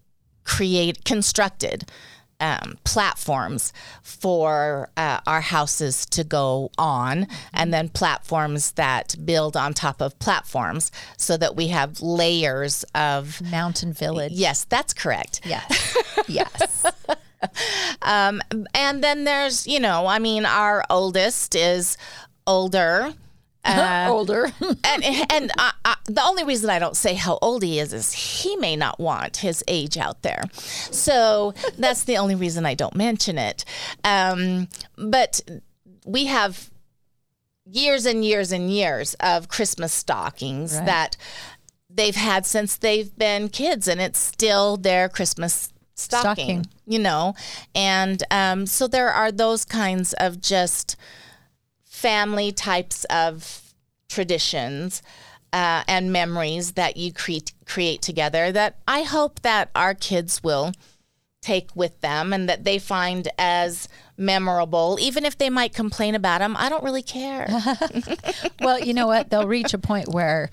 create 0.44 1.04
constructed 1.04 1.90
um, 2.40 2.76
platforms 2.84 3.72
for 4.02 4.90
uh, 4.96 5.20
our 5.26 5.40
houses 5.40 6.04
to 6.06 6.24
go 6.24 6.70
on, 6.76 7.26
and 7.54 7.72
then 7.72 7.88
platforms 7.88 8.72
that 8.72 9.14
build 9.24 9.56
on 9.56 9.72
top 9.72 10.02
of 10.02 10.18
platforms, 10.18 10.92
so 11.16 11.36
that 11.36 11.56
we 11.56 11.68
have 11.68 12.02
layers 12.02 12.84
of. 12.94 13.40
Mountain 13.50 13.92
village. 13.92 14.32
Yes, 14.32 14.64
that's 14.64 14.92
correct. 14.92 15.40
Yes. 15.44 15.96
yes. 16.28 16.84
Um, 18.02 18.42
and 18.74 19.02
then 19.02 19.24
there's, 19.24 19.66
you 19.66 19.80
know, 19.80 20.06
I 20.06 20.18
mean, 20.18 20.44
our 20.44 20.84
oldest 20.90 21.54
is 21.54 21.96
older. 22.46 23.14
Uh, 23.64 24.06
Older. 24.10 24.52
and 24.60 25.04
and 25.32 25.50
I, 25.56 25.72
I, 25.86 25.94
the 26.04 26.22
only 26.22 26.44
reason 26.44 26.68
I 26.68 26.78
don't 26.78 26.96
say 26.96 27.14
how 27.14 27.38
old 27.40 27.62
he 27.62 27.78
is 27.78 27.94
is 27.94 28.12
he 28.12 28.56
may 28.56 28.76
not 28.76 29.00
want 29.00 29.38
his 29.38 29.64
age 29.66 29.96
out 29.96 30.20
there, 30.20 30.42
so 30.52 31.54
that's 31.78 32.04
the 32.04 32.18
only 32.18 32.34
reason 32.34 32.66
I 32.66 32.74
don't 32.74 32.94
mention 32.94 33.38
it. 33.38 33.64
Um, 34.04 34.68
but 34.98 35.40
we 36.04 36.26
have 36.26 36.70
years 37.64 38.04
and 38.04 38.22
years 38.22 38.52
and 38.52 38.70
years 38.70 39.14
of 39.14 39.48
Christmas 39.48 39.94
stockings 39.94 40.76
Right. 40.76 40.84
that 40.84 41.16
they've 41.88 42.14
had 42.16 42.44
since 42.44 42.76
they've 42.76 43.16
been 43.16 43.48
kids, 43.48 43.88
and 43.88 43.98
it's 43.98 44.18
still 44.18 44.76
their 44.76 45.08
Christmas 45.08 45.70
stocking. 45.94 46.62
Stocking. 46.62 46.66
You 46.86 46.98
know, 46.98 47.34
and 47.74 48.22
um, 48.30 48.66
so 48.66 48.86
there 48.86 49.10
are 49.10 49.32
those 49.32 49.64
kinds 49.64 50.12
of 50.14 50.40
just 50.40 50.96
family 51.84 52.52
types 52.52 53.04
of 53.04 53.74
traditions 54.08 55.02
uh, 55.54 55.84
and 55.86 56.12
memories 56.12 56.72
that 56.72 56.96
you 56.96 57.12
create 57.12 57.52
create 57.64 58.02
together 58.02 58.52
that 58.52 58.76
I 58.86 59.02
hope 59.02 59.40
that 59.42 59.70
our 59.74 59.94
kids 59.94 60.42
will 60.42 60.72
take 61.40 61.74
with 61.76 62.00
them 62.00 62.32
and 62.32 62.48
that 62.48 62.64
they 62.64 62.78
find 62.78 63.28
as 63.38 63.88
memorable 64.16 64.98
even 65.00 65.24
if 65.24 65.38
they 65.38 65.50
might 65.50 65.72
complain 65.72 66.14
about 66.14 66.38
them 66.40 66.56
I 66.58 66.68
don't 66.68 66.82
really 66.82 67.02
care 67.02 67.46
well, 68.60 68.80
you 68.80 68.94
know 68.94 69.06
what? 69.06 69.30
They'll 69.30 69.46
reach 69.46 69.74
a 69.74 69.78
point 69.78 70.08
where 70.08 70.50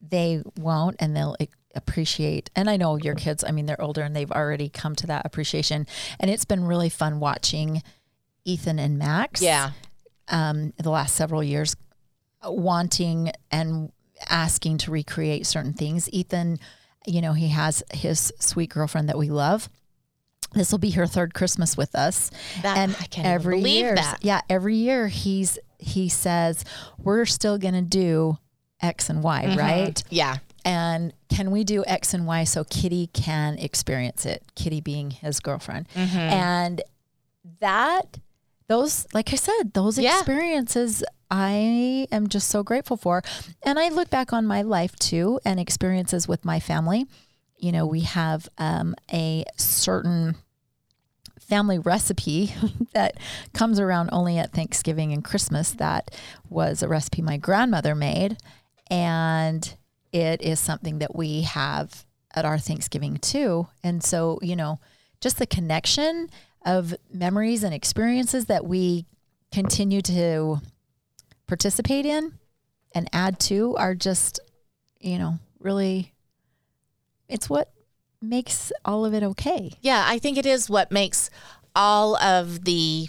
they 0.00 0.42
won't 0.56 0.96
and 1.00 1.14
they'll 1.14 1.36
appreciate. 1.74 2.50
And 2.56 2.68
I 2.70 2.76
know 2.76 2.96
your 2.96 3.14
kids, 3.14 3.44
I 3.44 3.50
mean, 3.50 3.66
they're 3.66 3.80
older 3.80 4.02
and 4.02 4.14
they've 4.16 4.30
already 4.32 4.68
come 4.68 4.94
to 4.96 5.06
that 5.08 5.24
appreciation. 5.26 5.86
And 6.18 6.30
it's 6.30 6.44
been 6.44 6.64
really 6.64 6.88
fun 6.88 7.20
watching 7.20 7.82
Ethan 8.44 8.78
and 8.78 8.98
Max. 8.98 9.40
yeah 9.42 9.72
Um, 10.28 10.72
the 10.78 10.90
last 10.90 11.14
several 11.14 11.42
years, 11.42 11.76
wanting 12.44 13.32
and 13.50 13.90
asking 14.28 14.78
to 14.78 14.90
recreate 14.90 15.46
certain 15.46 15.72
things. 15.74 16.08
Ethan, 16.12 16.58
you 17.06 17.20
know, 17.20 17.32
he 17.32 17.48
has 17.48 17.82
his 17.92 18.32
sweet 18.40 18.70
girlfriend 18.70 19.08
that 19.08 19.18
we 19.18 19.28
love. 19.30 19.68
This 20.54 20.72
will 20.72 20.78
be 20.78 20.90
her 20.90 21.06
third 21.06 21.34
Christmas 21.34 21.76
with 21.76 21.94
us, 21.94 22.30
That- 22.62 22.78
and 22.78 22.96
I 22.98 23.04
can't 23.04 23.26
every 23.26 23.58
believe 23.58 23.84
year, 23.84 23.94
that. 23.94 24.18
yeah, 24.22 24.40
every 24.48 24.76
year 24.76 25.08
he's 25.08 25.58
he 25.80 26.08
says 26.08 26.64
we're 26.96 27.24
still 27.26 27.58
gonna 27.58 27.82
do 27.82 28.38
X 28.80 29.10
and 29.10 29.22
Y, 29.22 29.44
Mm-hmm. 29.44 29.58
right? 29.58 30.02
yeah 30.10 30.38
And 30.64 31.12
can 31.28 31.50
we 31.50 31.64
do 31.64 31.84
X 31.86 32.12
and 32.14 32.26
Y 32.26 32.44
so 32.44 32.64
Kitty 32.64 33.08
can 33.12 33.58
experience 33.58 34.26
it? 34.26 34.42
Kitty 34.54 34.80
being 34.80 35.10
his 35.10 35.40
girlfriend, 35.40 35.88
Mm-hmm. 35.94 36.16
and 36.18 36.82
that 37.60 38.18
those, 38.68 39.06
like 39.14 39.32
I 39.32 39.36
said, 39.36 39.72
those 39.72 39.98
Yeah. 39.98 40.18
experiences 40.18 41.02
I 41.30 42.06
am 42.10 42.28
just 42.28 42.48
so 42.48 42.62
grateful 42.62 42.96
for. 42.96 43.22
And 43.62 43.78
I 43.78 43.88
look 43.88 44.10
back 44.10 44.32
on 44.32 44.46
my 44.46 44.62
life 44.62 44.94
too 44.96 45.40
and 45.44 45.58
experiences 45.60 46.26
with 46.28 46.44
my 46.44 46.60
family. 46.60 47.06
You 47.56 47.72
know, 47.72 47.86
we 47.86 48.00
have 48.00 48.48
um, 48.58 48.94
a 49.12 49.44
certain 49.56 50.36
family 51.40 51.78
recipe 51.78 52.52
that 52.92 53.16
comes 53.54 53.80
around 53.80 54.10
only 54.12 54.38
at 54.38 54.52
Thanksgiving 54.52 55.12
and 55.12 55.24
Christmas 55.24 55.70
that 55.72 56.10
was 56.50 56.82
a 56.82 56.88
recipe 56.88 57.22
my 57.22 57.36
grandmother 57.38 57.94
made. 57.94 58.36
And 58.90 59.74
it 60.12 60.42
is 60.42 60.60
something 60.60 60.98
that 60.98 61.14
we 61.14 61.42
have 61.42 62.04
at 62.34 62.44
our 62.44 62.58
Thanksgiving 62.58 63.16
too. 63.18 63.68
And 63.82 64.02
so, 64.02 64.38
you 64.42 64.56
know, 64.56 64.80
just 65.20 65.38
the 65.38 65.46
connection 65.46 66.28
of 66.64 66.94
memories 67.12 67.62
and 67.62 67.74
experiences 67.74 68.46
that 68.46 68.64
we 68.64 69.06
continue 69.52 70.02
to 70.02 70.60
participate 71.46 72.06
in 72.06 72.34
and 72.94 73.08
add 73.12 73.38
to 73.40 73.74
are 73.76 73.94
just, 73.94 74.40
you 75.00 75.18
know, 75.18 75.38
really, 75.58 76.12
it's 77.28 77.48
what 77.48 77.72
makes 78.20 78.72
all 78.84 79.04
of 79.04 79.14
it 79.14 79.22
okay. 79.22 79.72
Yeah, 79.80 80.04
I 80.06 80.18
think 80.18 80.36
it 80.36 80.46
is 80.46 80.68
what 80.68 80.90
makes 80.90 81.30
all 81.74 82.16
of 82.16 82.64
the 82.64 83.08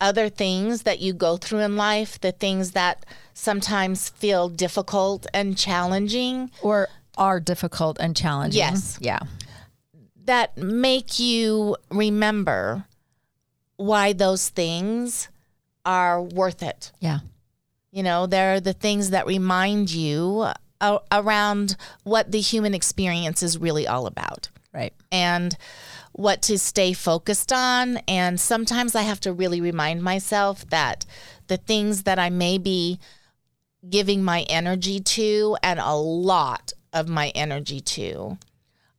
other 0.00 0.28
things 0.28 0.82
that 0.82 0.98
you 1.00 1.12
go 1.12 1.36
through 1.36 1.60
in 1.60 1.76
life, 1.76 2.20
the 2.20 2.32
things 2.32 2.72
that 2.72 3.04
sometimes 3.34 4.08
feel 4.10 4.48
difficult 4.48 5.26
and 5.32 5.56
challenging, 5.56 6.50
Or 6.62 6.88
are 7.16 7.40
difficult 7.40 7.96
and 7.98 8.14
challenging. 8.16 8.58
Yes. 8.58 8.98
Yeah. 9.00 9.20
that 10.26 10.56
make 10.58 11.18
you 11.20 11.76
remember 11.90 12.84
why 13.76 14.12
those 14.12 14.48
things 14.48 15.28
are 15.84 16.20
worth 16.20 16.62
it. 16.62 16.90
Yeah. 17.00 17.20
You 17.92 18.02
know, 18.02 18.26
they're 18.26 18.60
the 18.60 18.72
things 18.72 19.10
that 19.10 19.26
remind 19.26 19.90
you 19.90 20.46
a- 20.80 21.00
around 21.12 21.76
what 22.02 22.32
the 22.32 22.40
human 22.40 22.74
experience 22.74 23.42
is 23.42 23.56
really 23.58 23.86
all 23.86 24.06
about. 24.06 24.48
Right. 24.74 24.92
and 25.10 25.56
what 26.16 26.40
to 26.40 26.58
stay 26.58 26.94
focused 26.94 27.52
on. 27.52 27.98
And 28.08 28.40
sometimes 28.40 28.94
I 28.94 29.02
have 29.02 29.20
to 29.20 29.32
really 29.32 29.60
remind 29.60 30.02
myself 30.02 30.68
that 30.70 31.04
the 31.46 31.58
things 31.58 32.04
that 32.04 32.18
I 32.18 32.30
may 32.30 32.56
be 32.56 32.98
giving 33.88 34.24
my 34.24 34.42
energy 34.48 34.98
to 34.98 35.58
and 35.62 35.78
a 35.78 35.94
lot 35.94 36.72
of 36.92 37.06
my 37.06 37.28
energy 37.34 37.80
to 37.80 38.38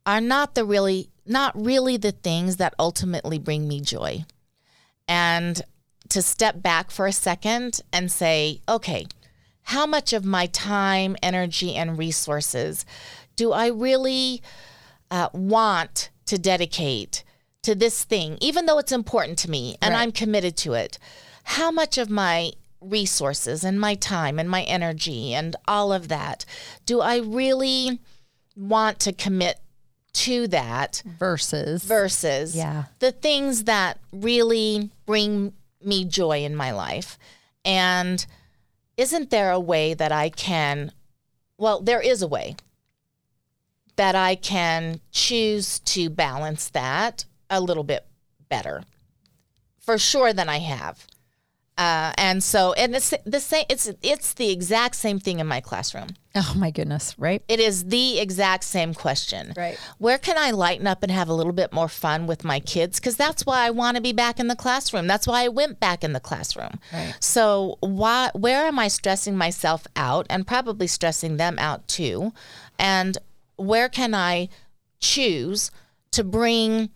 are 0.06 0.20
not 0.20 0.54
the 0.54 0.64
really 0.64 1.10
not 1.26 1.52
really 1.60 1.98
the 1.98 2.12
things 2.12 2.56
that 2.56 2.72
ultimately 2.78 3.38
bring 3.38 3.68
me 3.68 3.80
joy. 3.80 4.24
And 5.06 5.60
to 6.08 6.22
step 6.22 6.62
back 6.62 6.90
for 6.90 7.06
a 7.06 7.12
second 7.12 7.82
and 7.92 8.10
say, 8.10 8.62
okay, 8.66 9.06
how 9.64 9.84
much 9.84 10.14
of 10.14 10.24
my 10.24 10.46
time, 10.46 11.16
energy, 11.22 11.74
and 11.74 11.98
resources 11.98 12.86
do 13.36 13.52
I 13.52 13.66
really 13.66 14.40
uh, 15.10 15.28
want 15.34 16.08
to 16.28 16.38
dedicate 16.38 17.24
to 17.62 17.74
this 17.74 18.04
thing, 18.04 18.38
even 18.40 18.66
though 18.66 18.78
it's 18.78 18.92
important 18.92 19.38
to 19.40 19.50
me 19.50 19.76
and 19.82 19.92
Right. 19.92 20.02
I'm 20.02 20.12
committed 20.12 20.56
to 20.58 20.74
it? 20.74 20.98
How 21.44 21.70
much 21.70 21.98
of 21.98 22.08
my 22.08 22.52
resources 22.80 23.64
and 23.64 23.80
my 23.80 23.94
time 23.96 24.38
and 24.38 24.48
my 24.48 24.62
energy 24.62 25.34
and 25.34 25.56
all 25.66 25.92
of 25.92 26.06
that 26.08 26.44
do 26.86 27.00
I 27.00 27.16
really 27.16 27.98
want 28.56 29.00
to 29.00 29.12
commit 29.12 29.60
to 30.12 30.46
that 30.48 31.02
Versus. 31.04 31.82
versus 31.84 32.54
Yeah. 32.54 32.84
the 33.00 33.12
things 33.12 33.64
that 33.64 33.98
really 34.12 34.90
bring 35.06 35.52
me 35.84 36.04
joy 36.04 36.44
in 36.44 36.54
my 36.56 36.70
life. 36.70 37.18
And 37.64 38.24
isn't 38.96 39.30
there 39.30 39.50
a 39.50 39.60
way 39.60 39.94
that 39.94 40.10
I 40.12 40.28
can, 40.28 40.92
well, 41.56 41.80
there 41.80 42.00
is 42.00 42.22
a 42.22 42.28
way 42.28 42.56
that 43.98 44.14
I 44.14 44.36
can 44.36 45.00
choose 45.10 45.80
to 45.80 46.08
balance 46.08 46.70
that 46.70 47.26
a 47.50 47.60
little 47.60 47.84
bit 47.84 48.06
better 48.48 48.84
for 49.80 49.98
sure 49.98 50.32
than 50.32 50.48
I 50.48 50.58
have. 50.58 51.06
Uh, 51.76 52.12
and 52.18 52.42
so, 52.42 52.72
and 52.72 52.94
it's 52.96 53.14
the 53.24 53.38
same. 53.38 53.64
It's 53.68 53.88
it's 54.02 54.32
the 54.34 54.50
exact 54.50 54.96
same 54.96 55.20
thing 55.20 55.38
in 55.38 55.46
my 55.46 55.60
classroom. 55.60 56.08
Oh 56.34 56.52
my 56.56 56.72
goodness, 56.72 57.16
right? 57.18 57.40
It 57.46 57.60
is 57.60 57.84
the 57.84 58.18
exact 58.18 58.64
same 58.64 58.94
question. 58.94 59.52
Right. 59.56 59.78
Where 59.98 60.18
can 60.18 60.36
I 60.36 60.50
lighten 60.50 60.88
up 60.88 61.04
and 61.04 61.12
have 61.12 61.28
a 61.28 61.32
little 61.32 61.52
bit 61.52 61.72
more 61.72 61.88
fun 61.88 62.26
with 62.26 62.44
my 62.44 62.58
kids? 62.58 62.98
Because 62.98 63.16
that's 63.16 63.46
why 63.46 63.64
I 63.64 63.70
want 63.70 63.96
to 63.96 64.02
be 64.02 64.12
back 64.12 64.40
in 64.40 64.48
the 64.48 64.56
classroom. 64.56 65.06
That's 65.06 65.26
why 65.26 65.44
I 65.44 65.48
went 65.48 65.78
back 65.78 66.02
in 66.02 66.12
the 66.14 66.20
classroom. 66.20 66.80
Right. 66.92 67.14
So 67.20 67.78
why? 67.78 68.30
Where 68.34 68.66
am 68.66 68.80
I 68.80 68.88
stressing 68.88 69.36
myself 69.36 69.86
out 69.94 70.26
and 70.28 70.48
probably 70.48 70.88
stressing 70.88 71.36
them 71.36 71.60
out 71.60 71.86
too? 71.86 72.32
And 72.80 73.18
where 73.58 73.88
can 73.88 74.14
I 74.14 74.48
choose 75.00 75.70
to 76.12 76.24
bring 76.24 76.90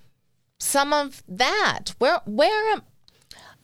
some 0.59 0.93
of 0.93 1.23
that? 1.29 1.95
Where 1.99 2.21
where 2.25 2.73
am 2.73 2.83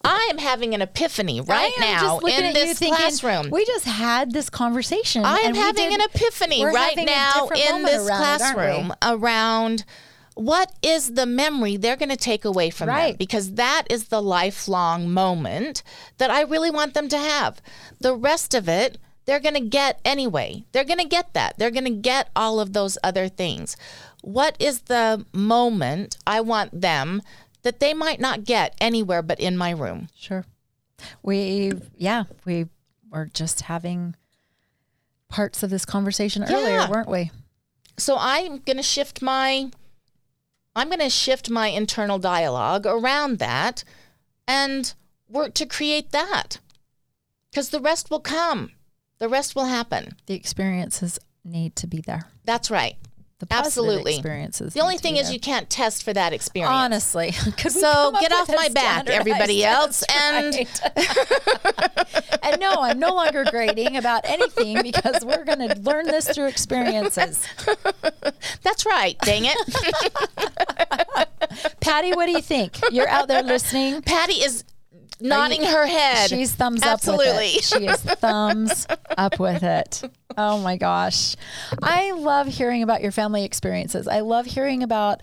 I 0.04 0.28
am 0.30 0.38
having 0.38 0.74
an 0.74 0.82
epiphany 0.82 1.40
right 1.40 1.72
now 1.80 2.18
in 2.18 2.52
this 2.52 2.78
thinking, 2.78 2.94
classroom. 2.96 3.50
We 3.50 3.64
just 3.64 3.84
had 3.84 4.32
this 4.32 4.48
conversation. 4.48 5.24
I 5.24 5.38
am 5.38 5.54
having 5.54 5.90
did- 5.90 6.00
an 6.00 6.06
epiphany 6.12 6.64
right 6.64 6.96
now 6.96 7.48
in 7.48 7.82
this 7.82 8.06
around 8.06 8.14
it, 8.14 8.16
classroom 8.16 8.94
around 9.02 9.84
what 10.34 10.72
is 10.82 11.14
the 11.14 11.26
memory 11.26 11.76
they're 11.76 11.96
going 11.96 12.10
to 12.10 12.16
take 12.16 12.44
away 12.44 12.70
from 12.70 12.86
them 12.86 12.94
Right. 12.94 13.18
because 13.18 13.54
that 13.54 13.82
is 13.90 14.04
the 14.04 14.22
lifelong 14.22 15.10
moment 15.10 15.82
that 16.18 16.30
I 16.30 16.42
really 16.42 16.70
want 16.70 16.94
them 16.94 17.08
to 17.08 17.18
have. 17.18 17.60
The 17.98 18.14
rest 18.14 18.54
of 18.54 18.68
it 18.68 18.98
they're 19.28 19.38
going 19.40 19.54
to 19.54 19.60
get 19.60 20.00
anyway. 20.06 20.64
They're 20.72 20.84
going 20.84 20.98
to 21.00 21.04
get 21.04 21.34
that. 21.34 21.58
They're 21.58 21.70
going 21.70 21.84
to 21.84 21.90
get 21.90 22.30
all 22.34 22.58
of 22.60 22.72
those 22.72 22.96
other 23.04 23.28
things. 23.28 23.76
What 24.22 24.56
is 24.58 24.80
the 24.82 25.26
moment 25.34 26.16
I 26.26 26.40
want 26.40 26.80
them 26.80 27.20
that 27.62 27.78
they 27.78 27.92
might 27.92 28.20
not 28.20 28.44
get 28.44 28.74
anywhere 28.80 29.20
but 29.20 29.38
in 29.38 29.54
my 29.58 29.70
room? 29.72 30.08
Sure. 30.18 30.46
We, 31.22 31.72
yeah, 31.94 32.24
we 32.46 32.68
were 33.10 33.26
just 33.26 33.60
having 33.62 34.16
parts 35.28 35.62
of 35.62 35.68
this 35.68 35.84
conversation 35.84 36.42
earlier, 36.44 36.76
Yeah. 36.78 36.88
weren't 36.90 37.10
we? 37.10 37.30
so 37.98 38.16
I'm 38.18 38.58
going 38.60 38.76
to 38.78 38.82
shift 38.82 39.20
my 39.20 39.70
I'm 40.74 40.88
going 40.88 41.00
to 41.00 41.10
shift 41.10 41.50
my 41.50 41.66
internal 41.68 42.18
dialogue 42.18 42.86
around 42.86 43.40
that 43.40 43.84
and 44.46 44.94
work 45.28 45.52
to 45.54 45.66
create 45.66 46.12
that. 46.12 46.60
Cuz 47.54 47.68
the 47.70 47.80
rest 47.80 48.08
will 48.10 48.20
come. 48.20 48.70
The 49.18 49.28
rest 49.28 49.54
will 49.54 49.64
happen. 49.66 50.16
The 50.26 50.34
experiences 50.34 51.18
need 51.44 51.76
to 51.76 51.86
be 51.86 52.00
there. 52.00 52.26
That's 52.44 52.70
right. 52.70 52.96
The 53.40 53.46
Absolutely. 53.52 54.14
experiences. 54.14 54.74
The 54.74 54.80
only 54.80 54.98
thing 54.98 55.16
is 55.16 55.26
there. 55.26 55.34
you 55.34 55.38
can't 55.38 55.70
test 55.70 56.02
for 56.02 56.12
that 56.12 56.32
experience. 56.32 56.72
honestly. 56.72 57.30
So 57.68 58.12
get 58.20 58.32
off 58.32 58.48
my 58.48 58.68
back, 58.70 59.08
everybody 59.08 59.64
else, 59.64 60.02
right. 60.30 60.66
and 62.42 62.60
no, 62.60 62.74
I'm 62.78 62.98
no 62.98 63.14
longer 63.14 63.44
grading 63.44 63.96
about 63.96 64.22
anything 64.24 64.82
because 64.82 65.24
we're 65.24 65.44
going 65.44 65.68
to 65.68 65.78
learn 65.80 66.06
this 66.06 66.28
through 66.28 66.46
experiences. 66.46 67.46
That's 68.62 68.84
right. 68.86 69.16
Dang 69.20 69.44
it. 69.44 69.56
Patty, 71.80 72.12
what 72.14 72.26
do 72.26 72.32
you 72.32 72.42
think? 72.42 72.76
You're 72.90 73.08
out 73.08 73.28
there 73.28 73.42
listening. 73.42 74.02
Patty 74.02 74.34
is 74.34 74.64
nodding 75.20 75.62
her 75.64 75.86
head. 75.86 76.30
She's 76.30 76.54
thumbs 76.54 76.82
Absolutely. 76.82 77.26
up 77.28 77.36
Absolutely. 77.56 77.86
She 77.86 77.92
is 77.92 78.00
thumbs 78.20 78.86
up 79.16 79.38
with 79.38 79.62
it. 79.62 80.02
Oh 80.36 80.60
my 80.60 80.76
gosh. 80.76 81.34
I 81.82 82.12
love 82.12 82.46
hearing 82.46 82.82
about 82.82 83.02
your 83.02 83.12
family 83.12 83.44
experiences. 83.44 84.06
I 84.08 84.20
love 84.20 84.46
hearing 84.46 84.82
about 84.82 85.22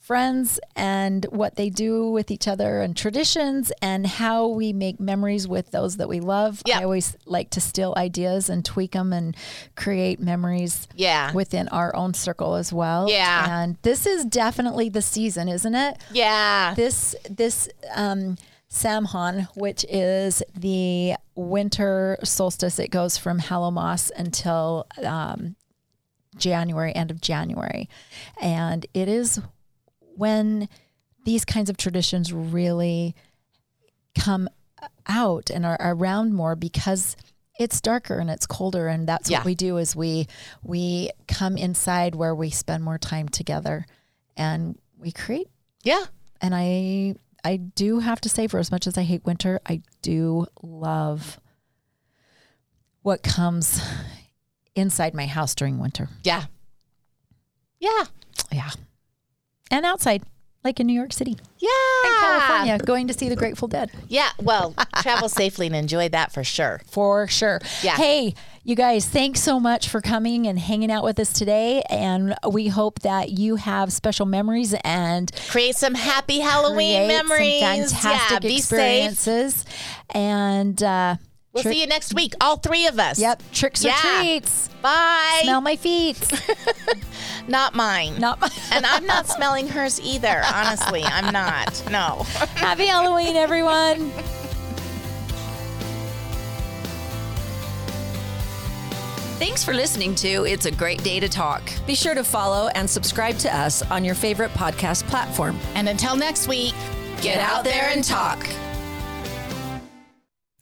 friends 0.00 0.58
and 0.74 1.26
what 1.26 1.56
they 1.56 1.68
do 1.68 2.10
with 2.10 2.30
each 2.30 2.48
other 2.48 2.80
and 2.80 2.96
traditions 2.96 3.70
and 3.82 4.06
how 4.06 4.46
we 4.46 4.72
make 4.72 4.98
memories 4.98 5.46
with 5.46 5.70
those 5.70 5.98
that 5.98 6.08
we 6.08 6.18
love. 6.18 6.62
Yeah. 6.64 6.78
I 6.80 6.84
always 6.84 7.14
like 7.26 7.50
to 7.50 7.60
steal 7.60 7.92
ideas 7.94 8.48
and 8.48 8.64
tweak 8.64 8.92
them 8.92 9.12
and 9.12 9.36
create 9.76 10.18
memories 10.18 10.88
Yeah. 10.94 11.30
within 11.34 11.68
our 11.68 11.94
own 11.94 12.14
circle 12.14 12.54
as 12.54 12.72
well. 12.72 13.10
Yeah. 13.10 13.62
And 13.62 13.76
this 13.82 14.06
is 14.06 14.24
definitely 14.24 14.88
the 14.88 15.02
season, 15.02 15.46
isn't 15.46 15.74
it? 15.74 15.98
yeah. 16.10 16.72
this 16.74 17.14
this 17.28 17.68
um 17.94 18.38
Samhain, 18.68 19.48
which 19.54 19.84
is 19.88 20.42
the 20.54 21.14
winter 21.34 22.18
solstice, 22.22 22.78
it 22.78 22.90
goes 22.90 23.16
from 23.16 23.38
Hallowmas 23.40 24.10
until 24.16 24.86
um, 25.02 25.56
January, 26.36 26.94
end 26.94 27.10
of 27.10 27.20
January, 27.20 27.88
and 28.40 28.84
it 28.92 29.08
is 29.08 29.40
when 30.16 30.68
these 31.24 31.44
kinds 31.44 31.70
of 31.70 31.76
traditions 31.76 32.32
really 32.32 33.14
come 34.18 34.48
out 35.06 35.50
and 35.50 35.64
are 35.64 35.78
around 35.80 36.34
more 36.34 36.54
because 36.54 37.16
it's 37.58 37.80
darker 37.80 38.18
and 38.18 38.30
it's 38.30 38.46
colder 38.46 38.86
and 38.88 39.08
that's 39.08 39.28
Yeah. 39.30 39.38
what 39.38 39.46
we 39.46 39.54
do 39.54 39.78
is 39.78 39.96
we 39.96 40.28
we 40.62 41.10
come 41.26 41.56
inside 41.56 42.14
where 42.14 42.34
we 42.34 42.50
spend 42.50 42.84
more 42.84 42.98
time 42.98 43.28
together 43.28 43.84
and 44.36 44.78
we 44.98 45.10
create 45.10 45.48
yeah. 45.82 46.04
and 46.40 46.54
I 46.54 47.16
I 47.48 47.56
do 47.56 48.00
have 48.00 48.20
to 48.20 48.28
say 48.28 48.46
for 48.46 48.58
as 48.58 48.70
much 48.70 48.86
as 48.86 48.98
I 48.98 49.04
hate 49.04 49.24
winter, 49.24 49.58
I 49.64 49.80
do 50.02 50.44
love 50.62 51.40
what 53.00 53.22
comes 53.22 53.80
inside 54.74 55.14
my 55.14 55.24
house 55.24 55.54
during 55.54 55.78
winter. 55.78 56.10
Yeah. 56.24 56.44
Yeah. 57.80 58.04
Yeah. 58.52 58.68
And 59.70 59.86
outside, 59.86 60.24
like 60.64 60.80
in 60.80 60.86
New 60.86 60.92
York 60.92 61.12
City. 61.12 61.36
Yeah. 61.58 61.68
In 62.04 62.14
California, 62.20 62.78
going 62.78 63.08
to 63.08 63.14
see 63.14 63.28
the 63.28 63.36
Grateful 63.36 63.68
Dead. 63.68 63.90
Yeah. 64.08 64.28
Well, 64.42 64.74
travel 65.02 65.28
safely 65.28 65.66
and 65.66 65.76
enjoy 65.76 66.08
that 66.10 66.32
for 66.32 66.44
sure. 66.44 66.80
For 66.90 67.26
sure. 67.28 67.60
Yeah. 67.82 67.96
Hey, 67.96 68.34
you 68.64 68.74
guys, 68.74 69.06
thanks 69.08 69.40
so 69.40 69.58
much 69.58 69.88
for 69.88 70.00
coming 70.00 70.46
and 70.46 70.58
hanging 70.58 70.90
out 70.90 71.04
with 71.04 71.18
us 71.18 71.32
today. 71.32 71.82
And 71.88 72.34
we 72.50 72.68
hope 72.68 73.00
that 73.00 73.30
you 73.30 73.56
have 73.56 73.92
special 73.92 74.26
memories 74.26 74.74
and 74.84 75.30
Create 75.48 75.76
some 75.76 75.94
happy 75.94 76.40
Halloween 76.40 77.08
memories. 77.08 77.60
fantastic 77.62 78.30
yeah, 78.30 78.38
be 78.40 78.58
safe. 78.58 78.58
experiences. 78.58 79.64
And 80.10 80.82
uh, 80.82 81.16
We'll 81.58 81.62
trick- 81.64 81.74
see 81.74 81.80
you 81.80 81.86
next 81.86 82.14
week, 82.14 82.34
all 82.40 82.56
three 82.56 82.86
of 82.86 82.98
us. 82.98 83.18
Yep, 83.18 83.42
tricks 83.52 83.84
or 83.84 83.90
treats. 83.90 84.68
Bye. 84.80 85.40
Smell 85.42 85.60
my 85.60 85.74
feet. 85.76 86.18
Not 87.48 87.74
mine. 87.74 88.18
Not 88.20 88.40
my- 88.40 88.50
and 88.72 88.86
I'm 88.86 89.06
not 89.06 89.26
smelling 89.26 89.66
hers 89.68 90.00
either. 90.00 90.42
Honestly, 90.54 91.02
I'm 91.02 91.32
not. 91.32 91.82
No. 91.90 92.22
Happy 92.54 92.86
Halloween, 92.86 93.36
everyone. 93.36 94.12
Thanks 99.38 99.64
for 99.64 99.72
listening 99.72 100.14
to 100.16 100.44
It's 100.46 100.66
a 100.66 100.70
Great 100.70 101.02
Day 101.04 101.20
to 101.20 101.28
Talk. 101.28 101.62
Be 101.86 101.94
sure 101.94 102.14
to 102.14 102.24
follow 102.24 102.68
and 102.74 102.88
subscribe 102.90 103.38
to 103.38 103.56
us 103.56 103.82
on 103.90 104.04
your 104.04 104.16
favorite 104.16 104.50
podcast 104.52 105.04
platform. 105.04 105.58
And 105.74 105.88
until 105.88 106.16
next 106.16 106.48
week, 106.48 106.74
Get 107.20 107.38
out 107.40 107.64
there 107.64 107.88
and 107.92 108.04
talk. 108.04 108.46